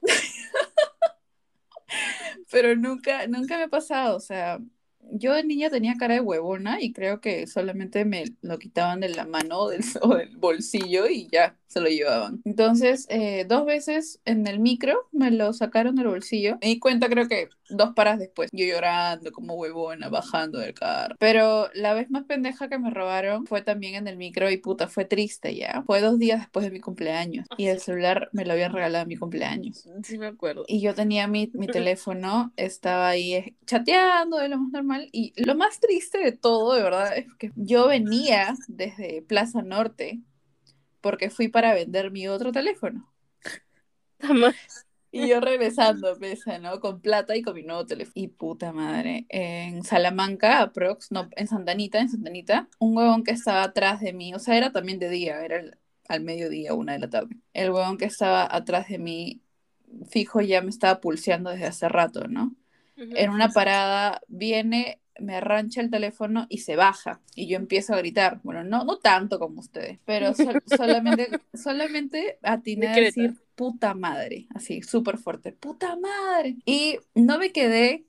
pero 2.52 2.76
nunca, 2.76 3.28
nunca 3.28 3.58
me 3.58 3.64
ha 3.64 3.70
pasado. 3.70 4.18
O 4.18 4.20
sea, 4.20 4.60
yo 5.00 5.34
de 5.34 5.46
niña 5.46 5.70
tenía 5.70 5.96
cara 5.98 6.16
de 6.16 6.22
huevona 6.22 6.82
y 6.82 6.92
creo 6.92 7.22
que 7.22 7.48
solamente 7.48 8.04
me 8.04 8.26
lo 8.42 8.60
quitaban 8.60 9.00
de 9.00 9.10
la 9.10 9.26
mano 9.26 9.60
o 9.60 9.70
del, 9.70 9.84
o 10.02 10.16
del 10.16 10.36
bolsillo 10.36 11.08
y 11.08 11.30
ya 11.32 11.56
se 11.72 11.80
lo 11.80 11.88
llevaban. 11.88 12.42
Entonces, 12.44 13.08
eh, 13.10 13.46
dos 13.48 13.66
veces 13.66 14.20
en 14.26 14.46
el 14.48 14.60
micro 14.60 15.08
me 15.12 15.32
lo 15.32 15.54
sacaron 15.54 15.96
del 15.96 16.08
bolsillo. 16.08 16.58
Me 16.62 16.68
di 16.68 16.80
cuenta, 16.80 17.08
creo 17.08 17.28
que 17.28 17.50
dos 17.70 17.94
paras 17.94 18.20
después, 18.20 18.50
yo 18.52 18.66
llorando 18.66 19.32
como 19.32 19.56
huevona, 19.56 20.10
bajando 20.10 20.60
del 20.60 20.74
carro. 20.74 21.16
Pero 21.20 21.70
la 21.74 21.94
vez 21.94 22.10
más 22.10 22.26
pendeja 22.26 22.68
que 22.68 22.78
me 22.78 22.90
robaron 22.90 23.46
fue 23.46 23.62
también 23.62 23.96
en 23.96 24.08
el 24.08 24.18
micro 24.18 24.50
y 24.52 24.58
puta, 24.58 24.88
fue 24.88 25.06
triste 25.06 25.56
ya. 25.56 25.84
Fue 25.86 26.02
dos 26.02 26.20
días 26.20 26.42
después 26.42 26.66
de 26.66 26.72
mi 26.72 26.80
cumpleaños 26.80 27.48
y 27.58 27.68
el 27.68 27.80
celular 27.80 28.30
me 28.34 28.46
lo 28.46 28.54
habían 28.54 28.74
regalado 28.74 29.04
en 29.04 29.08
mi 29.08 29.16
cumpleaños. 29.16 29.88
Sí 30.04 30.18
me 30.18 30.28
acuerdo. 30.28 30.66
Y 30.68 30.82
yo 30.82 30.94
tenía 30.94 31.28
mi, 31.28 31.50
mi 31.54 31.68
teléfono, 31.68 32.52
estaba 32.58 33.10
ahí 33.10 33.34
eh, 33.34 33.56
chateando 33.66 34.38
de 34.38 34.50
lo 34.50 34.58
más 34.58 34.72
normal. 34.72 35.10
Y 35.12 35.34
lo 35.42 35.56
más 35.56 35.80
triste 35.80 36.18
de 36.20 36.32
todo, 36.34 36.74
de 36.74 36.84
verdad, 36.84 37.18
es 37.18 37.34
que 37.36 37.52
yo 37.56 37.88
venía 37.88 38.56
desde 38.68 39.22
Plaza 39.22 39.62
Norte 39.62 40.20
porque 41.02 41.30
fui 41.30 41.48
para 41.50 41.74
vender 41.74 42.12
mi 42.12 42.28
otro 42.28 42.52
teléfono. 42.52 43.12
Y 45.14 45.28
yo 45.28 45.42
regresando, 45.42 46.18
pesa, 46.20 46.58
¿no? 46.60 46.80
Con 46.80 47.02
plata 47.02 47.36
y 47.36 47.42
con 47.42 47.56
mi 47.56 47.64
nuevo 47.64 47.86
teléfono. 47.86 48.14
Y 48.16 48.28
puta 48.30 48.72
madre, 48.72 49.26
en 49.30 49.84
Salamanca, 49.84 50.62
aprox, 50.62 51.12
no, 51.12 51.28
en 51.36 51.48
Santanita, 51.48 52.00
en 52.00 52.10
Santanita, 52.10 52.70
un 52.80 52.96
huevón 52.96 53.24
que 53.24 53.32
estaba 53.32 53.64
atrás 53.64 54.00
de 54.00 54.14
mí, 54.14 54.34
o 54.34 54.40
sea, 54.40 54.56
era 54.58 54.72
también 54.72 55.00
de 55.00 55.10
día, 55.10 55.44
era 55.44 55.58
el- 55.60 55.78
al 56.08 56.22
mediodía, 56.22 56.74
una 56.74 56.94
de 56.94 57.00
la 57.00 57.10
tarde. 57.10 57.36
El 57.54 57.72
huevón 57.72 57.98
que 57.98 58.06
estaba 58.06 58.48
atrás 58.56 58.88
de 58.90 59.00
mí, 59.00 59.42
fijo, 60.10 60.42
ya 60.42 60.62
me 60.62 60.70
estaba 60.70 61.02
pulseando 61.02 61.50
desde 61.50 61.66
hace 61.68 61.90
rato, 61.90 62.28
¿no? 62.28 62.56
En 62.98 63.32
una 63.32 63.50
parada 63.50 64.22
viene, 64.28 65.02
me 65.22 65.36
arrancha 65.36 65.82
el 65.82 65.90
teléfono 65.92 66.48
y 66.50 66.60
se 66.60 66.76
baja. 66.76 67.22
Y 67.36 67.48
yo 67.48 67.58
empiezo 67.58 67.94
a 67.94 67.98
gritar. 67.98 68.42
Bueno, 68.44 68.64
no, 68.64 68.84
no 68.86 68.98
tanto 69.00 69.40
como 69.40 69.60
ustedes, 69.62 70.00
pero 70.06 70.34
sol- 70.36 70.62
solamente, 70.66 71.38
solamente 71.54 72.40
atiné 72.44 72.88
a 72.90 72.98
decir 72.98 73.36
puta 73.56 73.94
madre, 73.94 74.48
así, 74.56 74.82
súper 74.82 75.18
fuerte, 75.18 75.52
puta 75.54 75.96
madre. 75.98 76.58
Y 76.66 76.98
no 77.16 77.38
me 77.40 77.52
quedé 77.52 78.06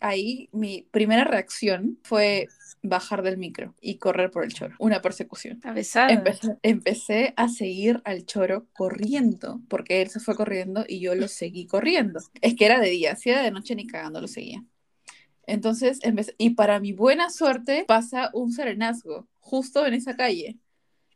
ahí. 0.00 0.48
Mi 0.52 0.82
primera 0.90 1.24
reacción 1.24 1.98
fue 2.02 2.52
bajar 2.82 3.22
del 3.22 3.38
micro 3.38 3.74
y 3.80 3.98
correr 3.98 4.30
por 4.30 4.44
el 4.44 4.52
choro. 4.52 4.74
Una 4.78 5.00
persecución. 5.02 5.64
Empecé, 6.06 6.48
empecé 6.62 7.32
a 7.36 7.48
seguir 7.48 8.02
al 8.04 8.26
choro 8.26 8.66
corriendo, 8.74 9.62
porque 9.68 10.02
él 10.02 10.10
se 10.10 10.20
fue 10.20 10.36
corriendo 10.36 10.84
y 10.86 11.00
yo 11.00 11.14
lo 11.14 11.28
seguí 11.28 11.66
corriendo. 11.66 12.24
Es 12.42 12.54
que 12.54 12.66
era 12.66 12.80
de 12.80 12.90
día, 12.90 13.16
si 13.16 13.30
era 13.30 13.42
de 13.42 13.50
noche 13.50 13.74
ni 13.74 13.86
cagando 13.86 14.20
lo 14.20 14.28
seguía. 14.28 14.64
Entonces, 15.46 15.98
empecé- 16.02 16.34
y 16.38 16.50
para 16.50 16.80
mi 16.80 16.92
buena 16.92 17.30
suerte 17.30 17.84
pasa 17.86 18.30
un 18.32 18.52
serenazgo 18.52 19.26
justo 19.40 19.86
en 19.86 19.94
esa 19.94 20.16
calle. 20.16 20.56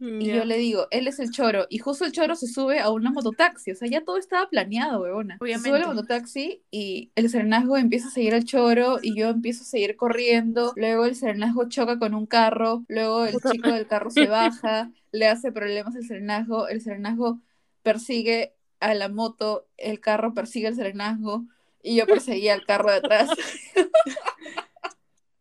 Y 0.00 0.26
Ya. 0.26 0.36
yo 0.36 0.44
le 0.44 0.58
digo, 0.58 0.86
él 0.92 1.08
es 1.08 1.18
el 1.18 1.32
choro. 1.32 1.66
Y 1.70 1.78
justo 1.78 2.04
el 2.04 2.12
choro 2.12 2.36
se 2.36 2.46
sube 2.46 2.78
a 2.78 2.88
una 2.90 3.10
mototaxi. 3.10 3.72
O 3.72 3.74
sea, 3.74 3.88
ya 3.88 4.04
todo 4.04 4.16
estaba 4.16 4.48
planeado, 4.48 5.00
huevona. 5.02 5.34
Se 5.34 5.38
sube 5.38 5.52
a 5.52 5.58
Obviamente. 5.58 5.80
la 5.80 5.86
mototaxi 5.94 6.62
y 6.70 7.10
el 7.16 7.28
serenazgo 7.28 7.76
empieza 7.76 8.06
a 8.06 8.10
seguir 8.12 8.32
al 8.34 8.44
choro 8.44 8.98
y 9.02 9.16
yo 9.18 9.28
empiezo 9.30 9.62
a 9.64 9.66
seguir 9.66 9.96
corriendo. 9.96 10.72
Luego 10.76 11.04
el 11.04 11.16
serenazgo 11.16 11.68
choca 11.68 11.98
con 11.98 12.14
un 12.14 12.26
carro. 12.26 12.84
Luego 12.86 13.24
el 13.24 13.34
chico 13.50 13.72
del 13.72 13.88
carro 13.88 14.10
se 14.12 14.28
baja, 14.28 14.92
le 15.10 15.26
hace 15.26 15.50
problemas 15.50 15.96
al 15.96 16.04
serenazgo. 16.04 16.68
El 16.68 16.80
serenazgo 16.80 17.40
persigue 17.82 18.54
a 18.78 18.94
la 18.94 19.08
moto, 19.08 19.66
el 19.76 19.98
carro 19.98 20.32
persigue 20.32 20.68
al 20.68 20.76
serenazgo 20.76 21.44
y 21.82 21.96
yo 21.96 22.06
perseguía 22.06 22.54
al 22.54 22.64
carro 22.64 22.90
de 22.90 22.96
atrás. 22.98 23.30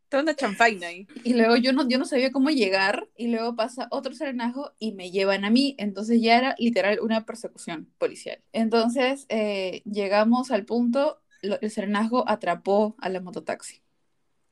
Toda 0.10 0.24
una 0.24 0.36
chanfaina 0.36 0.88
ahí. 0.88 1.06
Y 1.26 1.34
luego 1.34 1.58
yo 1.58 1.74
no, 1.74 1.88
yo 1.90 1.98
no 1.98 2.06
sabía 2.06 2.32
cómo 2.32 2.50
llegar 2.50 3.10
y 3.18 3.28
luego 3.28 3.58
pasa 3.58 3.90
otro 3.92 4.14
serenazgo 4.14 4.72
y 4.80 4.94
me 4.94 5.12
llevan 5.12 5.44
a 5.44 5.50
mí. 5.50 5.76
Entonces 5.78 6.22
ya 6.22 6.38
era 6.38 6.56
literal 6.60 7.00
una 7.02 7.26
persecución 7.26 7.92
policial. 7.98 8.42
Entonces 8.54 9.26
eh, 9.28 9.82
llegamos 9.84 10.50
al 10.52 10.64
punto, 10.64 11.22
lo- 11.42 11.60
el 11.60 11.70
serenazgo 11.72 12.24
atrapó 12.30 12.96
a 13.02 13.10
la 13.10 13.20
mototaxi. 13.20 13.82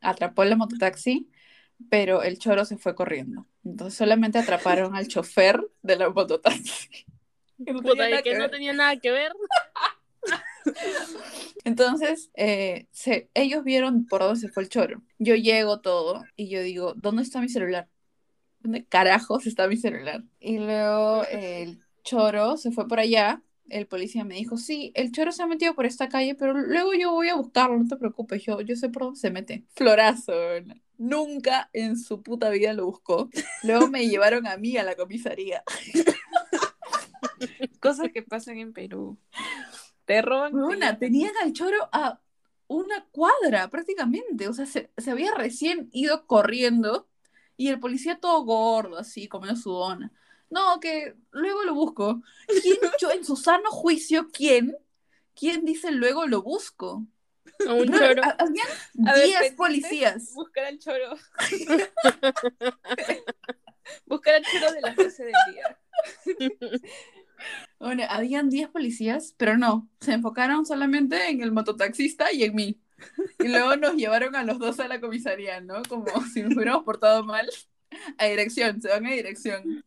atrapó 0.02 0.44
el 0.44 0.58
mototaxi, 0.58 1.30
pero 1.90 2.22
el 2.22 2.38
choro 2.38 2.66
se 2.66 2.78
fue 2.78 2.94
corriendo. 2.94 3.48
Entonces 3.64 3.98
solamente 3.98 4.38
atraparon 4.40 4.94
al 4.94 5.08
chofer 5.08 5.66
de 5.84 5.96
la 5.96 6.10
mototaxi. 6.10 7.06
Que 7.66 7.72
no 7.72 7.82
tenía 7.82 8.22
que 8.22 8.24
que 8.32 8.38
no 8.38 8.50
tenía 8.50 8.74
nada 8.74 8.98
que 8.98 9.10
ver. 9.12 9.32
Entonces, 11.64 12.30
eh, 12.36 12.88
se- 12.92 13.30
ellos 13.34 13.64
vieron 13.64 14.06
por 14.06 14.22
dónde 14.22 14.40
se 14.40 14.50
fue 14.50 14.64
el 14.64 14.70
choro. 14.70 15.02
Yo 15.20 15.36
llego 15.36 15.80
todo 15.82 16.24
y 16.36 16.50
yo 16.50 16.62
digo, 16.62 16.94
¿dónde 16.96 17.24
está 17.24 17.42
mi 17.42 17.50
celular? 17.50 17.88
¿Dónde 18.60 18.86
carajos 18.86 19.46
está 19.48 19.68
mi 19.68 19.78
celular? 19.78 20.24
Y 20.40 20.58
luego 20.60 21.24
eh, 21.26 21.64
el 21.64 21.82
choro 22.04 22.58
se 22.58 22.72
fue 22.72 22.88
por 22.88 23.00
allá. 23.00 23.42
El 23.70 23.88
policía 23.88 24.24
me 24.26 24.36
dijo, 24.36 24.58
sí, 24.58 24.92
el 24.96 25.12
choro 25.12 25.32
se 25.32 25.42
ha 25.42 25.48
metido 25.48 25.74
por 25.74 25.88
esta 25.88 26.08
calle, 26.08 26.36
pero 26.36 26.54
luego 26.54 26.94
yo 26.94 27.12
voy 27.12 27.30
a 27.30 27.36
buscarlo, 27.36 27.78
no 27.80 27.88
te 27.88 27.96
preocupes, 27.98 28.44
yo, 28.44 28.62
yo 28.62 28.76
sé 28.76 28.90
por 28.90 29.04
dónde 29.04 29.20
se 29.20 29.32
mete. 29.32 29.64
Florazo, 29.76 30.34
weón. 30.34 30.82
nunca 31.00 31.72
en 31.74 31.98
su 31.98 32.22
puta 32.22 32.52
vida 32.52 32.74
lo 32.74 32.86
buscó. 32.86 33.28
Luego 33.64 33.88
me 33.88 34.08
llevaron 34.08 34.46
a 34.46 34.58
mí 34.58 34.78
a 34.78 34.84
la 34.84 34.96
comisaría. 34.96 35.64
Cosas 37.80 38.10
que 38.14 38.22
pasan 38.22 38.58
en 38.58 38.74
Perú. 38.74 39.18
Te 40.06 40.22
roban. 40.22 40.54
llaman. 40.54 41.00
tenían 41.00 41.34
al 41.42 41.54
choro 41.54 41.90
a 41.92 42.20
una 42.68 43.06
cuadra 43.12 43.70
prácticamente. 43.70 44.48
O 44.48 44.54
sea, 44.54 44.66
se, 44.66 44.92
se 44.98 45.12
había 45.12 45.34
recién 45.36 45.90
ido 45.92 46.26
corriendo 46.28 47.08
y 47.58 47.70
el 47.70 47.80
policía 47.80 48.20
todo 48.20 48.44
gordo, 48.44 48.98
así, 48.98 49.28
comiendo 49.28 49.60
su 49.60 49.72
dona. 49.72 50.12
No, 50.50 50.80
que 50.80 51.16
luego 51.32 51.64
lo 51.64 51.74
busco. 51.74 52.22
¿Quién, 52.62 52.78
yo 53.00 53.12
en 53.12 53.26
su 53.26 53.36
sano 53.36 53.72
juicio, 53.72 54.30
quién? 54.32 54.78
¿Quién 55.36 55.66
dice 55.66 55.92
luego 55.92 56.28
lo 56.28 56.42
busco? 56.44 57.06
A 57.68 57.74
un 57.74 57.92
choro. 57.92 58.22
ha- 58.24 58.36
Habían 58.40 58.68
A 59.08 59.14
ver, 59.14 59.24
10 59.26 59.34
pendiente. 59.38 59.58
policías. 59.58 60.34
Buscar 60.34 60.66
al 60.66 60.80
choro. 60.80 61.18
Buscar 64.06 64.36
al 64.36 64.44
choro 64.46 64.72
de 64.74 64.82
las 64.82 64.96
12 64.96 65.24
del 65.26 65.34
día. 65.54 65.80
Bueno, 67.80 68.04
habían 68.10 68.50
10 68.50 68.70
policías, 68.70 69.34
pero 69.38 69.58
no, 69.58 69.90
se 70.00 70.14
enfocaron 70.14 70.66
solamente 70.66 71.30
en 71.30 71.42
el 71.42 71.52
mototaxista 71.52 72.32
y 72.32 72.44
en 72.44 72.56
mí. 72.56 72.82
Y 73.40 73.48
luego 73.48 73.76
nos 73.76 73.96
llevaron 73.96 74.36
a 74.36 74.44
los 74.44 74.60
dos 74.60 74.80
a 74.80 74.88
la 74.88 75.02
comisaría, 75.02 75.62
¿no? 75.62 75.84
Como 75.84 76.06
si 76.34 76.42
nos 76.42 76.56
hubiéramos 76.56 76.84
portado 76.84 77.24
mal. 77.24 77.50
A 78.18 78.26
dirección, 78.26 78.82
se 78.82 78.90
van 78.90 79.06
a 79.06 79.12
dirección. 79.12 79.84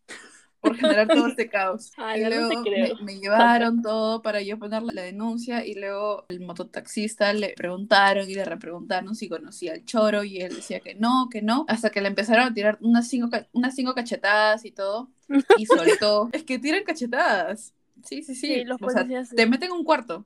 Por 0.60 0.76
generar 0.76 1.10
todo 1.10 1.28
este 1.28 1.48
caos. 1.48 1.92
Ay, 1.96 2.22
y 2.22 2.24
no 2.24 2.30
te 2.30 2.36
luego 2.36 2.62
creo. 2.62 2.96
me, 2.96 2.96
me 3.00 3.18
llevaron 3.20 3.80
todo 3.82 4.22
para 4.22 4.42
yo 4.42 4.58
poner 4.58 4.82
la 4.82 5.02
denuncia 5.02 5.64
y 5.64 5.74
luego 5.74 6.26
el 6.28 6.40
mototaxista 6.40 7.32
le 7.32 7.50
preguntaron 7.50 8.28
y 8.28 8.34
le 8.34 8.44
repreguntaron 8.44 9.14
si 9.14 9.28
conocía 9.28 9.72
al 9.74 9.84
choro 9.84 10.24
y 10.24 10.38
él 10.40 10.56
decía 10.56 10.80
que 10.80 10.94
no, 10.94 11.28
que 11.30 11.42
no, 11.42 11.64
hasta 11.68 11.90
que 11.90 12.00
le 12.00 12.08
empezaron 12.08 12.46
a 12.46 12.54
tirar 12.54 12.78
unas 12.80 13.08
cinco, 13.08 13.30
unas 13.52 13.74
cinco 13.74 13.94
cachetadas 13.94 14.64
y 14.64 14.72
todo 14.72 15.10
y 15.54 15.66
soltó. 15.66 16.28
es 16.32 16.44
que 16.44 16.58
tiran 16.58 16.84
cachetadas. 16.84 17.74
Sí, 18.04 18.22
sí, 18.22 18.34
sí. 18.34 18.46
Sí, 18.46 18.64
los 18.64 18.80
O 18.82 18.90
sea, 18.90 19.02
policías 19.02 19.28
sí. 19.28 19.36
te 19.36 19.46
meten 19.46 19.70
en 19.70 19.76
un 19.76 19.84
cuarto 19.84 20.24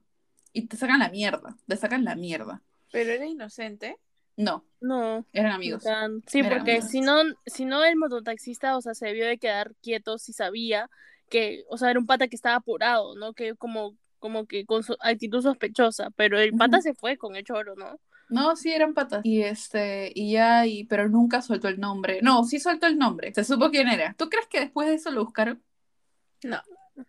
y 0.52 0.66
te 0.66 0.76
sacan 0.76 0.98
la 1.00 1.08
mierda, 1.10 1.56
te 1.66 1.76
sacan 1.76 2.04
la 2.04 2.14
mierda. 2.16 2.62
Pero 2.90 3.10
era 3.12 3.26
inocente. 3.26 3.98
No, 4.36 4.64
No. 4.80 5.26
eran 5.32 5.52
amigos. 5.52 5.82
Sí, 6.26 6.38
Eran 6.40 6.50
porque 6.52 6.72
amigos. 6.72 6.90
si 6.90 7.00
no, 7.00 7.16
si 7.46 7.64
no 7.64 7.84
el 7.84 7.96
mototaxista, 7.96 8.76
o 8.76 8.80
sea, 8.80 8.94
se 8.94 9.06
debió 9.06 9.26
de 9.26 9.38
quedar 9.38 9.74
quieto 9.82 10.18
si 10.18 10.32
sabía 10.32 10.88
que, 11.28 11.64
o 11.68 11.78
sea, 11.78 11.90
era 11.90 12.00
un 12.00 12.06
pata 12.06 12.28
que 12.28 12.36
estaba 12.36 12.56
apurado, 12.56 13.14
¿no? 13.16 13.32
Que 13.34 13.54
como, 13.54 13.96
como 14.18 14.46
que 14.46 14.64
con 14.66 14.82
su 14.82 14.96
actitud 15.00 15.42
sospechosa, 15.42 16.10
pero 16.16 16.38
el 16.38 16.52
pata 16.54 16.80
se 16.80 16.94
fue 16.94 17.16
con 17.16 17.36
el 17.36 17.44
choro, 17.44 17.74
¿no? 17.76 17.98
No, 18.28 18.56
sí, 18.56 18.72
eran 18.72 18.94
patas. 18.94 19.20
Y 19.24 19.42
este, 19.42 20.10
y 20.14 20.32
ya, 20.32 20.66
y, 20.66 20.84
pero 20.84 21.08
nunca 21.08 21.42
soltó 21.42 21.68
el 21.68 21.78
nombre. 21.78 22.20
No, 22.22 22.44
sí 22.44 22.58
soltó 22.58 22.86
el 22.86 22.96
nombre. 22.98 23.32
Se 23.34 23.44
supo 23.44 23.70
quién 23.70 23.88
era. 23.88 24.14
¿Tú 24.16 24.30
crees 24.30 24.46
que 24.46 24.60
después 24.60 24.88
de 24.88 24.94
eso 24.94 25.10
lo 25.10 25.24
buscaron? 25.24 25.62
No. 26.42 26.60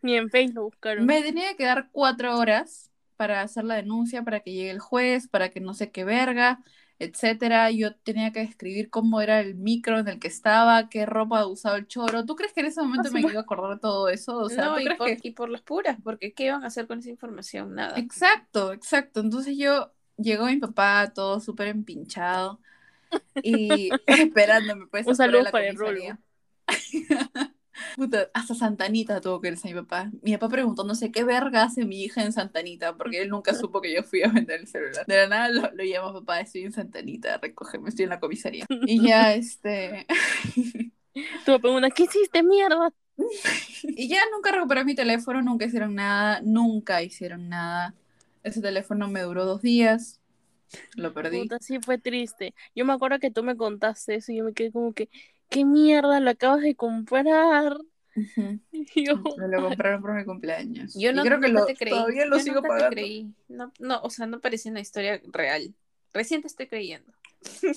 Ni 0.01 0.15
en 0.15 0.29
Facebook 0.29 0.55
lo 0.55 0.63
buscaron. 0.65 1.05
Me 1.05 1.21
tenía 1.21 1.55
que 1.55 1.65
dar 1.65 1.89
cuatro 1.91 2.37
horas 2.37 2.91
para 3.15 3.41
hacer 3.41 3.63
la 3.63 3.75
denuncia, 3.75 4.23
para 4.23 4.41
que 4.41 4.51
llegue 4.51 4.71
el 4.71 4.79
juez, 4.79 5.27
para 5.29 5.49
que 5.49 5.61
no 5.61 5.73
sé 5.73 5.91
qué 5.91 6.03
verga, 6.03 6.59
etcétera. 7.03 7.71
Yo 7.71 7.95
tenía 7.97 8.31
que 8.31 8.41
escribir 8.41 8.89
cómo 8.89 9.21
era 9.21 9.39
el 9.41 9.55
micro 9.55 9.99
en 9.99 10.07
el 10.07 10.19
que 10.19 10.27
estaba, 10.27 10.89
qué 10.89 11.05
ropa 11.05 11.45
usaba 11.47 11.77
el 11.77 11.87
choro. 11.87 12.25
¿Tú 12.25 12.35
crees 12.35 12.53
que 12.53 12.61
en 12.61 12.67
ese 12.67 12.81
momento 12.81 13.11
me 13.11 13.21
iba 13.21 13.39
a 13.39 13.43
acordar 13.43 13.71
de 13.75 13.79
todo 13.79 14.09
eso? 14.09 14.37
O 14.37 14.49
sea, 14.49 14.65
no, 14.65 14.75
¿tú 14.75 14.81
y 14.81 14.83
crees 14.85 14.97
por, 14.97 15.07
que- 15.09 15.19
y 15.23 15.31
por 15.31 15.49
las 15.49 15.61
puras, 15.61 15.97
porque 16.03 16.33
¿qué 16.33 16.45
iban 16.45 16.63
a 16.63 16.67
hacer 16.67 16.87
con 16.87 16.99
esa 16.99 17.09
información? 17.09 17.75
Nada. 17.75 17.97
Exacto, 17.99 18.73
exacto. 18.73 19.19
Entonces 19.19 19.57
yo 19.57 19.93
llegó 20.17 20.45
mi 20.45 20.57
papá 20.57 21.11
todo 21.13 21.39
súper 21.39 21.67
empinchado 21.69 22.59
y 23.41 23.91
esperándome 24.07 24.87
pues 24.87 25.07
Un 25.07 25.15
saludo 25.15 25.43
la 25.43 25.51
para 25.51 25.67
el. 25.67 25.77
Puta, 27.95 28.29
hasta 28.33 28.55
Santanita 28.55 29.21
tuvo 29.21 29.41
que 29.41 29.49
irse 29.49 29.67
mi 29.67 29.73
papá. 29.73 30.11
Mi 30.21 30.33
papá 30.33 30.49
preguntó, 30.49 30.83
no 30.83 30.95
sé 30.95 31.11
qué 31.11 31.23
verga 31.23 31.63
hace 31.63 31.85
mi 31.85 32.03
hija 32.03 32.23
en 32.23 32.33
Santanita, 32.33 32.95
porque 32.95 33.21
él 33.21 33.29
nunca 33.29 33.53
supo 33.53 33.81
que 33.81 33.93
yo 33.93 34.03
fui 34.03 34.23
a 34.23 34.27
vender 34.29 34.61
el 34.61 34.67
celular. 34.67 35.05
De 35.05 35.15
la 35.17 35.27
nada 35.27 35.49
lo, 35.49 35.71
lo 35.73 35.83
llamo 35.83 36.13
papá, 36.13 36.41
estoy 36.41 36.63
en 36.63 36.71
Santanita, 36.71 37.37
recógeme, 37.37 37.89
estoy 37.89 38.03
en 38.03 38.09
la 38.09 38.19
comisaría. 38.19 38.65
Y 38.69 39.07
ya, 39.07 39.33
este... 39.35 40.05
Tu 41.13 41.51
papá 41.51 41.69
una, 41.69 41.89
¿qué 41.91 42.03
hiciste, 42.03 42.43
mierda? 42.43 42.93
Y 43.83 44.07
ya 44.07 44.21
nunca 44.31 44.51
recuperé 44.51 44.83
mi 44.85 44.95
teléfono, 44.95 45.41
nunca 45.41 45.65
hicieron 45.65 45.93
nada, 45.95 46.41
nunca 46.41 47.03
hicieron 47.03 47.49
nada. 47.49 47.93
Ese 48.43 48.61
teléfono 48.61 49.07
me 49.07 49.21
duró 49.21 49.45
dos 49.45 49.61
días, 49.61 50.19
lo 50.95 51.13
perdí. 51.13 51.43
Puta, 51.43 51.59
sí 51.59 51.79
fue 51.79 51.97
triste. 51.97 52.53
Yo 52.75 52.85
me 52.85 52.93
acuerdo 52.93 53.19
que 53.19 53.31
tú 53.31 53.43
me 53.43 53.55
contaste 53.55 54.15
eso 54.15 54.31
y 54.31 54.37
yo 54.37 54.45
me 54.45 54.53
quedé 54.53 54.71
como 54.71 54.93
que, 54.93 55.09
¿qué 55.49 55.65
mierda 55.65 56.19
lo 56.19 56.29
acabas 56.29 56.61
de 56.61 56.75
comprar? 56.75 57.77
Yo, 58.95 59.21
Me 59.37 59.47
lo 59.47 59.61
compraron 59.69 60.01
por 60.01 60.13
mi 60.13 60.23
cumpleaños. 60.23 60.93
Yo 60.93 61.11
Y 61.11 61.13
no, 61.13 61.23
creo 61.23 61.39
que 61.39 61.47
nunca 61.47 61.59
lo, 61.61 61.65
te 61.65 61.75
creí. 61.75 61.89
todavía 61.91 62.25
lo 62.25 62.37
Yo 62.37 62.43
sigo 62.43 62.61
te 62.61 62.67
pagando. 62.67 62.95
creí. 62.95 63.33
No, 63.47 63.71
no, 63.79 64.01
o 64.01 64.09
sea, 64.09 64.25
no 64.25 64.39
parecía 64.39 64.71
una 64.71 64.81
historia 64.81 65.21
real. 65.31 65.73
Recién 66.13 66.41
te 66.41 66.47
estoy 66.47 66.67
creyendo. 66.67 67.11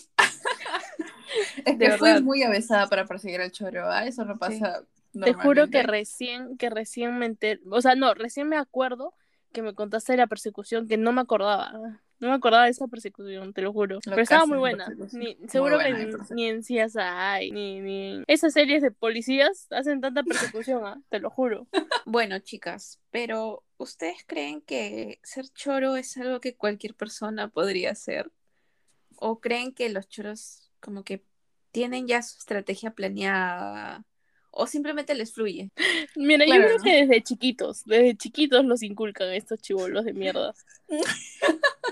Es 1.65 1.79
De 1.79 1.87
que 1.87 1.99
fui 1.99 2.23
muy 2.23 2.43
avesada 2.43 2.87
para 2.89 3.05
perseguir 3.05 3.41
al 3.41 3.51
choro, 3.51 3.91
¿ah? 3.91 4.07
Eso 4.07 4.25
no 4.25 4.39
pasa 4.39 4.85
te 5.25 5.33
juro 5.33 5.69
que 5.69 5.83
recién, 5.83 6.57
que 6.57 6.71
recién 6.71 7.19
me 7.19 7.27
enteré, 7.27 7.61
o 7.71 7.81
sea, 7.81 7.95
no, 7.95 8.15
recién 8.15 8.49
me 8.49 8.57
acuerdo 8.57 9.15
que 9.53 9.63
me 9.63 9.75
contaste 9.75 10.13
de 10.13 10.19
la 10.19 10.27
persecución 10.27 10.87
que 10.89 10.97
no 10.99 11.13
me 11.13 11.23
acordaba. 11.23 12.03
No 12.19 12.29
me 12.29 12.35
acordaba 12.35 12.65
de 12.65 12.71
esa 12.71 12.87
persecución, 12.89 13.53
te 13.53 13.63
lo 13.63 13.73
juro. 13.73 13.99
Pero 14.05 14.23
estaba 14.23 14.47
muy 14.47 14.59
buena. 14.59 14.89
Muy 15.13 15.37
seguro 15.49 15.77
buena 15.77 15.97
que 15.97 16.35
ni, 16.35 16.47
en 16.47 16.63
CSI, 16.63 17.51
ni, 17.53 17.81
ni 17.81 18.11
en 18.13 18.25
esas 18.27 18.55
series 18.55 18.83
de 18.83 18.91
policías 18.91 19.67
hacen 19.71 20.01
tanta 20.01 20.23
persecución, 20.23 20.87
¿ah? 20.87 21.01
te 21.09 21.21
lo 21.21 21.31
juro. 21.31 21.67
Bueno, 22.09 22.39
chicas, 22.39 23.01
pero 23.11 23.65
¿ustedes 23.79 24.19
creen 24.27 24.61
que 24.61 25.19
ser 25.25 25.49
choro 25.49 25.97
es 25.97 26.17
algo 26.17 26.41
que 26.41 26.55
cualquier 26.55 26.95
persona 26.95 27.49
podría 27.49 27.91
hacer? 27.91 28.31
¿O 29.17 29.41
creen 29.41 29.75
que 29.75 29.89
los 29.89 30.09
choros 30.09 30.71
como 30.79 31.03
que 31.03 31.25
tienen 31.73 32.07
ya 32.07 32.23
su 32.23 32.39
estrategia 32.39 32.93
planeada? 32.93 34.05
¿O 34.59 34.67
simplemente 34.67 35.15
les 35.15 35.33
fluye? 35.35 35.71
Mira, 36.17 36.47
Claro, 36.47 36.63
yo 36.63 36.67
creo 36.69 36.79
¿no? 36.79 36.85
que 36.85 36.93
desde 37.07 37.23
chiquitos, 37.23 37.85
desde 37.85 38.17
chiquitos 38.17 38.65
los 38.65 38.83
inculcan 38.83 39.29
estos 39.35 39.61
chivolos 39.61 40.05
de 40.07 40.15
mierda. 40.15 40.55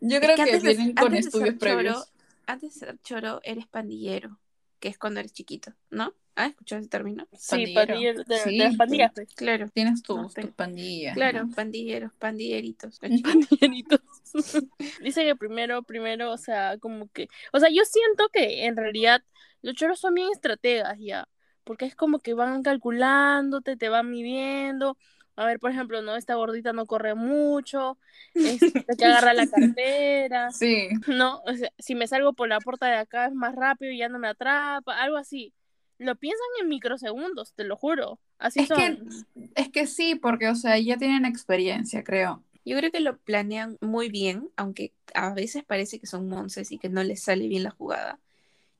Yo 0.00 0.16
Es 0.16 0.20
creo 0.20 0.36
que, 0.36 0.42
antes 0.42 0.62
de- 0.62 0.74
vienen 0.74 0.94
con 0.94 1.06
antes 1.06 1.26
estudios 1.26 1.54
previos. 1.58 1.94
choro- 1.94 2.06
antes 2.46 2.74
de 2.74 2.78
ser 2.86 2.98
choro, 3.02 3.40
eres 3.44 3.66
pandillero, 3.66 4.40
que 4.80 4.88
es 4.88 4.98
cuando 4.98 5.20
eres 5.20 5.32
chiquito, 5.32 5.72
¿no? 5.90 6.12
¿Has 6.34 6.50
escuchado 6.50 6.80
ese 6.80 6.88
término? 6.88 7.26
Sí, 7.32 7.74
Pandillero. 7.74 8.24
de, 8.24 8.34
de 8.34 8.40
Sí, 8.40 8.56
las 8.58 8.76
pandillas, 8.76 9.12
pues. 9.14 9.34
Claro, 9.34 9.68
Tienes 9.74 10.02
tu, 10.02 10.16
No, 10.16 10.28
tu 10.28 10.32
te- 10.34 10.46
pandilla. 10.48 11.12
claro, 11.14 11.44
¿no? 11.44 11.54
pandilleros, 11.54 12.12
pandilleritos. 12.18 12.98
pandilleritos. 13.22 14.00
Dice 15.02 15.24
que 15.24 15.36
primero, 15.36 15.82
primero, 15.82 16.32
o 16.32 16.38
sea, 16.38 16.78
como 16.78 17.08
que, 17.10 17.28
o 17.52 17.60
sea, 17.60 17.68
yo 17.70 17.84
siento 17.84 18.28
que 18.32 18.64
en 18.66 18.76
realidad 18.76 19.22
los 19.60 19.74
choros 19.74 20.00
son 20.00 20.14
bien 20.14 20.28
estrategas 20.32 20.98
ya, 20.98 21.28
porque 21.64 21.84
es 21.84 21.94
como 21.94 22.18
que 22.18 22.34
van 22.34 22.62
calculándote, 22.62 23.76
te 23.76 23.88
van 23.88 24.10
midiendo. 24.10 24.96
A 25.36 25.46
ver, 25.46 25.58
por 25.60 25.70
ejemplo, 25.70 26.02
no, 26.02 26.16
esta 26.16 26.34
gordita 26.34 26.72
no 26.74 26.84
corre 26.86 27.14
mucho, 27.14 27.98
este 28.34 28.84
que 28.98 29.04
agarra 29.04 29.32
la 29.34 29.46
cartera, 29.46 30.50
Sí, 30.50 30.88
no, 31.06 31.40
o 31.46 31.54
sea, 31.54 31.70
si 31.78 31.94
me 31.94 32.06
salgo 32.06 32.32
por 32.34 32.48
la 32.48 32.60
puerta 32.60 32.86
de 32.86 32.96
acá 32.96 33.26
es 33.26 33.34
más 33.34 33.54
rápido 33.54 33.92
y 33.92 33.98
ya 33.98 34.08
no 34.10 34.18
me 34.18 34.28
atrapa, 34.28 35.00
algo 35.02 35.16
así. 35.16 35.54
Lo 36.02 36.16
piensan 36.16 36.46
en 36.60 36.68
microsegundos, 36.68 37.52
te 37.54 37.64
lo 37.64 37.76
juro. 37.76 38.18
Así 38.38 38.60
Es 38.60 38.68
son. 38.68 38.76
que- 38.76 39.52
es 39.54 39.68
que 39.70 39.86
sí, 39.86 40.14
porque, 40.14 40.48
o 40.48 40.54
sea, 40.54 40.78
ya 40.78 40.96
tienen 40.96 41.24
experiencia, 41.24 42.02
creo. 42.04 42.42
Yo 42.64 42.76
creo 42.76 42.90
que 42.90 43.00
lo 43.00 43.18
planean 43.18 43.76
muy 43.80 44.08
bien, 44.08 44.50
aunque 44.56 44.92
a 45.14 45.32
veces 45.34 45.64
parece 45.64 45.98
que 45.98 46.06
son 46.06 46.28
monces 46.28 46.70
y 46.72 46.78
que 46.78 46.88
no 46.88 47.02
les 47.02 47.22
sale 47.22 47.48
bien 47.48 47.62
la 47.64 47.70
jugada. 47.70 48.18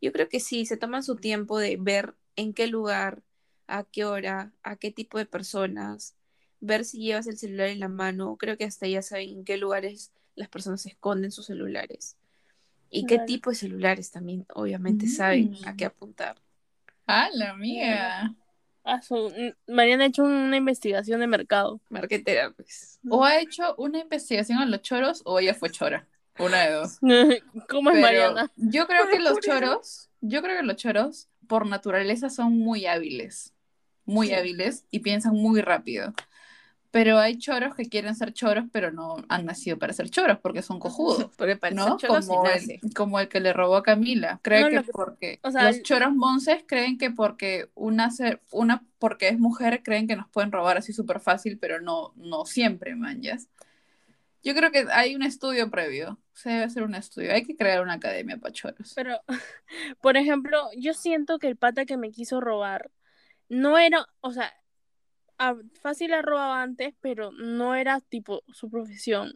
Yo 0.01 0.13
creo 0.13 0.29
que 0.29 0.41
sí, 0.41 0.67
se 0.67 0.77
toman 0.77 1.03
su 1.03 1.17
tiempo 1.17 1.59
de 1.59 1.77
ver 1.81 2.15
en 2.37 2.55
qué 2.55 2.67
lugar, 2.67 3.23
a 3.67 3.85
qué 3.85 4.05
hora, 4.05 4.53
a 4.63 4.77
qué 4.77 4.91
tipo 4.91 5.19
de 5.19 5.27
personas, 5.27 6.15
ver 6.61 6.85
si 6.85 6.99
llevas 7.01 7.27
el 7.27 7.39
celular 7.39 7.69
en 7.69 7.81
la 7.81 7.89
mano. 7.89 8.37
Creo 8.37 8.57
que 8.57 8.65
hasta 8.65 8.87
ya 8.87 9.03
saben 9.03 9.31
en 9.31 9.45
qué 9.45 9.57
lugares 9.57 10.13
las 10.35 10.49
personas 10.49 10.87
esconden 10.87 11.31
sus 11.33 11.47
celulares. 11.47 12.17
Y 12.91 13.07
qué 13.07 13.19
tipo 13.21 13.51
de 13.51 13.57
celulares 13.57 14.11
también, 14.11 14.45
obviamente, 14.55 15.07
saben 15.09 15.57
a 15.65 15.73
Mm. 15.73 15.77
qué 15.77 15.85
apuntar. 15.87 16.37
Ah, 17.07 17.29
la 17.35 17.51
amiga. 17.51 18.35
Su- 19.03 19.33
Mariana 19.69 20.05
ha 20.05 20.07
hecho 20.09 20.25
una 20.25 20.57
investigación 20.57 21.21
de 21.21 21.27
mercado. 21.27 21.81
Marquetera, 21.89 22.51
pues. 22.51 22.99
O 23.09 23.25
ha 23.25 23.39
hecho 23.39 23.75
una 23.77 24.01
investigación 24.01 24.59
a 24.59 24.67
los 24.67 24.83
choros 24.83 25.23
o 25.25 25.39
ella 25.39 25.55
fue 25.55 25.71
chora. 25.71 26.07
Una 26.39 26.63
de 26.65 26.73
dos. 26.73 26.99
¿Cómo 27.69 27.91
es 27.91 27.95
Pero 27.97 28.01
Mariana? 28.07 28.51
yo 28.57 28.87
creo 28.87 29.07
que 29.09 29.19
los 29.21 29.39
choros, 29.41 30.11
yo 30.21 30.43
creo 30.43 30.57
que 30.57 30.63
los 30.63 30.77
choros 30.77 31.29
por 31.47 31.67
naturaleza 31.67 32.31
son 32.31 32.59
muy 32.59 32.87
hábiles, 32.87 33.53
muy 34.05 34.29
Sí. 34.29 34.35
hábiles 34.35 34.85
y 34.91 35.01
piensan 35.01 35.35
muy 35.35 35.61
rápido. 35.61 36.13
Pero 36.93 37.19
hay 37.19 37.39
choros 37.39 37.75
que 37.75 37.89
quieren 37.89 38.15
ser 38.15 38.33
choros, 38.33 38.67
pero 38.71 38.93
no 38.93 39.17
han 39.29 39.47
nacido 39.47 39.79
para 39.79 39.93
ser 39.95 40.11
choros 40.11 40.39
porque 40.41 40.63
son 40.63 40.79
cojudos. 40.79 41.31
Porque 41.37 41.57
para 41.57 41.75
¿no? 41.75 41.99
ser 41.99 42.01
se 42.01 42.07
Como 42.07 42.47
el, 42.47 42.81
como 42.95 43.19
el 43.19 43.29
que 43.29 43.41
le 43.41 43.53
robó 43.53 43.77
a 43.77 43.83
Camila. 43.83 44.39
Cree 44.43 44.63
No, 44.63 44.69
que 44.85 44.93
porque 44.93 45.41
o 45.43 45.51
sea, 45.51 45.69
los 45.69 45.77
el- 45.79 45.83
choros 45.83 46.15
monces 46.15 46.65
creen 46.67 46.99
que 46.99 47.11
porque 47.11 47.71
una 47.75 48.11
ser, 48.11 48.43
una 48.53 48.85
porque 48.99 49.29
es 49.29 49.39
mujer 49.39 49.83
creen 49.83 50.07
que 50.07 50.17
nos 50.17 50.29
pueden 50.29 50.53
robar 50.53 50.77
así 50.77 50.93
súper 50.93 51.19
fácil, 51.21 51.59
pero 51.59 51.81
no, 51.81 52.13
no 52.17 52.45
siempre, 52.45 52.95
manjas. 52.95 53.49
Yo 54.45 54.55
creo 54.55 54.71
que 54.73 54.87
hay 54.93 55.15
un 55.15 55.23
estudio 55.23 55.71
previo. 55.71 56.19
Se 56.35 56.51
debe 56.51 56.65
hacer 56.65 56.83
un 56.83 56.95
estudio. 56.95 57.33
Hay 57.33 57.45
que 57.45 57.57
crear 57.57 57.83
una 57.83 57.95
academia 57.95 58.39
para 58.39 58.53
choros. 58.53 58.93
Pero, 58.95 59.21
por 60.01 60.17
ejemplo, 60.17 60.59
yo 60.77 60.95
siento 60.95 61.39
que 61.39 61.49
el 61.49 61.57
pata 61.57 61.85
que 61.85 61.97
me 61.97 62.11
quiso 62.11 62.41
robar 62.41 62.91
no 63.49 63.79
era, 63.79 64.07
o 64.21 64.33
sea, 64.33 64.53
a- 65.49 65.57
fácil 65.81 66.11
la 66.11 66.23
robaba 66.23 66.63
antes, 66.63 66.95
pero 67.01 67.33
no 67.33 67.75
era 67.75 68.01
tipo 68.01 68.43
su 68.53 68.71
profesión. 68.71 69.33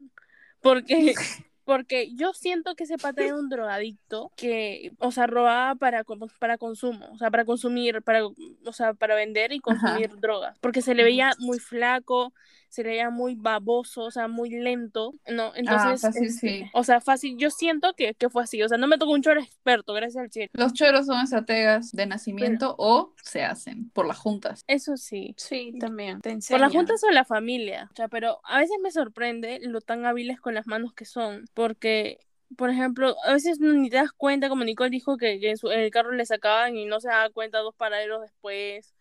Porque, 0.61 1.15
porque 1.65 2.15
yo 2.15 2.33
siento 2.33 2.75
que 2.75 2.85
ese 2.85 2.97
pata 2.97 3.25
era 3.25 3.35
un 3.35 3.49
drogadicto 3.49 4.33
que, 4.37 4.93
o 4.99 5.11
sea, 5.11 5.27
robaba 5.27 5.75
para, 5.75 6.05
para 6.39 6.59
consumo, 6.59 7.09
o 7.13 7.19
sea, 7.19 7.31
para 7.31 7.45
consumir, 7.45 8.03
para, 8.03 8.27
o 8.27 8.73
sea, 8.73 8.95
para 8.95 9.15
vender 9.15 9.53
y 9.53 9.61
consumir 9.61 10.11
drogas. 10.17 10.59
Porque 10.61 10.83
se 10.83 10.95
le 10.95 11.05
veía 11.05 11.33
muy 11.39 11.59
flaco, 11.59 12.33
se 12.69 12.83
le 12.83 12.91
veía 12.91 13.11
muy 13.11 13.35
baboso, 13.35 14.03
o 14.03 14.11
sea, 14.11 14.29
muy 14.29 14.51
lento. 14.51 15.15
No, 15.29 15.53
entonces, 15.55 16.01
fácil, 16.03 16.27
este, 16.27 16.59
sí. 16.61 16.71
o 16.75 16.85
sea, 16.85 17.01
fácil, 17.01 17.37
yo 17.39 17.51
siento 17.51 17.95
que, 17.95 18.15
que 18.15 18.29
fue 18.29 18.43
así, 18.43 18.63
o 18.63 18.69
sea, 18.69 18.79
no 18.79 18.87
me 18.87 18.99
tocó 18.99 19.13
un 19.13 19.23
choro 19.23 19.41
experto, 19.41 19.93
gracias 19.95 20.23
al 20.25 20.31
cielo. 20.31 20.51
Los 20.55 20.73
choros 20.73 21.07
son 21.07 21.21
estrategas 21.21 21.93
de 21.93 22.07
nacimiento 22.07 22.75
o 22.79 23.15
se 23.23 23.45
hacen 23.45 23.91
por 23.91 24.07
las 24.07 24.19
juntas. 24.19 24.65
Eso 24.67 24.97
sí. 24.97 25.35
Sí, 25.37 25.75
también. 25.79 26.21
Te 26.21 26.37
Por 26.49 26.61
las 26.61 26.73
juntas 26.73 27.03
o 27.05 27.11
la 27.11 27.25
familia. 27.25 27.89
O 27.93 27.97
sea, 27.97 28.09
pero 28.09 28.41
a 28.45 28.59
veces 28.59 28.77
me 28.83 28.91
sorprende 28.91 29.61
lo 29.63 29.81
tan 29.81 30.07
hábiles 30.07 30.41
con 30.41 30.55
las 30.55 30.67
manos 30.67 30.93
que 30.95 31.05
son. 31.05 31.45
Porque, 31.55 32.19
por 32.57 32.71
ejemplo, 32.71 33.17
a 33.25 33.33
veces 33.33 33.61
no- 33.61 33.73
ni 33.73 33.91
te 33.91 33.97
das 33.97 34.13
cuenta, 34.13 34.49
como 34.49 34.65
Nicole 34.65 34.91
dijo, 34.91 35.17
que, 35.17 35.39
que 35.41 35.51
en, 35.51 35.57
su- 35.57 35.71
en 35.71 35.81
el 35.81 35.91
carro 35.91 36.13
le 36.13 36.27
sacaban 36.27 36.77
y 36.77 36.85
no 36.87 37.01
se 37.01 37.09
daba 37.09 37.31
cuenta 37.31 37.59
dos 37.59 37.75
paraderos 37.77 38.23
después. 38.23 38.95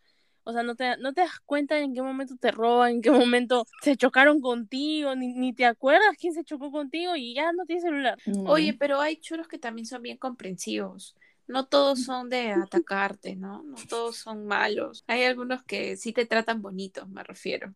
O 0.47 0.53
sea, 0.53 0.63
no 0.63 0.75
te, 0.75 0.95
no 0.97 1.11
te 1.13 1.21
das 1.21 1.39
cuenta 1.43 1.79
en 1.79 1.93
qué 1.93 2.01
momento 2.03 2.35
te 2.37 2.51
roban, 2.51 2.91
en 2.91 3.01
qué 3.01 3.09
momento 3.11 3.65
se 3.81 3.97
chocaron 3.97 4.41
contigo, 4.41 5.15
ni, 5.15 5.33
ni 5.33 5.53
te 5.53 5.65
acuerdas 5.65 6.15
quién 6.19 6.33
se 6.33 6.43
chocó 6.43 6.71
contigo 6.71 7.15
y 7.15 7.33
ya 7.33 7.51
no 7.51 7.65
tienes 7.65 7.83
celular. 7.83 8.17
Oye, 8.45 8.73
Mm. 8.73 8.77
pero 8.77 9.01
hay 9.01 9.17
choros 9.17 9.47
que 9.47 9.57
también 9.57 9.85
son 9.87 10.01
bien 10.03 10.17
comprensivos. 10.17 11.15
No 11.47 11.65
todos 11.65 12.03
son 12.03 12.29
de 12.29 12.51
atacarte, 12.85 13.35
¿no? 13.35 13.63
No 13.63 13.75
todos 13.89 14.17
son 14.17 14.45
malos. 14.45 15.03
Hay 15.07 15.23
algunos 15.23 15.63
que 15.63 15.97
sí 15.97 16.13
te 16.13 16.25
tratan 16.25 16.61
bonito, 16.61 17.07
me 17.07 17.23
refiero. 17.23 17.73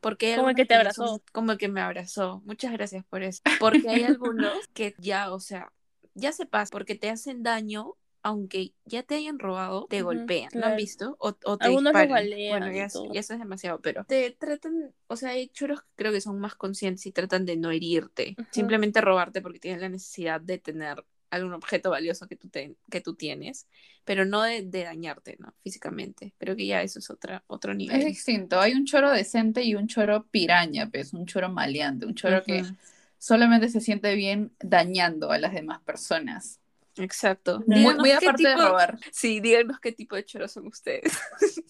Porque 0.00 0.36
Como 0.36 0.50
el 0.50 0.56
que 0.56 0.64
te 0.66 0.74
abrazó. 0.74 1.06
son- 1.06 1.22
como 1.32 1.52
el 1.52 1.58
que 1.58 1.68
me 1.68 1.80
abrazó. 1.80 2.42
Muchas 2.46 2.72
gracias 2.72 3.04
por 3.06 3.22
eso. 3.22 3.40
Porque 3.58 3.88
hay 3.88 4.02
algunos 4.18 4.54
que 4.74 4.94
ya, 4.98 5.32
o 5.32 5.40
sea, 5.40 5.72
ya 6.14 6.32
se 6.32 6.46
pasa, 6.46 6.70
porque 6.70 6.94
te 6.94 7.10
hacen 7.10 7.42
daño, 7.42 7.94
aunque 8.22 8.74
ya 8.84 9.02
te 9.02 9.14
hayan 9.16 9.38
robado, 9.38 9.86
te 9.88 10.02
golpean, 10.02 10.52
¿no 10.56 10.60
claro. 10.60 10.66
han 10.66 10.76
visto? 10.76 11.16
O, 11.20 11.36
o 11.44 11.58
te 11.58 11.68
Algunos 11.68 11.94
disparan. 11.94 12.30
Bueno, 12.46 12.70
ya, 12.72 12.84
eso 12.86 13.34
es 13.34 13.38
demasiado, 13.40 13.80
pero 13.80 14.04
te 14.06 14.30
tratan, 14.32 14.94
o 15.06 15.16
sea, 15.16 15.30
hay 15.30 15.48
choros 15.50 15.82
que 15.82 15.88
creo 15.96 16.12
que 16.12 16.20
son 16.20 16.40
más 16.40 16.54
conscientes 16.56 17.06
y 17.06 17.12
tratan 17.12 17.44
de 17.46 17.56
no 17.56 17.70
herirte, 17.70 18.40
simplemente 18.50 19.00
robarte 19.00 19.40
porque 19.42 19.60
tienen 19.60 19.80
la 19.80 19.88
necesidad 19.88 20.40
de 20.40 20.58
tener 20.58 21.04
algún 21.30 21.52
objeto 21.54 21.90
valioso 21.90 22.26
que 22.26 22.36
tú, 22.36 22.48
te- 22.48 22.76
que 22.90 23.00
tú 23.00 23.14
tienes, 23.14 23.68
pero 24.04 24.24
no 24.24 24.42
de, 24.42 24.62
de 24.62 24.84
dañarte, 24.84 25.36
¿no? 25.38 25.54
Físicamente. 25.62 26.34
Pero 26.38 26.56
que 26.56 26.66
ya 26.66 26.82
eso 26.82 26.98
es 26.98 27.08
otra, 27.10 27.44
otro 27.46 27.72
Es 27.86 28.04
nivel. 28.04 28.04
distinto. 28.04 28.60
Hay 28.60 28.72
un 28.74 28.84
choro 28.86 29.10
decente 29.10 29.62
y 29.64 29.74
un 29.74 29.88
choro 29.88 30.26
piraña, 30.30 30.88
pues, 30.90 31.12
un 31.12 31.26
choro 31.26 31.48
maleante, 31.50 32.06
un 32.06 32.14
choro 32.14 32.42
que 32.44 32.70
solamente 33.18 33.68
se 33.68 33.80
siente 33.80 34.14
bien 34.14 34.54
dañando 34.60 35.30
a 35.32 35.38
las 35.38 35.52
demás 35.52 35.80
personas. 35.82 36.60
Exacto. 36.96 37.62
Muy, 37.66 37.78
Díganos 37.78 37.98
muy 38.00 38.08
qué 38.10 38.16
aparte 38.16 38.42
de 38.42 38.54
tipo- 38.54 38.68
robar. 38.68 38.98
Sí, 39.12 39.40
díganos 39.40 39.80
qué 39.80 39.92
tipo 39.92 40.16
de 40.16 40.24
choros 40.24 40.52
son 40.52 40.66
ustedes. 40.66 41.18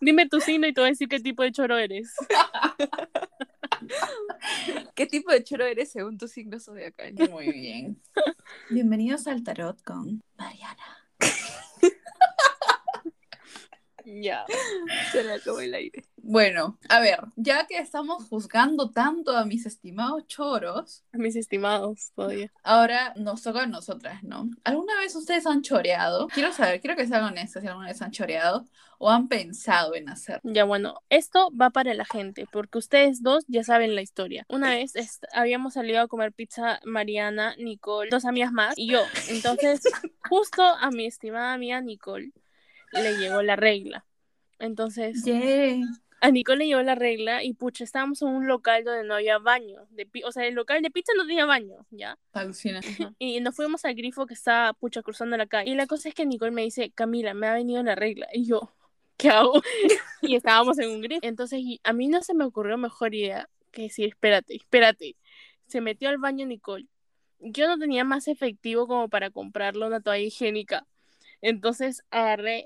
Dime 0.00 0.28
tu 0.28 0.40
signo 0.40 0.66
y 0.66 0.74
te 0.74 0.80
voy 0.80 0.88
a 0.88 0.92
decir 0.92 1.08
qué 1.08 1.20
tipo 1.20 1.42
de 1.42 1.52
choro 1.52 1.78
eres. 1.78 2.14
¿Qué 4.94 5.06
tipo 5.06 5.32
de 5.32 5.42
choro 5.42 5.64
eres 5.64 5.90
según 5.90 6.18
tu 6.18 6.28
signo 6.28 6.60
zodiacal? 6.60 7.14
Muy 7.30 7.50
bien. 7.52 8.00
Bienvenidos 8.70 9.26
al 9.26 9.42
tarot 9.42 9.82
con 9.82 10.22
Mariana. 10.36 11.03
Ya. 14.04 14.44
Se 15.12 15.22
le 15.24 15.34
acabó 15.34 15.60
el 15.60 15.74
aire. 15.74 16.04
Bueno, 16.16 16.78
a 16.88 17.00
ver, 17.00 17.18
ya 17.36 17.66
que 17.66 17.78
estamos 17.78 18.24
juzgando 18.28 18.90
tanto 18.90 19.36
a 19.36 19.44
mis 19.44 19.66
estimados 19.66 20.26
choros, 20.26 21.04
Mis 21.12 21.36
estimados 21.36 22.12
todavía. 22.14 22.50
ahora 22.62 23.12
nos 23.16 23.42
toca 23.42 23.64
a 23.64 23.66
nosotras, 23.66 24.22
¿no? 24.22 24.48
¿Alguna 24.64 24.98
vez 25.00 25.14
ustedes 25.14 25.46
han 25.46 25.60
choreado? 25.62 26.28
Quiero 26.28 26.52
saber, 26.52 26.80
quiero 26.80 26.96
que 26.96 27.06
sean 27.06 27.24
honestas 27.24 27.62
si 27.62 27.68
alguna 27.68 27.88
vez 27.88 28.00
han 28.00 28.10
choreado 28.10 28.64
o 28.98 29.10
han 29.10 29.28
pensado 29.28 29.94
en 29.94 30.08
hacer. 30.08 30.40
Ya 30.44 30.64
bueno, 30.64 31.02
esto 31.10 31.50
va 31.60 31.68
para 31.68 31.92
la 31.92 32.06
gente, 32.06 32.46
porque 32.50 32.78
ustedes 32.78 33.22
dos 33.22 33.44
ya 33.46 33.62
saben 33.62 33.94
la 33.94 34.00
historia. 34.00 34.46
Una 34.48 34.70
vez 34.70 34.94
habíamos 35.34 35.74
salido 35.74 36.00
a 36.00 36.08
comer 36.08 36.32
pizza 36.32 36.80
Mariana, 36.84 37.54
Nicole, 37.58 38.08
dos 38.10 38.24
amigas 38.24 38.52
más 38.52 38.78
y 38.78 38.88
yo. 38.90 39.02
Entonces, 39.28 39.82
justo 40.30 40.62
a 40.62 40.90
mi 40.90 41.04
estimada 41.04 41.52
amiga 41.52 41.82
Nicole 41.82 42.32
le 43.02 43.16
llegó 43.16 43.42
la 43.42 43.56
regla. 43.56 44.04
Entonces, 44.58 45.24
a 46.20 46.30
Nicole 46.30 46.58
le 46.58 46.66
llegó 46.66 46.82
la 46.82 46.94
regla 46.94 47.42
y 47.44 47.52
pucha, 47.52 47.84
estábamos 47.84 48.22
en 48.22 48.28
un 48.28 48.46
local 48.46 48.82
donde 48.84 49.04
no 49.04 49.14
había 49.14 49.38
baño. 49.38 49.86
De 49.90 50.08
o 50.24 50.32
sea, 50.32 50.46
el 50.46 50.54
local 50.54 50.80
de 50.80 50.90
pizza 50.90 51.12
no 51.16 51.26
tenía 51.26 51.44
baño, 51.44 51.86
¿ya? 51.90 52.18
Alucina. 52.32 52.80
Y 53.18 53.40
nos 53.40 53.54
fuimos 53.54 53.84
al 53.84 53.94
grifo 53.94 54.26
que 54.26 54.34
estaba, 54.34 54.72
pucha, 54.72 55.02
cruzando 55.02 55.36
la 55.36 55.46
calle. 55.46 55.70
Y 55.70 55.74
la 55.74 55.86
cosa 55.86 56.08
es 56.08 56.14
que 56.14 56.24
Nicole 56.24 56.50
me 56.50 56.62
dice, 56.62 56.90
Camila, 56.92 57.34
me 57.34 57.46
ha 57.46 57.54
venido 57.54 57.82
la 57.82 57.94
regla. 57.94 58.26
Y 58.32 58.46
yo, 58.46 58.72
¿qué 59.18 59.28
hago? 59.28 59.60
y 60.22 60.34
estábamos 60.36 60.78
en 60.78 60.90
un 60.90 61.02
grifo. 61.02 61.20
Entonces, 61.22 61.60
a 61.82 61.92
mí 61.92 62.08
no 62.08 62.22
se 62.22 62.34
me 62.34 62.44
ocurrió 62.44 62.78
mejor 62.78 63.14
idea 63.14 63.50
que 63.70 63.82
decir, 63.82 64.08
espérate, 64.08 64.56
espérate. 64.56 65.16
Se 65.66 65.80
metió 65.80 66.08
al 66.08 66.18
baño 66.18 66.46
Nicole. 66.46 66.86
Yo 67.40 67.66
no 67.66 67.78
tenía 67.78 68.04
más 68.04 68.28
efectivo 68.28 68.86
como 68.86 69.08
para 69.10 69.30
comprarle 69.30 69.86
una 69.86 70.00
toalla 70.00 70.24
higiénica. 70.24 70.86
Entonces 71.42 72.02
agarré 72.10 72.64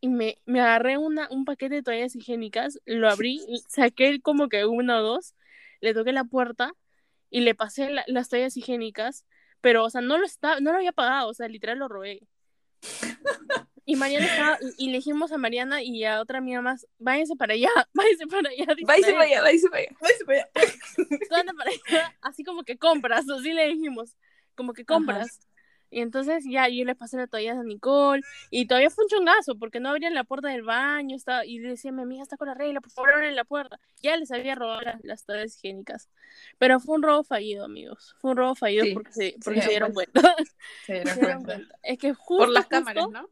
y 0.00 0.08
me, 0.08 0.38
me 0.46 0.60
agarré 0.60 0.96
una, 0.98 1.28
un 1.30 1.44
paquete 1.44 1.76
de 1.76 1.82
toallas 1.82 2.14
higiénicas, 2.16 2.80
lo 2.86 3.08
abrí, 3.10 3.40
y 3.48 3.58
saqué 3.68 4.20
como 4.20 4.48
que 4.48 4.64
una 4.66 4.98
o 4.98 5.02
dos, 5.02 5.34
le 5.80 5.94
toqué 5.94 6.12
la 6.12 6.24
puerta 6.24 6.72
y 7.30 7.40
le 7.40 7.54
pasé 7.54 7.90
la- 7.90 8.04
las 8.06 8.28
toallas 8.28 8.56
higiénicas, 8.56 9.24
pero, 9.60 9.84
o 9.84 9.90
sea, 9.90 10.00
no 10.00 10.18
lo, 10.18 10.24
estaba, 10.24 10.60
no 10.60 10.70
lo 10.72 10.78
había 10.78 10.92
pagado, 10.92 11.28
o 11.30 11.34
sea, 11.34 11.48
literal 11.48 11.78
lo 11.78 11.88
robé. 11.88 12.20
Y 13.84 13.96
Mariana 13.96 14.26
estaba, 14.26 14.58
y, 14.60 14.86
y 14.86 14.90
le 14.90 14.98
dijimos 14.98 15.32
a 15.32 15.38
Mariana 15.38 15.82
y 15.82 16.04
a 16.04 16.20
otra 16.20 16.38
amiga 16.38 16.60
más, 16.60 16.86
váyanse 16.98 17.36
para 17.36 17.54
allá, 17.54 17.70
váyanse 17.94 18.26
para 18.26 18.50
allá. 18.50 18.66
Distraídas, 18.76 18.84
para 19.14 19.22
allá, 19.24 19.42
váyase 19.42 19.68
para 19.70 19.82
allá. 19.82 19.96
"Anda 21.40 21.52
para 21.54 21.70
allá", 21.70 22.16
así 22.20 22.44
como 22.44 22.64
que 22.64 22.76
compras, 22.78 23.28
así 23.30 23.52
le 23.52 23.66
dijimos, 23.68 24.16
como 24.54 24.72
que 24.74 24.84
compras. 24.84 25.47
Y 25.90 26.00
entonces 26.00 26.44
ya 26.48 26.68
yo 26.68 26.84
le 26.84 26.94
pasé 26.94 27.16
la 27.16 27.26
toalla 27.26 27.52
a 27.58 27.62
Nicole 27.64 28.22
y 28.50 28.66
todavía 28.66 28.90
fue 28.90 29.04
un 29.04 29.08
chongazo 29.10 29.56
porque 29.58 29.80
no 29.80 29.88
abrían 29.88 30.12
la 30.14 30.24
puerta 30.24 30.48
del 30.48 30.62
baño 30.62 31.16
estaba, 31.16 31.46
y 31.46 31.58
le 31.60 31.70
decía 31.70 31.92
mi 31.92 32.02
amiga 32.02 32.22
está 32.22 32.36
con 32.36 32.48
la 32.48 32.54
regla, 32.54 32.80
por 32.80 32.90
favor 32.90 33.14
abren 33.14 33.34
la 33.36 33.44
puerta. 33.44 33.80
Ya 34.02 34.16
les 34.16 34.30
había 34.30 34.54
robado 34.54 34.82
las, 34.82 35.02
las 35.04 35.24
toallas 35.24 35.56
higiénicas. 35.56 36.08
Pero 36.58 36.78
fue 36.80 36.96
un 36.96 37.02
robo 37.02 37.24
fallido, 37.24 37.64
amigos. 37.64 38.14
Fue 38.20 38.32
un 38.32 38.36
robo 38.36 38.54
fallido 38.54 38.84
Sí, 38.84 38.92
porque, 38.94 39.12
se, 39.12 39.36
porque 39.42 39.62
se 39.62 39.70
dieron 39.70 39.92
cuenta. 39.92 40.20
Se 40.86 40.92
dieron 40.94 41.14
Se 41.14 41.20
dieron 41.20 41.44
cuenta. 41.44 41.54
cuenta. 41.54 41.78
Es 41.82 41.98
que 41.98 42.12
justo, 42.14 42.44
Por 42.44 42.48
las 42.52 42.64
justo- 42.64 42.76
cámaras, 42.76 43.08
¿no? 43.10 43.28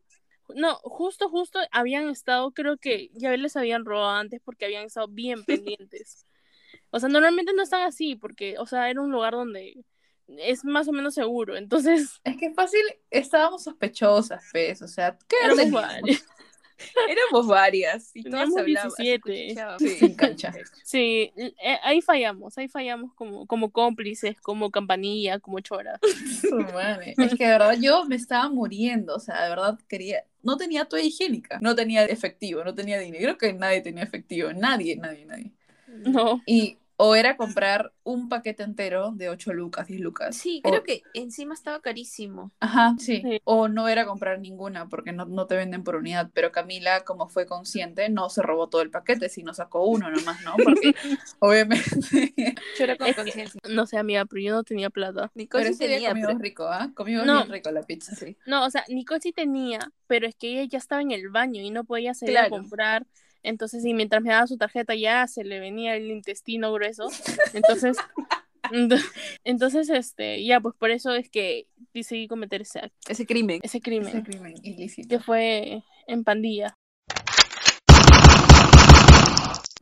no, 0.54 0.76
justo, 0.76 1.28
justo 1.28 1.58
habían 1.72 2.08
estado, 2.08 2.52
creo 2.52 2.76
que 2.78 3.10
ya 3.14 3.36
les 3.36 3.56
habían 3.56 3.84
robado 3.84 4.10
antes 4.10 4.40
porque 4.44 4.64
habían 4.64 4.84
estado 4.84 5.08
bien 5.08 5.44
pendientes. 5.46 6.26
O 6.90 7.00
sea, 7.00 7.08
normalmente 7.08 7.52
no 7.52 7.62
están 7.62 7.82
así 7.82 8.14
porque, 8.16 8.56
o 8.58 8.64
sea, 8.66 8.88
era 8.88 9.00
un 9.00 9.10
lugar 9.10 9.32
donde 9.34 9.84
es 10.28 10.64
más 10.64 10.88
o 10.88 10.92
menos 10.92 11.14
seguro. 11.14 11.56
Entonces, 11.56 12.20
Es 12.24 12.36
que 12.36 12.52
fácil, 12.52 12.82
estábamos 13.10 13.64
sospechosas, 13.64 14.44
pues, 14.52 14.82
o 14.82 14.88
sea, 14.88 15.16
¿qué 15.28 15.36
éramos 15.44 15.70
varios. 15.70 16.24
Éramos 17.08 17.46
varias 17.46 18.10
y 18.14 18.22
todas 18.22 18.50
Teníamos 18.54 18.58
hablaban. 18.60 18.90
se 18.90 19.02
17. 19.02 19.46
escuchaba. 19.46 19.78
Sin 19.78 20.14
cancha. 20.14 20.52
Sí, 20.84 21.32
eh, 21.36 21.78
ahí 21.82 22.00
fallamos, 22.02 22.56
ahí 22.58 22.68
fallamos 22.68 23.14
como, 23.14 23.46
como 23.46 23.72
cómplices, 23.72 24.40
como 24.40 24.70
campanilla, 24.70 25.38
como 25.40 25.60
chora. 25.60 25.98
Es 27.16 27.34
que 27.34 27.44
de 27.44 27.50
verdad 27.50 27.76
yo 27.80 28.04
me 28.04 28.16
estaba 28.16 28.48
muriendo, 28.50 29.14
o 29.14 29.20
sea, 29.20 29.44
de 29.44 29.48
verdad 29.50 29.78
quería, 29.88 30.24
no 30.42 30.56
tenía 30.56 30.84
toalla 30.84 31.06
higiénica, 31.06 31.58
no 31.60 31.74
tenía 31.74 32.04
efectivo, 32.04 32.62
no 32.62 32.74
tenía 32.74 32.98
dinero, 33.00 33.36
creo 33.36 33.38
que 33.38 33.58
nadie 33.58 33.80
tenía 33.80 34.02
efectivo, 34.04 34.52
nadie, 34.52 34.96
nadie, 34.96 35.24
nadie. 35.24 35.52
No. 35.88 36.42
Y 36.46 36.76
o 36.98 37.14
era 37.14 37.36
comprar 37.36 37.92
un 38.04 38.28
paquete 38.28 38.62
entero 38.62 39.12
de 39.12 39.28
8 39.28 39.52
lucas, 39.52 39.86
10 39.86 40.00
lucas. 40.00 40.36
Sí, 40.36 40.60
o- 40.64 40.68
creo 40.70 40.82
que 40.82 41.02
encima 41.14 41.52
estaba 41.54 41.80
carísimo. 41.80 42.52
Ajá, 42.60 42.94
sí. 42.98 43.20
Sí. 43.22 43.40
O 43.44 43.68
no 43.68 43.88
era 43.88 44.06
comprar 44.06 44.38
ninguna 44.40 44.88
porque 44.88 45.12
no, 45.12 45.26
no 45.26 45.46
te 45.46 45.56
venden 45.56 45.84
por 45.84 45.96
unidad. 45.96 46.30
Pero 46.32 46.52
Camila, 46.52 47.04
como 47.04 47.28
fue 47.28 47.44
consciente, 47.46 48.08
no 48.08 48.30
se 48.30 48.42
robó 48.42 48.68
todo 48.68 48.80
el 48.82 48.90
paquete, 48.90 49.28
sino 49.28 49.52
sacó 49.54 49.84
uno 49.86 50.10
nomás, 50.10 50.42
¿no? 50.42 50.54
Porque 50.62 50.94
obviamente. 51.40 52.54
Chora 52.78 52.96
con 52.96 53.06
Es 53.08 53.16
que- 53.16 53.22
conciencia. 53.22 53.60
No 53.68 53.86
sé, 53.86 53.98
amiga, 53.98 54.24
pero 54.24 54.42
yo 54.42 54.52
no 54.54 54.64
tenía 54.64 54.90
plata. 54.90 55.30
Nicole 55.34 55.64
Pero 55.64 55.74
sí 55.76 55.78
tenía, 55.86 56.08
comido 56.10 56.28
pero- 56.28 56.38
rico, 56.40 56.64
¿ah? 56.64 56.90
Comió 56.94 57.24
No. 57.24 57.38
bien 57.42 57.52
rico 57.52 57.70
la 57.70 57.82
pizza. 57.82 58.14
Sí. 58.14 58.36
No, 58.46 58.64
o 58.64 58.70
sea, 58.70 58.84
Nicole 58.88 59.20
sí 59.20 59.32
tenía, 59.32 59.92
pero 60.06 60.26
es 60.26 60.34
que 60.34 60.48
ella 60.48 60.64
ya 60.70 60.78
estaba 60.78 61.02
en 61.02 61.10
el 61.10 61.28
baño 61.28 61.60
y 61.62 61.70
no 61.70 61.84
podía 61.84 62.14
salir 62.14 62.38
a 62.38 62.48
comprar. 62.48 63.06
Entonces, 63.46 63.84
y 63.84 63.94
mientras 63.94 64.22
me 64.24 64.30
daba 64.30 64.48
su 64.48 64.56
tarjeta 64.58 64.96
ya 64.96 65.24
se 65.28 65.44
le 65.44 65.60
venía 65.60 65.94
el 65.94 66.10
intestino 66.10 66.72
grueso. 66.72 67.08
Entonces, 67.54 67.96
ent- 68.72 69.00
entonces, 69.44 69.88
este, 69.88 70.44
ya, 70.44 70.58
pues 70.58 70.74
por 70.76 70.90
eso 70.90 71.14
es 71.14 71.30
que 71.30 71.68
decidí 71.94 72.26
cometer 72.26 72.62
ese, 72.62 72.80
acto, 72.80 72.96
Ese 73.08 73.24
crimen. 73.24 73.60
ese 73.62 73.78
Ese 73.78 73.80
crimen, 73.80 74.22
crimen 74.24 74.54
ilícito. 74.64 75.08
que 75.08 75.20
fue 75.20 75.84
en 76.08 76.24
pandilla. 76.24 76.74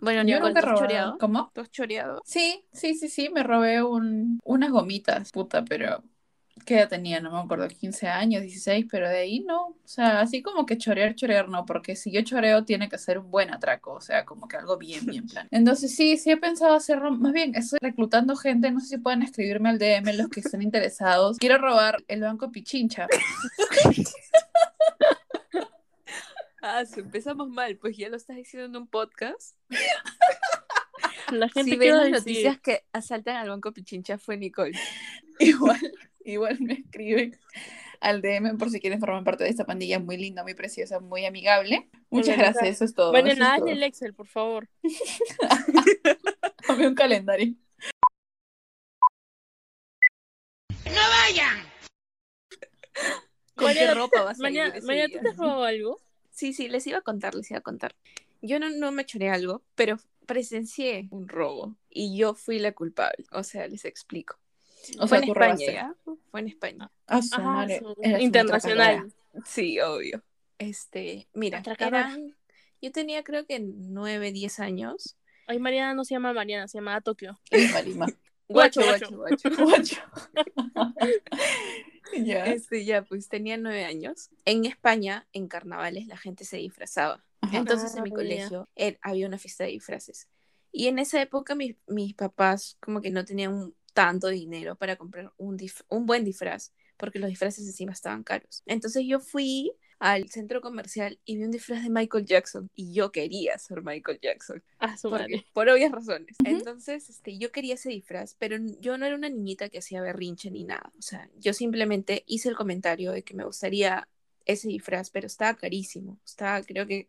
Bueno, 0.03 0.21
Yo 0.21 0.35
Nicole, 0.37 0.49
nunca 0.49 0.61
¿tú 0.61 0.69
has 0.69 0.81
choreado? 0.81 1.19
¿Cómo? 1.19 1.51
¿Tú 1.55 1.61
has 1.63 1.71
choreado? 1.71 2.21
Sí, 2.27 2.67
sí, 2.73 2.95
sí, 2.95 3.09
sí, 3.09 3.31
me 3.31 3.43
robé 3.43 3.83
un, 3.83 4.41
unas 4.45 4.71
gomitas, 4.71 5.33
puta, 5.33 5.65
pero 5.65 6.05
¿qué 6.65 6.77
edad 6.77 6.89
tenía? 6.89 7.21
No 7.21 7.31
me 7.31 7.39
acuerdo, 7.39 7.69
15 7.69 8.09
años, 8.09 8.43
16, 8.43 8.87
pero 8.91 9.09
de 9.09 9.19
ahí 9.19 9.41
no, 9.41 9.67
o 9.67 9.77
sea, 9.85 10.21
así 10.21 10.43
como 10.43 10.67
que 10.67 10.79
chorear, 10.79 11.15
chorear 11.15 11.49
no, 11.49 11.65
porque 11.67 11.97
si 11.97 12.11
yo 12.11 12.23
choreo 12.23 12.65
tiene 12.65 12.89
que 12.89 12.99
ser 12.99 13.19
un 13.19 13.31
buen 13.31 13.53
atraco, 13.53 13.93
o 13.93 14.01
sea, 14.01 14.25
como 14.25 14.49
que 14.49 14.57
algo 14.57 14.77
bien, 14.77 15.07
bien 15.07 15.27
plan. 15.27 15.49
Entonces 15.51 15.95
sí, 15.95 16.17
sí 16.17 16.31
he 16.31 16.37
pensado 16.37 16.75
hacerlo, 16.75 17.11
más 17.13 17.33
bien 17.33 17.55
estoy 17.55 17.79
reclutando 17.81 18.37
gente, 18.37 18.71
no 18.71 18.81
sé 18.81 18.89
si 18.89 18.99
pueden 18.99 19.23
escribirme 19.23 19.71
al 19.71 19.79
DM 19.79 20.17
los 20.17 20.29
que 20.29 20.41
estén 20.41 20.63
interesados. 20.63 21.39
Quiero 21.39 21.59
robar 21.59 22.03
el 22.09 22.21
banco 22.21 22.51
Pichincha. 22.51 23.07
Ah, 26.67 26.83
sí, 26.87 27.01
empezamos 27.01 27.51
mal, 27.51 27.77
pues 27.77 27.95
ya 27.95 28.09
lo 28.09 28.17
estás 28.17 28.37
diciendo 28.37 28.65
en 28.65 28.75
un 28.75 28.89
podcast. 28.89 29.55
La 31.31 31.49
gente 31.49 31.73
Si 31.73 31.79
¿qué 31.79 31.91
ven 31.91 31.97
las 31.97 32.05
decir? 32.05 32.19
noticias 32.21 32.61
que 32.61 32.85
asaltan 32.93 33.37
al 33.37 33.49
Banco 33.49 33.73
Pichincha 33.73 34.19
fue 34.19 34.37
Nicole. 34.37 34.79
Igual, 35.39 35.93
igual 36.25 36.59
me 36.61 36.75
escriben 36.75 37.39
al 38.01 38.21
DM 38.21 38.59
por 38.59 38.71
si 38.71 38.81
quieren 38.81 39.01
formar 39.01 39.25
parte 39.25 39.45
de 39.45 39.51
esta 39.51 39.65
pandilla 39.65 39.99
muy 39.99 40.17
linda, 40.17 40.43
muy 40.43 40.55
preciosa, 40.55 41.01
muy 41.01 41.25
amigable. 41.25 41.89
Muchas 42.11 42.37
Bueno, 42.37 42.43
gracias, 42.53 42.69
eso 42.77 42.85
es 42.85 42.95
todo. 42.95 43.11
Bueno, 43.13 43.35
nada, 43.35 43.55
hazle 43.57 43.73
el 43.73 43.83
Excel, 43.83 44.15
por 44.15 44.27
favor. 44.27 44.69
Dame 46.69 46.89
un 46.89 46.95
calendario. 46.95 47.55
¿Con 53.55 53.69
qué 53.69 53.75
Mariana, 53.75 53.95
ropa 53.95 54.23
vas 54.23 54.39
a 54.39 54.43
Mañana, 54.43 54.77
ir 54.77 54.83
mañana? 54.83 55.09
¿tú 55.13 55.21
te 55.21 55.29
has 55.29 55.37
robado 55.37 55.65
algo? 55.65 55.99
Sí, 56.31 56.53
sí, 56.53 56.69
les 56.69 56.87
iba 56.87 56.99
a 56.99 57.03
contar, 57.03 57.35
les 57.35 57.51
iba 57.51 57.59
a 57.59 57.63
contar. 57.63 57.95
Yo 58.43 58.59
no, 58.59 58.69
no 58.71 58.91
me 58.93 59.07
choré 59.07 59.31
algo, 59.31 59.63
pero 59.75 59.97
presencié 60.27 61.07
un 61.11 61.29
robo 61.29 61.77
y 61.89 62.17
yo 62.17 62.35
fui 62.35 62.59
la 62.59 62.73
culpable. 62.73 63.25
O 63.33 63.43
sea, 63.45 63.67
les 63.69 63.85
explico. 63.85 64.39
O 64.99 65.07
Fue 65.07 65.19
sea, 65.19 65.19
en 65.19 65.31
España. 65.31 65.73
¿ya? 65.73 65.95
Fue 66.31 66.41
en 66.41 66.49
España. 66.49 66.91
Ah, 67.07 67.23
su 67.23 67.35
Ah, 67.37 67.41
madre. 67.41 67.81
su- 67.81 67.95
internacional. 68.21 69.13
Sí, 69.45 69.81
obvio. 69.81 70.23
Este, 70.59 71.29
mira, 71.35 71.63
eran, 71.79 72.37
yo 72.81 72.93
tenía 72.93 73.25
creo 73.25 73.45
que 73.47 73.59
9, 73.61 74.33
10 74.33 74.61
años. 74.61 75.17
Ay, 75.47 75.59
Mariana 75.59 75.95
no 75.95 76.05
se 76.05 76.15
llama 76.15 76.33
Mariana, 76.33 76.69
se 76.69 76.79
llama 76.79 77.01
Tokio. 77.01 77.39
Guacho, 78.49 78.83
guacho, 78.83 79.17
guacho. 79.17 79.51
Guacho. 79.57 79.97
ya. 82.25 82.47
Este, 82.47 82.85
ya, 82.85 83.03
pues 83.03 83.29
tenía 83.29 83.57
nueve 83.57 83.85
años. 83.85 84.31
En 84.45 84.65
España, 84.65 85.27
en 85.33 85.49
carnavales, 85.49 86.07
la 86.07 86.17
gente 86.17 86.45
se 86.45 86.59
disfrazaba. 86.59 87.25
Ajá. 87.41 87.57
Entonces, 87.59 87.95
en 87.97 88.03
mi 88.05 88.11
Ah, 88.11 88.15
colegio 88.15 88.69
er- 88.77 88.99
había 89.03 89.27
una 89.27 89.39
fiesta 89.39 89.65
de 89.65 89.71
disfraces. 89.71 90.29
Y 90.73 90.89
en 90.89 90.99
esa 90.99 91.21
época, 91.23 91.55
mis, 91.55 91.77
mis 91.87 92.15
papás 92.15 92.77
como 92.81 93.01
que 93.01 93.11
no 93.11 93.25
tenían 93.25 93.75
tanto 93.95 94.29
dinero 94.29 94.77
para 94.77 94.97
comprar 94.97 95.33
un, 95.39 95.57
un 95.89 96.07
buen 96.07 96.25
disfraz, 96.25 96.73
porque 96.99 97.19
los 97.19 97.31
disfraces 97.31 97.67
encima 97.67 97.93
estaban 97.93 98.23
caros. 98.23 98.63
Entonces, 98.67 99.05
yo 99.07 99.21
fui 99.21 99.73
al 99.99 100.29
centro 100.29 100.61
comercial 100.61 101.19
y 101.25 101.37
vi 101.37 101.45
un 101.45 101.51
disfraz 101.51 101.83
de 101.83 101.89
Michael 101.89 102.27
Jackson. 102.27 102.71
Y 102.75 102.93
yo 102.93 103.11
quería 103.11 103.57
ser 103.59 103.83
Michael 103.83 104.19
Jackson. 104.21 104.63
Ah, 104.79 104.97
su 104.99 105.09
Porque, 105.09 105.37
madre. 105.37 105.47
por 105.55 105.69
obvias 105.69 105.93
razones. 105.93 106.37
Entonces, 106.45 107.09
este, 107.09 107.39
yo 107.39 107.51
quería 107.53 107.75
ese 107.75 107.89
disfraz, 107.89 108.35
pero 108.39 108.59
yo 108.81 108.99
no 108.99 109.07
era 109.07 109.17
una 109.17 109.31
niñita 109.31 109.71
que 109.71 109.79
hacía 109.79 110.03
berrinche 110.03 110.51
ni 110.51 110.65
nada. 110.65 110.93
O 110.99 111.03
sea, 111.03 111.31
yo 111.39 111.55
simplemente 111.55 112.25
hice 112.27 112.51
el 112.51 112.57
comentario 112.57 113.13
de 113.13 113.23
que 113.23 113.35
me 113.35 113.45
gustaría 113.45 114.07
ese 114.45 114.69
disfraz, 114.69 115.09
pero 115.11 115.27
estaba 115.27 115.55
carísimo. 115.55 116.19
Estaba, 116.25 116.61
creo 116.63 116.87
que, 116.87 117.09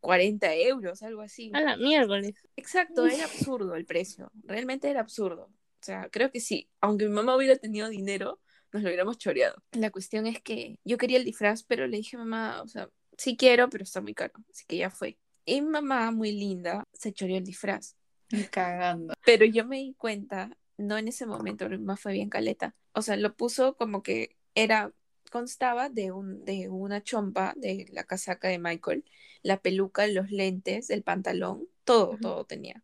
40 0.00 0.54
euros, 0.56 1.02
algo 1.02 1.22
así. 1.22 1.50
A 1.54 1.60
la 1.60 1.76
miércoles. 1.76 2.34
Exacto, 2.56 3.06
era 3.06 3.24
absurdo 3.24 3.74
el 3.74 3.84
precio. 3.84 4.30
Realmente 4.44 4.88
era 4.90 5.00
absurdo. 5.00 5.50
O 5.80 5.84
sea, 5.84 6.08
creo 6.10 6.30
que 6.30 6.40
sí. 6.40 6.68
Aunque 6.80 7.06
mi 7.06 7.14
mamá 7.14 7.36
hubiera 7.36 7.56
tenido 7.56 7.88
dinero, 7.88 8.40
nos 8.72 8.82
lo 8.82 8.88
hubiéramos 8.88 9.18
choreado. 9.18 9.62
La 9.72 9.90
cuestión 9.90 10.26
es 10.26 10.42
que 10.42 10.78
yo 10.84 10.98
quería 10.98 11.18
el 11.18 11.24
disfraz, 11.24 11.62
pero 11.62 11.86
le 11.86 11.98
dije 11.98 12.16
a 12.16 12.20
mamá, 12.20 12.62
o 12.62 12.68
sea, 12.68 12.88
sí 13.16 13.36
quiero, 13.36 13.68
pero 13.70 13.84
está 13.84 14.00
muy 14.00 14.14
caro. 14.14 14.34
Así 14.50 14.64
que 14.66 14.76
ya 14.76 14.90
fue. 14.90 15.18
Y 15.44 15.62
mi 15.62 15.68
mamá, 15.68 16.10
muy 16.10 16.32
linda, 16.32 16.84
se 16.92 17.12
choreó 17.12 17.38
el 17.38 17.44
disfraz. 17.44 17.96
Cagando. 18.50 19.14
Pero 19.24 19.44
yo 19.46 19.64
me 19.64 19.78
di 19.78 19.94
cuenta, 19.94 20.56
no 20.76 20.98
en 20.98 21.08
ese 21.08 21.26
momento, 21.26 21.66
pero 21.66 21.80
más 21.80 22.00
fue 22.00 22.12
bien 22.12 22.28
caleta. 22.28 22.74
O 22.92 23.02
sea, 23.02 23.16
lo 23.16 23.34
puso 23.34 23.76
como 23.76 24.02
que 24.02 24.36
era, 24.54 24.92
constaba 25.30 25.88
de, 25.88 26.12
un, 26.12 26.44
de 26.44 26.68
una 26.68 27.02
chompa 27.02 27.54
de 27.56 27.86
la 27.92 28.04
casaca 28.04 28.48
de 28.48 28.58
Michael, 28.58 29.04
la 29.42 29.60
peluca, 29.60 30.06
los 30.06 30.30
lentes, 30.30 30.90
el 30.90 31.02
pantalón, 31.02 31.66
todo, 31.84 32.18
todo 32.20 32.44
tenía. 32.44 32.82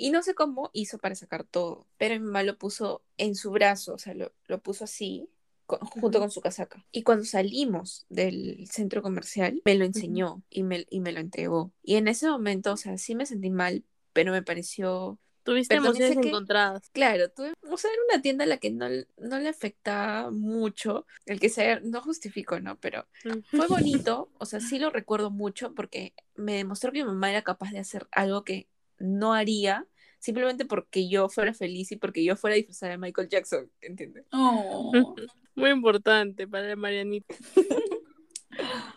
Y 0.00 0.10
no 0.10 0.22
sé 0.22 0.34
cómo 0.34 0.70
hizo 0.72 0.98
para 0.98 1.16
sacar 1.16 1.42
todo, 1.42 1.88
pero 1.96 2.14
mi 2.14 2.20
mamá 2.20 2.44
lo 2.44 2.56
puso 2.56 3.02
en 3.16 3.34
su 3.34 3.50
brazo, 3.50 3.94
o 3.94 3.98
sea, 3.98 4.14
lo, 4.14 4.32
lo 4.46 4.60
puso 4.62 4.84
así, 4.84 5.28
junto 5.66 6.20
con 6.20 6.30
su 6.30 6.40
casaca. 6.40 6.86
Y 6.92 7.02
cuando 7.02 7.24
salimos 7.24 8.06
del 8.08 8.66
centro 8.70 9.02
comercial, 9.02 9.60
me 9.64 9.74
lo 9.74 9.84
enseñó 9.84 10.42
y, 10.50 10.62
me, 10.62 10.86
y 10.88 11.00
me 11.00 11.10
lo 11.10 11.18
entregó. 11.18 11.72
Y 11.82 11.96
en 11.96 12.06
ese 12.06 12.28
momento, 12.28 12.72
o 12.72 12.76
sea, 12.76 12.96
sí 12.96 13.16
me 13.16 13.26
sentí 13.26 13.50
mal, 13.50 13.84
pero 14.12 14.30
me 14.30 14.42
pareció 14.42 15.18
Tuviste 15.42 15.74
emociones 15.74 16.16
que- 16.16 16.28
encontradas. 16.28 16.88
Claro, 16.90 17.30
tuve, 17.30 17.54
o 17.68 17.76
sea, 17.76 17.90
era 17.90 18.02
una 18.12 18.22
tienda 18.22 18.44
a 18.44 18.46
la 18.46 18.58
que 18.58 18.70
no, 18.70 18.86
no 19.16 19.38
le 19.40 19.48
afectaba 19.48 20.30
mucho 20.30 21.06
el 21.26 21.40
que 21.40 21.48
sea, 21.48 21.80
no 21.80 22.02
justifico, 22.02 22.60
¿no? 22.60 22.78
Pero 22.78 23.06
fue 23.50 23.66
bonito, 23.66 24.30
o 24.38 24.46
sea, 24.46 24.60
sí 24.76 24.78
lo 24.78 24.90
recuerdo 24.90 25.30
mucho 25.30 25.74
porque 25.74 26.14
me 26.36 26.54
demostró 26.54 26.92
que 26.92 27.00
mi 27.02 27.08
mamá 27.08 27.30
era 27.30 27.42
capaz 27.42 27.72
de 27.72 27.80
hacer 27.80 28.06
algo 28.12 28.44
que 28.44 28.68
no 28.98 29.32
haría 29.32 29.86
simplemente 30.18 30.64
porque 30.64 31.08
yo 31.08 31.28
fuera 31.28 31.54
feliz 31.54 31.92
y 31.92 31.96
porque 31.96 32.24
yo 32.24 32.36
fuera 32.36 32.56
disfrazada 32.56 32.92
de 32.92 32.98
Michael 32.98 33.28
Jackson, 33.28 33.70
¿entiendes? 33.80 34.24
Oh. 34.32 34.92
Muy 35.54 35.70
importante 35.70 36.46
para 36.46 36.76
Marianita. 36.76 37.34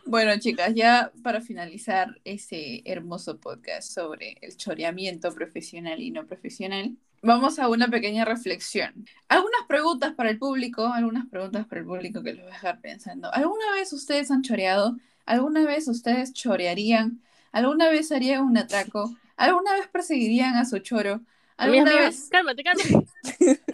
Bueno, 0.05 0.31
chicas, 0.39 0.73
ya 0.73 1.11
para 1.23 1.39
finalizar 1.39 2.19
ese 2.23 2.81
hermoso 2.85 3.39
podcast 3.39 3.93
sobre 3.93 4.37
el 4.41 4.57
choreamiento 4.57 5.31
profesional 5.33 6.01
y 6.01 6.09
no 6.09 6.25
profesional, 6.25 6.97
vamos 7.21 7.59
a 7.59 7.69
una 7.69 7.87
pequeña 7.87 8.25
reflexión. 8.25 9.05
Algunas 9.27 9.61
preguntas 9.67 10.13
para 10.15 10.31
el 10.31 10.39
público, 10.39 10.87
algunas 10.87 11.27
preguntas 11.27 11.67
para 11.67 11.81
el 11.81 11.87
público 11.87 12.23
que 12.23 12.33
los 12.33 12.41
voy 12.41 12.51
a 12.51 12.55
dejar 12.55 12.81
pensando. 12.81 13.31
¿Alguna 13.33 13.71
vez 13.75 13.93
ustedes 13.93 14.31
han 14.31 14.41
choreado? 14.41 14.97
¿Alguna 15.25 15.65
vez 15.65 15.87
ustedes 15.87 16.33
chorearían? 16.33 17.21
¿Alguna 17.51 17.89
vez 17.89 18.11
harían 18.11 18.43
un 18.43 18.57
atraco? 18.57 19.15
¿Alguna 19.41 19.73
vez 19.73 19.87
perseguirían 19.87 20.55
a 20.55 20.65
su 20.65 20.77
choro? 20.79 21.13
Amigas, 21.57 21.57
¿Alguna 21.57 21.91
amigas, 21.91 22.15
vez? 22.15 22.29
cálmate, 22.29 22.63
cálmate. 22.63 23.05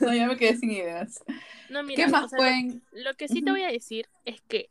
No, 0.00 0.12
ya 0.12 0.26
me 0.26 0.36
quedé 0.36 0.56
sin 0.56 0.70
ideas. 0.72 1.22
No, 1.70 1.82
mira, 1.82 2.04
¿Qué 2.04 2.10
más 2.10 2.24
o 2.24 2.28
sea, 2.28 2.36
pueden...? 2.36 2.82
Lo 2.92 3.14
que 3.14 3.28
sí 3.28 3.42
te 3.42 3.50
voy 3.50 3.62
a 3.62 3.68
decir 3.68 4.06
es 4.24 4.40
que 4.42 4.68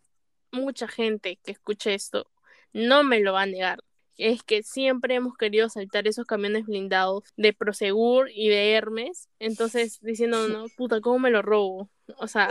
mucha 0.51 0.87
gente 0.87 1.39
que 1.43 1.51
escuche 1.51 1.93
esto 1.93 2.29
no 2.73 3.03
me 3.03 3.21
lo 3.21 3.33
va 3.33 3.43
a 3.43 3.45
negar. 3.45 3.79
Es 4.17 4.43
que 4.43 4.61
siempre 4.61 5.15
hemos 5.15 5.35
querido 5.37 5.67
saltar 5.69 6.07
esos 6.07 6.25
camiones 6.25 6.65
blindados 6.65 7.23
de 7.37 7.53
Prosegur 7.53 8.29
y 8.33 8.49
de 8.49 8.73
Hermes. 8.73 9.29
Entonces, 9.39 9.99
diciendo, 10.01 10.47
no, 10.47 10.65
puta, 10.77 11.01
¿cómo 11.01 11.19
me 11.19 11.31
lo 11.31 11.41
robo? 11.41 11.89
O 12.17 12.27
sea, 12.27 12.47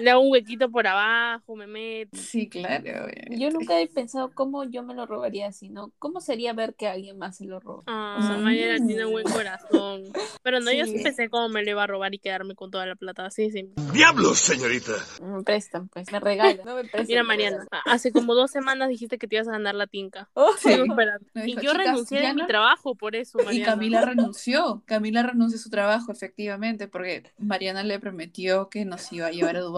Le 0.00 0.10
hago 0.10 0.22
un 0.22 0.32
huequito 0.32 0.70
por 0.70 0.86
abajo, 0.86 1.54
me 1.56 1.66
meto. 1.66 2.16
Sí, 2.16 2.48
claro. 2.48 2.82
obviamente. 2.82 3.38
Yo 3.38 3.50
nunca 3.50 3.78
he 3.78 3.86
pensado 3.86 4.32
cómo 4.34 4.64
yo 4.64 4.82
me 4.82 4.94
lo 4.94 5.04
robaría 5.04 5.46
así, 5.48 5.68
¿no? 5.68 5.92
¿Cómo 5.98 6.22
sería 6.22 6.54
ver 6.54 6.74
que 6.74 6.88
alguien 6.88 7.18
más 7.18 7.36
se 7.36 7.44
lo 7.44 7.60
roba? 7.60 7.82
Ah, 7.86 8.16
O 8.18 8.22
sea, 8.22 8.38
Mariana 8.38 8.82
mm. 8.82 8.86
tiene 8.86 9.04
buen 9.04 9.24
corazón. 9.26 10.04
Pero 10.42 10.60
no, 10.60 10.72
yo 10.72 10.86
sí 10.86 10.96
Sí. 10.98 11.02
pensé 11.04 11.28
cómo 11.28 11.50
me 11.50 11.62
lo 11.62 11.70
iba 11.70 11.82
a 11.82 11.86
robar 11.86 12.14
y 12.14 12.18
quedarme 12.18 12.54
con 12.54 12.70
toda 12.70 12.86
la 12.86 12.94
plata. 12.96 13.26
Así, 13.26 13.50
sí. 13.50 13.68
¡Diablos, 13.92 14.38
señorita! 14.38 14.92
Me 15.22 15.42
prestan, 15.42 15.88
pues, 15.88 16.10
me 16.10 16.18
regalan. 16.18 16.60
No 16.64 16.76
me 16.76 16.82
prestan. 16.82 17.06
Mira, 17.06 17.22
Mariana, 17.22 17.66
hace 17.84 18.10
como 18.10 18.34
dos 18.34 18.50
semanas 18.50 18.88
dijiste 18.88 19.18
que 19.18 19.28
te 19.28 19.36
ibas 19.36 19.48
a 19.48 19.52
ganar 19.52 19.74
la 19.74 19.86
tinca. 19.86 20.30
Oh, 20.34 20.52
Sí. 20.58 20.70
Y 20.70 21.42
dijo, 21.42 21.60
yo 21.60 21.72
"Chicas, 21.72 21.76
renuncié 21.86 22.20
de 22.20 22.32
mi 22.34 22.40
no". 22.42 22.46
trabajo 22.46 22.94
por 22.94 23.16
eso, 23.16 23.38
Y 23.42 23.44
Mariana. 23.44 23.72
Camila 23.72 24.00
renunció. 24.02 24.82
Camila 24.86 25.22
renunció 25.22 25.58
a 25.58 25.62
su 25.62 25.68
trabajo, 25.70 26.10
efectivamente, 26.10 26.88
porque 26.88 27.24
Mariana 27.38 27.82
le 27.82 27.98
prometió 27.98 28.53
que 28.70 28.84
nos 28.84 29.12
iba 29.12 29.26
a 29.26 29.30
llevar 29.30 29.56
a 29.56 29.66
un 29.68 29.74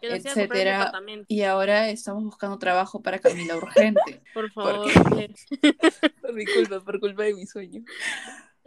etcétera. 0.00 0.92
Y 1.28 1.42
ahora 1.42 1.88
estamos 1.90 2.24
buscando 2.24 2.58
trabajo 2.58 3.02
para 3.02 3.18
Camila 3.18 3.56
urgente. 3.56 4.00
Por 4.34 4.50
favor. 4.52 4.88
qué? 5.16 5.30
Por 6.20 6.32
mi 6.32 6.44
culpa, 6.44 6.80
por 6.80 7.00
culpa 7.00 7.24
de 7.24 7.34
mi 7.34 7.46
sueño. 7.46 7.82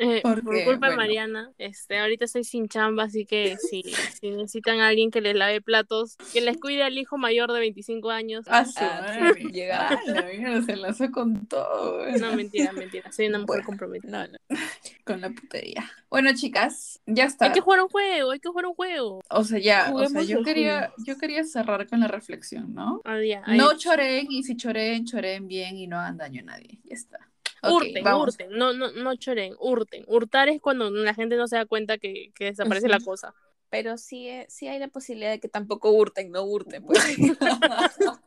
Eh, 0.04 0.22
por 0.22 0.44
culpa 0.44 0.54
de 0.56 0.78
bueno. 0.78 0.96
Mariana, 0.96 1.52
este, 1.58 2.00
ahorita 2.00 2.26
estoy 2.26 2.44
sin 2.44 2.68
chamba, 2.68 3.04
así 3.04 3.26
que 3.26 3.58
si, 3.58 3.84
si 4.20 4.32
necesitan 4.32 4.80
a 4.80 4.88
alguien 4.88 5.12
que 5.12 5.22
les 5.22 5.36
lave 5.36 5.62
platos, 5.62 6.16
que 6.34 6.42
les 6.42 6.58
cuide 6.58 6.84
al 6.84 6.98
hijo 6.98 7.18
mayor 7.18 7.52
de 7.52 7.60
25 7.60 8.10
años. 8.12 8.46
Ah, 8.50 8.66
madre. 8.80 9.34
sí, 9.42 9.52
llegaba. 9.52 9.90
Ah, 9.92 10.00
la 10.08 10.62
se 10.64 10.76
lanzó 10.76 11.12
con 11.12 11.46
todo. 11.48 12.06
No, 12.18 12.36
mentira, 12.36 12.72
mentira. 12.74 13.12
Soy 13.12 13.28
una 13.28 13.40
mujer 13.40 13.48
Bueno. 13.48 13.66
comprometida. 13.66 14.28
No, 14.28 14.28
no. 14.28 14.38
Con 15.06 15.20
la 15.20 15.30
putería. 15.30 15.84
Bueno, 16.10 16.32
chicas, 16.34 17.02
ya 17.06 17.26
está. 17.26 17.46
Hay 17.46 17.52
que 17.52 17.60
jugar 17.60 17.82
un 17.82 17.90
juego, 17.90 18.32
hay 18.32 18.40
que 18.40 18.48
jugar 18.48 18.68
un 18.68 18.74
juego. 18.74 19.22
O 19.30 19.44
sea, 19.44 19.60
ya, 19.60 19.92
o 19.94 20.08
sea, 20.08 20.22
yo 20.24 20.44
quería, 20.44 20.94
yo 21.06 21.18
quería 21.18 21.44
cerrar 21.44 21.88
con 21.88 22.00
la 22.00 22.08
reflexión, 22.08 22.74
¿no? 22.74 23.02
Ahí. 23.04 23.36
No 23.58 23.78
choreen 23.78 24.32
y 24.32 24.44
si 24.44 24.56
choreen, 24.56 25.06
choreen 25.06 25.48
bien 25.48 25.78
y 25.78 25.88
no 25.88 26.00
hagan 26.00 26.18
daño 26.18 26.42
a 26.42 26.46
nadie. 26.46 26.80
Ya 26.86 26.94
está. 26.96 27.33
Ok, 27.64 27.72
Hurten, 27.72 28.04
vamos. 28.04 28.28
hurten, 28.28 28.50
no, 28.52 28.74
no, 28.74 28.92
no 28.92 29.16
choren, 29.16 29.56
hurten. 29.60 30.04
Hurtar 30.08 30.50
es 30.50 30.62
cuando 30.62 30.90
la 30.92 31.14
gente 31.14 31.38
no 31.38 31.48
se 31.48 31.56
da 31.56 31.66
cuenta 31.66 31.98
que, 31.98 32.32
que 32.36 32.46
desaparece 32.46 32.90
la 32.90 33.00
cosa. 33.00 33.34
Pero 33.70 33.98
sí, 33.98 34.28
eh, 34.28 34.46
sí 34.50 34.68
hay 34.68 34.78
la 34.80 34.90
posibilidad 34.90 35.32
de 35.32 35.40
que 35.40 35.48
tampoco 35.48 35.92
hurten, 35.92 36.30
no 36.32 36.44
hurten. 36.44 36.84
Pues. 36.84 37.00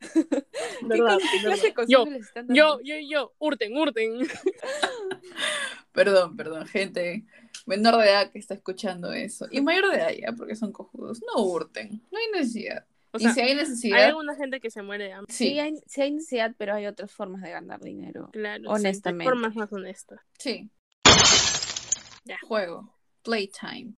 ¿Qué, 0.12 0.36
¿Verdad? 0.82 1.18
clase- 1.18 1.28
qué 1.32 1.40
clase 1.44 1.66
de 1.68 1.74
consejos 1.74 1.88
Yo? 1.88 2.04
Yo, 2.48 2.80
yo, 2.82 2.94
yo, 3.08 3.32
hurten, 3.38 3.76
hurten. 3.76 4.18
Perdón, 5.92 6.36
perdón, 6.36 6.66
gente 6.66 7.24
menor 7.66 7.96
de 8.00 8.08
edad 8.10 8.30
que 8.30 8.38
está 8.38 8.54
escuchando 8.54 9.12
eso. 9.12 9.46
Y 9.50 9.60
mayor 9.60 9.90
de 9.90 9.96
edad 9.96 10.10
ya, 10.10 10.32
porque 10.32 10.54
son 10.54 10.72
cojudos. 10.72 11.20
No 11.34 11.42
hurten, 11.42 12.00
no 12.10 12.18
hay 12.18 12.40
necesidad. 12.40 12.86
O 13.12 13.18
y 13.18 13.28
si 13.28 13.40
hay 13.40 13.48
hay 13.50 13.54
necesidad, 13.56 14.04
alguna 14.04 14.36
gente 14.36 14.60
que 14.60 14.70
se 14.70 14.82
muere 14.82 15.04
de 15.04 15.12
hambre. 15.14 15.32
Sí, 15.34 15.48
sí, 15.48 15.58
hay, 15.58 15.74
sí 15.86 16.02
hay 16.02 16.12
necesidad, 16.12 16.54
pero 16.56 16.74
hay 16.74 16.86
otras 16.86 17.10
formas 17.10 17.42
de 17.42 17.50
ganar 17.50 17.80
dinero. 17.80 18.28
Claro, 18.32 18.62
sí, 18.62 18.68
honestamente. 18.68 19.24
formas 19.24 19.56
más 19.56 19.72
honestas. 19.72 20.20
sí. 20.38 20.70
Ya. 22.24 22.38
Juego, 22.46 22.94
playtime. 23.22 23.94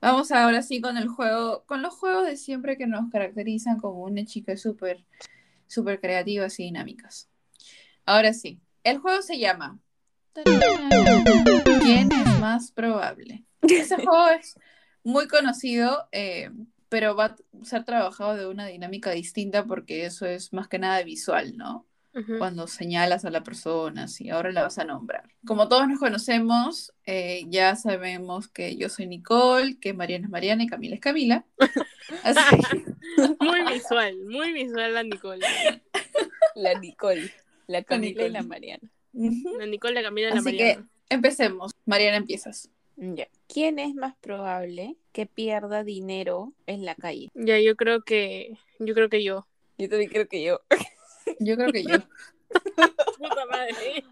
Vamos 0.00 0.30
ahora 0.32 0.62
sí 0.62 0.80
con 0.80 0.96
el 0.96 1.08
juego, 1.08 1.64
con 1.66 1.82
los 1.82 1.92
juegos 1.94 2.26
de 2.26 2.36
siempre 2.36 2.78
que 2.78 2.86
nos 2.86 3.10
caracterizan 3.10 3.80
como 3.80 4.04
una 4.04 4.24
chica 4.24 4.56
súper, 4.56 5.04
súper 5.66 6.00
creativas 6.00 6.58
y 6.60 6.64
dinámicas. 6.64 7.28
Ahora 8.06 8.32
sí, 8.32 8.60
el 8.84 8.98
juego 8.98 9.20
se 9.22 9.38
llama 9.38 9.80
¿Quién 11.82 12.10
es 12.12 12.40
más 12.40 12.72
probable? 12.72 13.44
Ese 13.62 13.96
juego 14.04 14.28
es 14.28 14.58
muy 15.02 15.28
conocido, 15.28 16.08
eh, 16.12 16.50
pero 16.88 17.14
va 17.14 17.26
a 17.26 17.36
ser 17.64 17.84
trabajado 17.84 18.36
de 18.36 18.46
una 18.46 18.66
dinámica 18.66 19.10
distinta 19.10 19.64
porque 19.64 20.04
eso 20.04 20.26
es 20.26 20.52
más 20.52 20.68
que 20.68 20.78
nada 20.78 21.02
visual, 21.02 21.56
¿no? 21.56 21.86
Cuando 22.38 22.68
señalas 22.68 23.24
a 23.24 23.30
la 23.30 23.42
persona, 23.42 24.04
así, 24.04 24.30
ahora 24.30 24.52
la 24.52 24.62
vas 24.62 24.78
a 24.78 24.84
nombrar. 24.84 25.24
Como 25.44 25.66
todos 25.66 25.88
nos 25.88 25.98
conocemos, 25.98 26.92
eh, 27.06 27.42
ya 27.48 27.74
sabemos 27.74 28.46
que 28.46 28.76
yo 28.76 28.88
soy 28.88 29.08
Nicole, 29.08 29.80
que 29.80 29.94
Mariana 29.94 30.26
es 30.26 30.30
Mariana 30.30 30.62
y 30.62 30.68
Camila 30.68 30.94
es 30.94 31.00
Camila. 31.00 31.44
Así 32.22 32.38
Muy 33.40 33.64
visual, 33.72 34.16
muy 34.26 34.52
visual 34.52 34.94
la 34.94 35.02
Nicole. 35.02 35.44
La 36.54 36.78
Nicole, 36.78 37.32
la 37.66 37.82
Camila 37.82 38.26
y 38.26 38.30
la 38.30 38.42
Nicole. 38.42 38.78
La 39.14 39.66
Nicole, 39.66 39.94
la 39.94 40.02
Camila 40.02 40.28
la 40.30 40.34
Así 40.36 40.44
Mariana. 40.44 40.88
que 41.08 41.14
empecemos. 41.14 41.72
Mariana, 41.86 42.16
empiezas. 42.16 42.70
Ya. 42.96 43.28
¿Quién 43.48 43.78
es 43.78 43.94
más 43.94 44.14
probable 44.20 44.96
que 45.12 45.26
pierda 45.26 45.84
dinero 45.84 46.52
en 46.66 46.84
la 46.84 46.94
calle? 46.94 47.30
Ya, 47.34 47.58
yo 47.60 47.76
creo 47.76 48.02
que, 48.02 48.56
yo 48.78 48.94
creo 48.94 49.08
que 49.08 49.22
yo. 49.24 49.46
Yo 49.78 49.88
también 49.88 50.10
creo 50.10 50.28
que 50.28 50.42
yo. 50.42 50.60
Yo 51.40 51.56
creo 51.56 51.72
que 51.72 51.84
yo. 51.84 51.96
Puta 53.18 53.46
madre. 53.50 54.04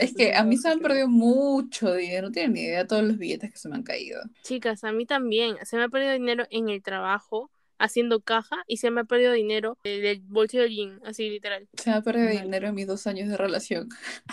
Es 0.00 0.14
que 0.14 0.34
a 0.34 0.44
mí 0.44 0.56
se 0.56 0.68
me 0.68 0.74
han 0.74 0.80
perdido 0.80 1.08
mucho 1.08 1.92
dinero, 1.94 2.28
no 2.28 2.32
tienen 2.32 2.52
ni 2.52 2.60
idea 2.60 2.80
de 2.80 2.84
todos 2.84 3.02
los 3.02 3.18
billetes 3.18 3.50
que 3.50 3.58
se 3.58 3.68
me 3.68 3.76
han 3.76 3.82
caído. 3.82 4.20
Chicas, 4.42 4.84
a 4.84 4.92
mí 4.92 5.06
también. 5.06 5.56
Se 5.64 5.76
me 5.76 5.84
ha 5.84 5.88
perdido 5.88 6.12
dinero 6.12 6.44
en 6.50 6.68
el 6.68 6.82
trabajo, 6.82 7.50
haciendo 7.78 8.20
caja, 8.20 8.62
y 8.66 8.76
se 8.78 8.90
me 8.90 9.02
ha 9.02 9.04
perdido 9.04 9.32
dinero 9.32 9.78
del 9.84 10.20
bolsillo 10.22 10.62
de 10.64 10.74
jean, 10.74 11.00
así 11.04 11.28
literal. 11.30 11.68
Se 11.74 11.90
me 11.90 11.96
ha 11.96 12.02
perdido 12.02 12.28
dinero 12.28 12.68
en 12.68 12.74
mis 12.74 12.86
dos 12.86 13.06
años 13.06 13.28
de 13.28 13.36
relación. 13.36 13.88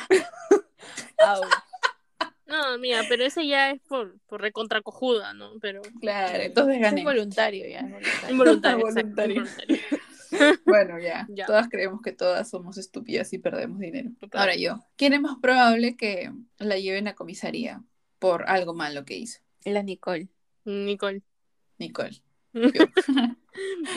No, 2.45 2.77
mía, 2.77 3.01
pero 3.09 3.23
ese 3.25 3.47
ya 3.47 3.71
es 3.71 3.81
por, 3.87 4.19
por 4.27 4.41
recontracojuda, 4.41 5.33
¿no? 5.33 5.53
Pero 5.59 5.81
Claro, 6.01 6.43
entonces 6.43 6.75
Es 6.75 6.81
gané. 6.81 7.03
voluntario 7.03 7.67
ya. 7.67 7.79
es 7.79 7.91
voluntario. 7.91 8.29
involuntario, 8.31 8.87
exacto, 8.89 8.99
Voluntario. 9.15 9.35
involuntario. 9.37 9.77
Bueno, 10.65 10.99
ya. 10.99 11.25
Ya. 11.29 11.45
Todas 11.45 11.69
creemos 11.69 12.01
que 12.01 12.11
todas 12.11 12.49
somos 12.49 12.77
estúpidas 12.77 13.31
y 13.33 13.37
perdemos 13.39 13.79
dinero. 13.79 14.09
Total. 14.19 14.41
Ahora 14.41 14.55
yo. 14.55 14.79
¿Quién 14.97 15.13
es 15.13 15.21
más 15.21 15.37
probable 15.41 15.95
que 15.95 16.31
la 16.57 16.77
lleven 16.77 17.07
a 17.07 17.13
comisaría 17.15 17.81
por 18.19 18.49
algo 18.49 18.73
malo 18.73 19.05
que 19.05 19.15
hizo? 19.17 19.39
La 19.63 19.81
Nicole. 19.83 20.27
Nicole. 20.65 21.21
Nicole. 21.77 22.21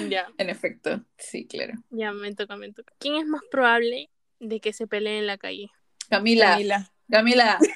ya, 0.09 0.27
En 0.39 0.51
efecto, 0.51 1.05
sí, 1.19 1.47
claro. 1.47 1.75
ya 1.91 2.13
me 2.13 2.35
toca, 2.35 2.57
me 2.57 2.73
toca. 2.73 2.95
¿Quién 2.99 3.17
es 3.17 3.27
más 3.27 3.43
probable 3.51 4.11
de 4.41 4.61
que 4.61 4.73
se 4.73 4.87
pelee 4.87 5.19
en 5.19 5.27
la 5.27 5.39
calle? 5.39 5.71
Camila. 6.09 6.53
Camila. 6.53 6.91
Camila. 7.11 7.59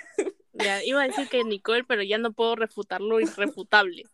Ya, 0.52 0.84
iba 0.84 1.00
a 1.00 1.06
decir 1.06 1.26
que 1.28 1.42
Nicole, 1.42 1.84
pero 1.84 2.02
ya 2.02 2.18
no 2.18 2.32
puedo 2.32 2.54
refutarlo 2.54 3.18
irrefutable. 3.20 4.04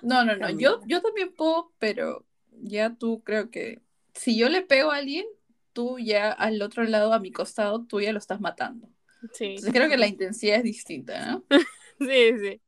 No, 0.00 0.24
no, 0.24 0.34
no. 0.34 0.46
Camila. 0.46 0.58
Yo, 0.58 0.80
yo 0.86 1.02
también 1.02 1.34
puedo, 1.34 1.72
pero 1.78 2.24
ya 2.62 2.94
tú 2.94 3.22
creo 3.24 3.50
que 3.50 3.80
si 4.14 4.38
yo 4.38 4.48
le 4.48 4.62
pego 4.62 4.90
a 4.90 4.96
alguien, 4.96 5.26
tú 5.72 5.98
ya 5.98 6.30
al 6.30 6.60
otro 6.62 6.84
lado, 6.84 7.12
a 7.12 7.20
mi 7.20 7.32
costado, 7.32 7.84
tú 7.84 8.00
ya 8.00 8.12
lo 8.12 8.18
estás 8.18 8.40
matando. 8.40 8.88
Sí, 9.32 9.46
Entonces 9.46 9.72
creo 9.72 9.88
que 9.88 9.98
la 9.98 10.06
intensidad 10.06 10.58
es 10.58 10.64
distinta, 10.64 11.30
¿no? 11.30 11.44
sí, 11.98 12.38
sí. 12.38 12.60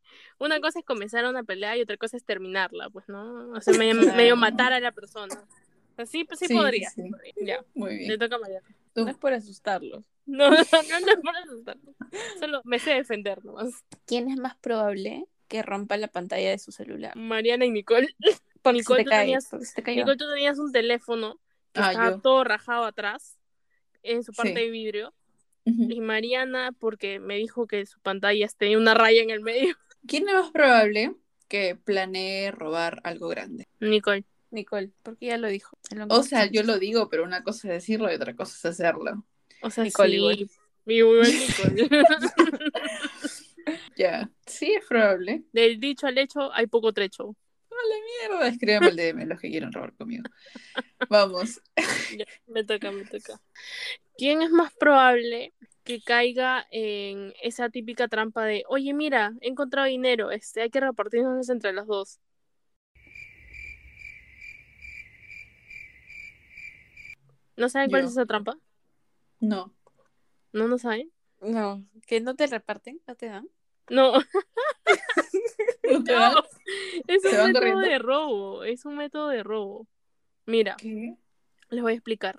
Una 0.45 0.61
cosa 0.61 0.81
es 0.81 0.85
comenzar 0.85 1.25
una 1.25 1.45
pelea 1.45 1.77
y 1.77 1.83
otra 1.83 1.97
cosa 1.97 2.17
es 2.17 2.25
terminarla, 2.25 2.91
pues, 2.91 3.09
¿no? 3.09 3.51
O 3.53 3.61
sea, 3.61 3.75
medio, 3.79 4.01
Claro. 4.01 4.17
medio 4.17 4.37
matar 4.37 4.73
a 4.73 4.81
la 4.81 4.91
persona. 4.93 5.35
Así, 5.97 6.25
pues 6.25 6.41
sí, 6.41 6.47
Sí, 6.49 6.55
podría. 6.55 6.91
sí. 6.91 7.03
Ya, 7.43 7.65
Muy 7.75 7.91
le 7.93 7.97
bien. 7.99 8.19
toca 8.19 8.37
a 8.37 8.39
Mariana. 8.39 8.67
No 8.95 9.09
es 9.09 9.17
por 9.17 9.33
asustarlos. 9.33 10.03
No, 10.27 10.51
no, 10.51 10.57
no, 10.91 11.01
no 11.01 11.13
es 11.13 11.21
por 11.23 11.37
asustarlo. 11.37 11.95
Solo 12.41 12.61
me 12.65 12.79
sé 12.79 12.95
defender 12.95 13.45
nomás. 13.45 13.85
¿Quién 14.07 14.29
es 14.31 14.37
más 14.39 14.57
probable 14.57 15.27
que 15.49 15.63
rompa 15.63 15.97
la 15.97 16.09
pantalla 16.09 16.51
de 16.51 16.59
su 16.59 16.73
celular? 16.73 17.15
Mariana 17.17 17.65
y 17.67 17.71
Nicole. 17.71 18.09
Porque 18.63 18.79
Nicole, 18.79 19.01
te 19.01 19.05
tú 19.05 19.11
cae. 19.11 19.21
tenías- 19.21 19.49
porque 19.51 19.67
se 19.67 19.75
te 19.75 19.83
cayó. 19.83 19.99
Nicole, 19.99 20.17
tú 20.17 20.29
tenías 20.29 20.59
un 20.59 20.73
teléfono 20.73 21.39
que 21.73 21.81
Ah, 21.83 21.91
estaba 21.93 22.11
yo. 22.11 22.21
todo 22.21 22.45
rajado 22.45 22.85
atrás, 22.85 23.39
en 24.03 24.23
su 24.25 24.33
parte 24.33 24.55
Sí. 24.55 24.61
de 24.61 24.71
vidrio. 24.71 25.15
Y 25.65 26.01
Mariana, 26.01 26.73
porque 26.79 27.21
me 27.21 27.37
dijo 27.37 27.69
que 27.69 27.87
su 27.87 28.01
pantalla 28.01 28.49
tenía 28.59 28.77
una 28.79 28.95
raya 28.95 29.23
en 29.23 29.31
el 29.31 29.41
medio. 29.41 29.77
¿Quién 30.07 30.29
es 30.29 30.35
más 30.35 30.51
probable 30.51 31.15
que 31.49 31.77
planee 31.77 32.51
robar 32.51 33.01
algo 33.05 33.29
grande? 33.29 33.67
Nicole. 33.81 34.25
Nicole, 34.51 34.91
porque 35.03 35.27
ya 35.27 35.39
lo 35.39 35.49
dijo. 35.49 35.79
lo 35.95 36.07
O 36.09 36.23
sea, 36.23 36.45
yo 36.45 36.63
lo 36.63 36.79
digo, 36.79 37.09
pero 37.09 37.25
una 37.25 37.43
cosa 37.43 37.69
es 37.69 37.75
decirlo 37.75 38.13
y 38.13 38.17
otra 38.17 38.37
cosa 38.37 38.55
es 38.55 38.65
hacerlo. 38.67 39.25
O 39.63 39.71
sea, 39.71 39.83
Nicole 39.85 40.11
sí. 40.11 40.17
igual. 40.17 40.51
Igual 40.87 41.33
Nicole. 41.33 41.89
Ya, 43.97 44.29
sí 44.47 44.73
es 44.73 44.85
probable. 44.87 45.45
Del 45.53 45.79
dicho 45.79 46.07
al 46.07 46.19
hecho 46.19 46.53
hay 46.53 46.67
poco 46.67 46.93
trecho. 46.93 47.37
Mierda, 48.29 48.49
escríbanme 48.49 48.89
el 48.89 48.97
DM 48.97 49.27
los 49.27 49.41
que 49.41 49.51
quieran 49.51 49.73
robar 49.73 49.95
conmigo. 49.95 50.25
Vamos. 51.09 51.61
Ya, 52.17 52.27
me 52.47 52.65
toca, 52.65 52.91
me 52.91 53.05
toca. 53.05 53.41
¿Quién 54.17 54.43
es 54.43 54.51
más 54.51 54.73
probable 54.75 55.53
que 55.85 56.03
caiga 56.03 56.67
en 56.71 57.35
esa 57.43 57.69
típica 57.71 58.09
trampa 58.09 58.45
de, 58.45 58.65
oye, 58.69 58.95
mira, 58.95 59.33
he 59.41 59.49
encontrado 59.49 59.89
dinero, 59.89 60.31
este, 60.31 60.63
hay 60.63 60.71
que 60.71 60.81
repartirnos 60.81 61.49
entre 61.49 61.73
las 61.73 61.87
dos? 61.87 62.21
¿No 67.57 67.69
saben 67.69 67.91
cuál 67.91 68.03
Yo. 68.03 68.07
es 68.07 68.13
esa 68.13 68.27
trampa? 68.27 68.57
No. 69.41 69.75
¿No, 70.53 70.69
no 70.69 70.79
saben? 70.79 71.11
No, 71.41 71.85
que 72.07 72.21
no 72.21 72.37
te 72.37 72.47
reparten, 72.47 73.01
no 73.07 73.15
te 73.17 73.27
dan. 73.27 73.49
No, 73.89 74.13
¿No 75.83 76.05
te 76.05 76.13
dan? 76.13 76.35
no, 76.35 76.45
es 77.09 77.23
¿Se 77.23 77.29
un 77.29 77.35
método 77.35 77.53
corriendo? 77.55 77.81
de 77.81 77.99
robo, 77.99 78.65
es 78.65 78.85
un 78.85 78.97
método 78.97 79.29
de 79.29 79.43
robo. 79.43 79.89
Mira, 80.47 80.77
¿Qué? 80.77 81.17
les 81.71 81.83
voy 81.83 81.93
a 81.93 81.97
explicar. 81.97 82.39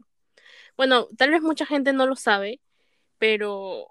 Bueno, 0.78 1.08
tal 1.18 1.32
vez 1.32 1.42
mucha 1.42 1.66
gente 1.66 1.92
no 1.94 2.08
lo 2.08 2.16
sabe, 2.16 2.62
pero 3.18 3.88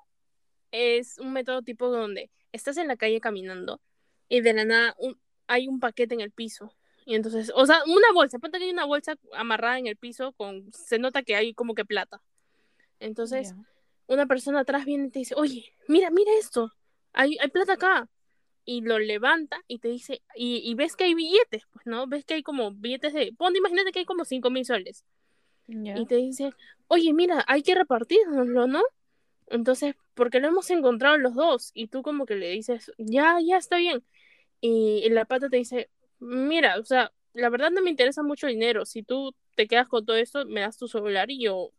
es 0.71 1.19
un 1.19 1.33
método 1.33 1.63
tipo 1.63 1.89
donde 1.91 2.31
estás 2.53 2.77
en 2.77 2.89
la 2.89 2.97
calle 2.97 3.21
caminando 3.21 3.81
y 4.29 4.41
de 4.41 4.53
la 4.55 4.65
nada 4.65 4.95
un- 4.99 5.19
hay 5.47 5.69
un 5.69 5.81
paquete 5.81 6.15
en 6.15 6.21
el 6.21 6.31
piso. 6.31 6.73
Y 7.05 7.15
entonces, 7.15 7.51
o 7.55 7.67
sea, 7.67 7.83
una 7.87 8.13
bolsa, 8.15 8.39
ponte 8.39 8.59
que 8.59 8.65
hay 8.65 8.71
una 8.71 8.85
bolsa 8.85 9.17
amarrada 9.35 9.79
en 9.79 9.87
el 9.89 9.97
piso 9.97 10.33
con, 10.33 10.71
se 10.73 10.99
nota 10.99 11.23
que 11.23 11.35
hay 11.35 11.53
como 11.53 11.75
que 11.75 11.85
plata. 11.85 12.23
Entonces, 13.01 13.53
una 14.07 14.27
persona 14.27 14.61
atrás 14.61 14.85
viene 14.85 15.07
y 15.07 15.11
te 15.11 15.19
dice, 15.21 15.35
oye, 15.37 15.75
mira, 15.89 16.11
mira 16.11 16.31
esto, 16.39 16.71
hay, 17.13 17.37
hay 17.41 17.49
plata 17.49 17.75
acá. 17.75 18.09
Y 18.65 18.81
lo 18.83 19.01
levanta 19.01 19.61
y 19.67 19.79
te 19.81 19.89
dice, 19.89 20.23
y, 20.37 20.59
y 20.59 20.75
ves 20.75 20.95
que 20.95 21.05
hay 21.05 21.15
billetes, 21.15 21.65
pues, 21.73 21.85
¿no? 21.87 22.07
Ves 22.07 22.25
que 22.25 22.35
hay 22.35 22.43
como 22.45 22.71
billetes 22.71 23.13
de, 23.13 23.33
ponte, 23.37 23.59
imagínate 23.59 23.91
que 23.91 23.99
hay 24.01 24.05
como 24.05 24.25
cinco 24.25 24.51
mil 24.51 24.65
soles. 24.65 25.05
Y 25.99 26.07
te 26.07 26.17
dice, 26.17 26.53
oye, 26.87 27.13
mira, 27.13 27.45
hay 27.49 27.63
que 27.63 27.75
repartirnoslo, 27.75 28.69
¿no? 28.69 28.83
Entonces, 29.53 29.95
porque 30.15 30.41
lo 30.41 30.49
hemos 30.49 30.71
encontrado 30.71 31.19
los 31.19 31.35
dos. 31.35 31.73
Y 31.75 31.89
tú 31.89 32.03
como 32.03 32.25
que 32.27 32.37
le 32.37 32.49
dices, 32.51 32.91
ya, 32.99 33.39
ya 33.45 33.59
está 33.59 33.77
bien. 33.77 34.03
Y, 34.63 35.09
la 35.11 35.27
pata 35.27 35.49
te 35.51 35.59
dice, 35.59 35.91
mira, 36.21 36.79
o 36.79 36.85
sea, 36.85 37.13
la 37.35 37.51
verdad 37.51 37.71
no 37.71 37.83
me 37.83 37.91
interesa 37.91 38.23
mucho 38.23 38.47
el 38.47 38.55
dinero. 38.55 38.87
Si 38.87 39.03
tú 39.03 39.35
te 39.55 39.69
quedas 39.69 39.89
con 39.89 40.07
todo 40.07 40.17
esto, 40.17 40.47
me 40.47 40.63
das 40.63 40.79
tu 40.79 40.89
celular 40.89 41.31
y 41.31 41.43
yo 41.43 41.71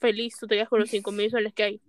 feliz, 0.00 0.38
tú 0.38 0.46
te 0.46 0.54
quedas 0.56 0.70
con 0.70 0.80
los 0.80 0.90
cinco 0.90 1.12
mil 1.12 1.30
soles 1.30 1.52
que 1.52 1.64
hay. 1.64 1.82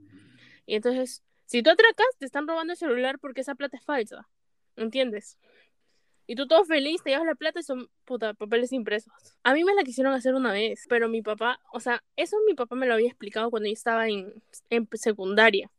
Y 0.65 0.75
entonces, 0.75 1.23
si 1.45 1.63
tú 1.63 1.69
atracas, 1.69 2.07
te 2.17 2.25
están 2.25 2.47
robando 2.47 2.73
el 2.73 2.79
celular 2.79 3.17
porque 3.19 3.41
esa 3.41 3.55
plata 3.55 3.77
es 3.77 3.85
falsa. 3.85 4.27
¿Entiendes? 4.75 5.37
Y 6.29 6.35
tú 6.35 6.45
todo 6.45 6.63
feliz, 6.63 7.01
te 7.01 7.09
llevas 7.09 7.25
la 7.25 7.33
plata 7.33 7.59
y 7.59 7.63
son, 7.63 7.89
puta, 8.05 8.35
papeles 8.35 8.71
impresos. 8.71 9.11
A 9.41 9.55
mí 9.55 9.63
me 9.63 9.73
la 9.73 9.81
quisieron 9.81 10.13
hacer 10.13 10.35
una 10.35 10.51
vez, 10.51 10.85
pero 10.87 11.09
mi 11.09 11.23
papá, 11.23 11.59
o 11.73 11.79
sea, 11.79 12.03
eso 12.17 12.37
mi 12.45 12.53
papá 12.53 12.75
me 12.75 12.85
lo 12.85 12.93
había 12.93 13.07
explicado 13.07 13.49
cuando 13.49 13.65
yo 13.67 13.73
estaba 13.73 14.07
en, 14.07 14.31
en 14.69 14.87
secundaria. 14.93 15.71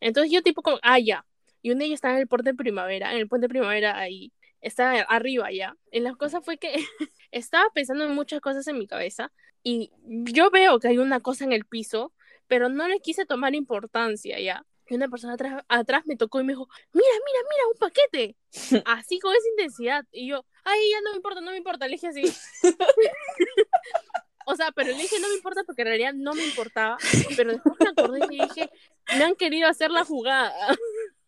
Entonces 0.00 0.30
yo 0.30 0.42
tipo 0.42 0.60
como, 0.60 0.78
ah, 0.82 0.98
ya. 0.98 1.24
Y 1.62 1.70
un 1.70 1.78
día 1.78 1.88
yo 1.88 1.94
estaba 1.94 2.12
en 2.12 2.20
el 2.20 2.28
puente 2.28 2.50
de 2.50 2.54
primavera, 2.54 3.10
en 3.14 3.20
el 3.20 3.26
puente 3.26 3.46
de 3.46 3.48
primavera 3.48 3.98
ahí, 3.98 4.34
estaba 4.60 5.00
arriba 5.00 5.50
ya. 5.50 5.78
Y 5.90 6.00
la 6.00 6.14
cosa 6.14 6.42
fue 6.42 6.58
que 6.58 6.74
estaba 7.30 7.64
pensando 7.74 8.04
en 8.04 8.14
muchas 8.14 8.42
cosas 8.42 8.66
en 8.68 8.78
mi 8.78 8.86
cabeza 8.86 9.32
y 9.62 9.92
yo 10.04 10.50
veo 10.50 10.78
que 10.78 10.88
hay 10.88 10.98
una 10.98 11.20
cosa 11.20 11.44
en 11.44 11.52
el 11.52 11.64
piso, 11.64 12.12
pero 12.48 12.68
no 12.68 12.86
le 12.86 13.00
quise 13.00 13.24
tomar 13.24 13.54
importancia 13.54 14.38
ya. 14.40 14.66
Y 14.88 14.94
una 14.94 15.08
persona 15.08 15.34
atrás, 15.34 15.64
atrás 15.68 16.02
me 16.06 16.16
tocó 16.16 16.40
y 16.40 16.44
me 16.44 16.52
dijo, 16.52 16.68
mira, 16.92 17.06
mira, 17.26 17.48
mira, 17.50 17.62
un 17.72 17.78
paquete. 17.78 18.36
Así 18.86 19.18
con 19.18 19.32
esa 19.34 19.48
intensidad. 19.50 20.04
Y 20.12 20.28
yo, 20.28 20.44
ay, 20.64 20.78
ya 20.92 21.00
no 21.02 21.10
me 21.10 21.16
importa, 21.16 21.40
no 21.40 21.50
me 21.50 21.56
importa. 21.56 21.86
Le 21.86 21.92
dije 21.92 22.08
así. 22.08 22.22
o 24.46 24.54
sea, 24.54 24.70
pero 24.72 24.90
le 24.92 24.96
dije 24.98 25.18
no 25.20 25.28
me 25.28 25.34
importa 25.34 25.64
porque 25.64 25.82
en 25.82 25.88
realidad 25.88 26.12
no 26.14 26.34
me 26.34 26.44
importaba. 26.44 26.96
Pero 27.36 27.52
después 27.52 27.74
me 27.80 27.88
acordé 27.88 28.20
y 28.30 28.38
dije, 28.40 28.70
me 29.18 29.24
han 29.24 29.34
querido 29.34 29.68
hacer 29.68 29.90
la 29.90 30.04
jugada. 30.04 30.52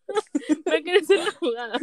me 0.65 0.75
han 0.75 0.83
querido 0.83 1.03
hacer 1.03 1.19
la 1.19 1.31
jugada. 1.33 1.77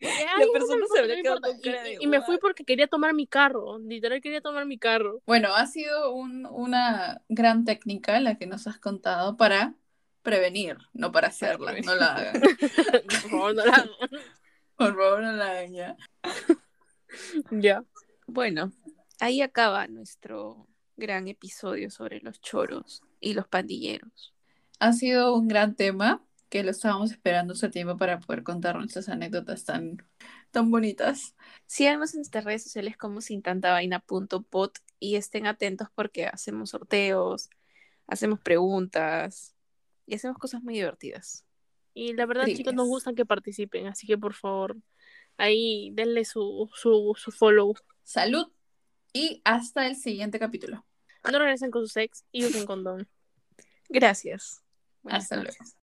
Y 0.00 0.06
dije, 0.06 0.26
"Ay, 0.36 0.46
no 0.46 0.52
me 0.52 0.58
persona 0.60 0.86
se 0.86 1.00
no 1.02 1.06
quedado 1.08 1.18
importa". 1.18 1.48
con 1.48 1.60
cara 1.60 1.82
de 1.82 1.92
Y- 1.94 1.96
y, 2.00 2.06
me 2.06 2.22
fui 2.22 2.38
porque 2.38 2.64
quería 2.64 2.86
tomar 2.86 3.12
mi 3.14 3.26
carro. 3.26 3.78
Literal 3.80 4.20
quería 4.20 4.40
tomar 4.40 4.64
mi 4.66 4.78
carro. 4.78 5.20
Bueno, 5.26 5.54
ha 5.54 5.66
sido 5.66 6.12
un- 6.14 6.46
una 6.46 7.22
gran 7.28 7.64
técnica 7.64 8.20
la 8.20 8.36
que 8.36 8.46
nos 8.46 8.68
has 8.68 8.78
contado 8.78 9.36
para 9.36 9.74
prevenir, 10.28 10.76
no 10.92 11.10
para 11.10 11.28
hacerla. 11.28 11.74
No 11.80 11.94
la 11.94 12.14
hagan. 12.14 12.42
Por 13.08 13.30
favor, 13.30 13.54
no 13.54 13.64
la 13.64 13.72
hagan. 13.72 13.90
Por 14.76 14.96
favor, 14.96 15.22
no 15.22 15.32
la 15.32 15.50
hagan 15.50 15.72
ya. 15.72 15.96
Ya. 17.50 17.84
Bueno, 18.26 18.70
ahí 19.20 19.40
acaba 19.40 19.86
nuestro 19.86 20.68
gran 20.98 21.28
episodio 21.28 21.90
sobre 21.90 22.20
los 22.20 22.42
choros 22.42 23.02
y 23.20 23.32
los 23.32 23.48
pandilleros. 23.48 24.34
Ha 24.80 24.92
sido 24.92 25.34
un 25.34 25.48
gran 25.48 25.74
tema 25.74 26.22
que 26.50 26.62
lo 26.62 26.72
estábamos 26.72 27.10
esperando 27.10 27.54
hace 27.54 27.70
tiempo 27.70 27.96
para 27.96 28.20
poder 28.20 28.42
contar 28.42 28.76
nuestras 28.76 29.08
anécdotas 29.08 29.64
tan, 29.64 29.96
tan 30.50 30.70
bonitas. 30.70 31.36
Síganos 31.66 32.12
en 32.12 32.18
nuestras 32.18 32.44
redes 32.44 32.64
sociales 32.64 32.98
como 32.98 33.22
sin 33.22 33.40
tanta 33.40 33.72
vaina.pot 33.72 34.78
y 35.00 35.16
estén 35.16 35.46
atentos 35.46 35.88
porque 35.94 36.26
hacemos 36.26 36.70
sorteos, 36.70 37.48
hacemos 38.06 38.40
preguntas 38.40 39.54
y 40.08 40.14
hacemos 40.14 40.38
cosas 40.38 40.62
muy 40.62 40.74
divertidas. 40.74 41.44
Y 41.92 42.14
la 42.14 42.26
verdad, 42.26 42.46
chicos, 42.46 42.74
nos 42.74 42.88
gustan 42.88 43.14
que 43.14 43.26
participen. 43.26 43.86
Así 43.86 44.06
que 44.06 44.16
por 44.16 44.32
favor, 44.32 44.76
ahí 45.36 45.90
denle 45.92 46.24
su, 46.24 46.70
su, 46.74 47.14
su 47.16 47.30
follow. 47.30 47.74
Salud 48.04 48.50
y 49.12 49.42
hasta 49.44 49.86
el 49.86 49.96
siguiente 49.96 50.38
capítulo. 50.38 50.86
No 51.30 51.38
regresen 51.38 51.70
con 51.70 51.82
sus 51.82 51.96
ex 51.96 52.24
y 52.32 52.46
usen 52.46 52.64
condón. 52.64 53.08
Gracias. 53.88 54.62
Buenas 55.02 55.24
Hasta 55.24 55.36
noches. 55.36 55.56
luego. 55.58 55.72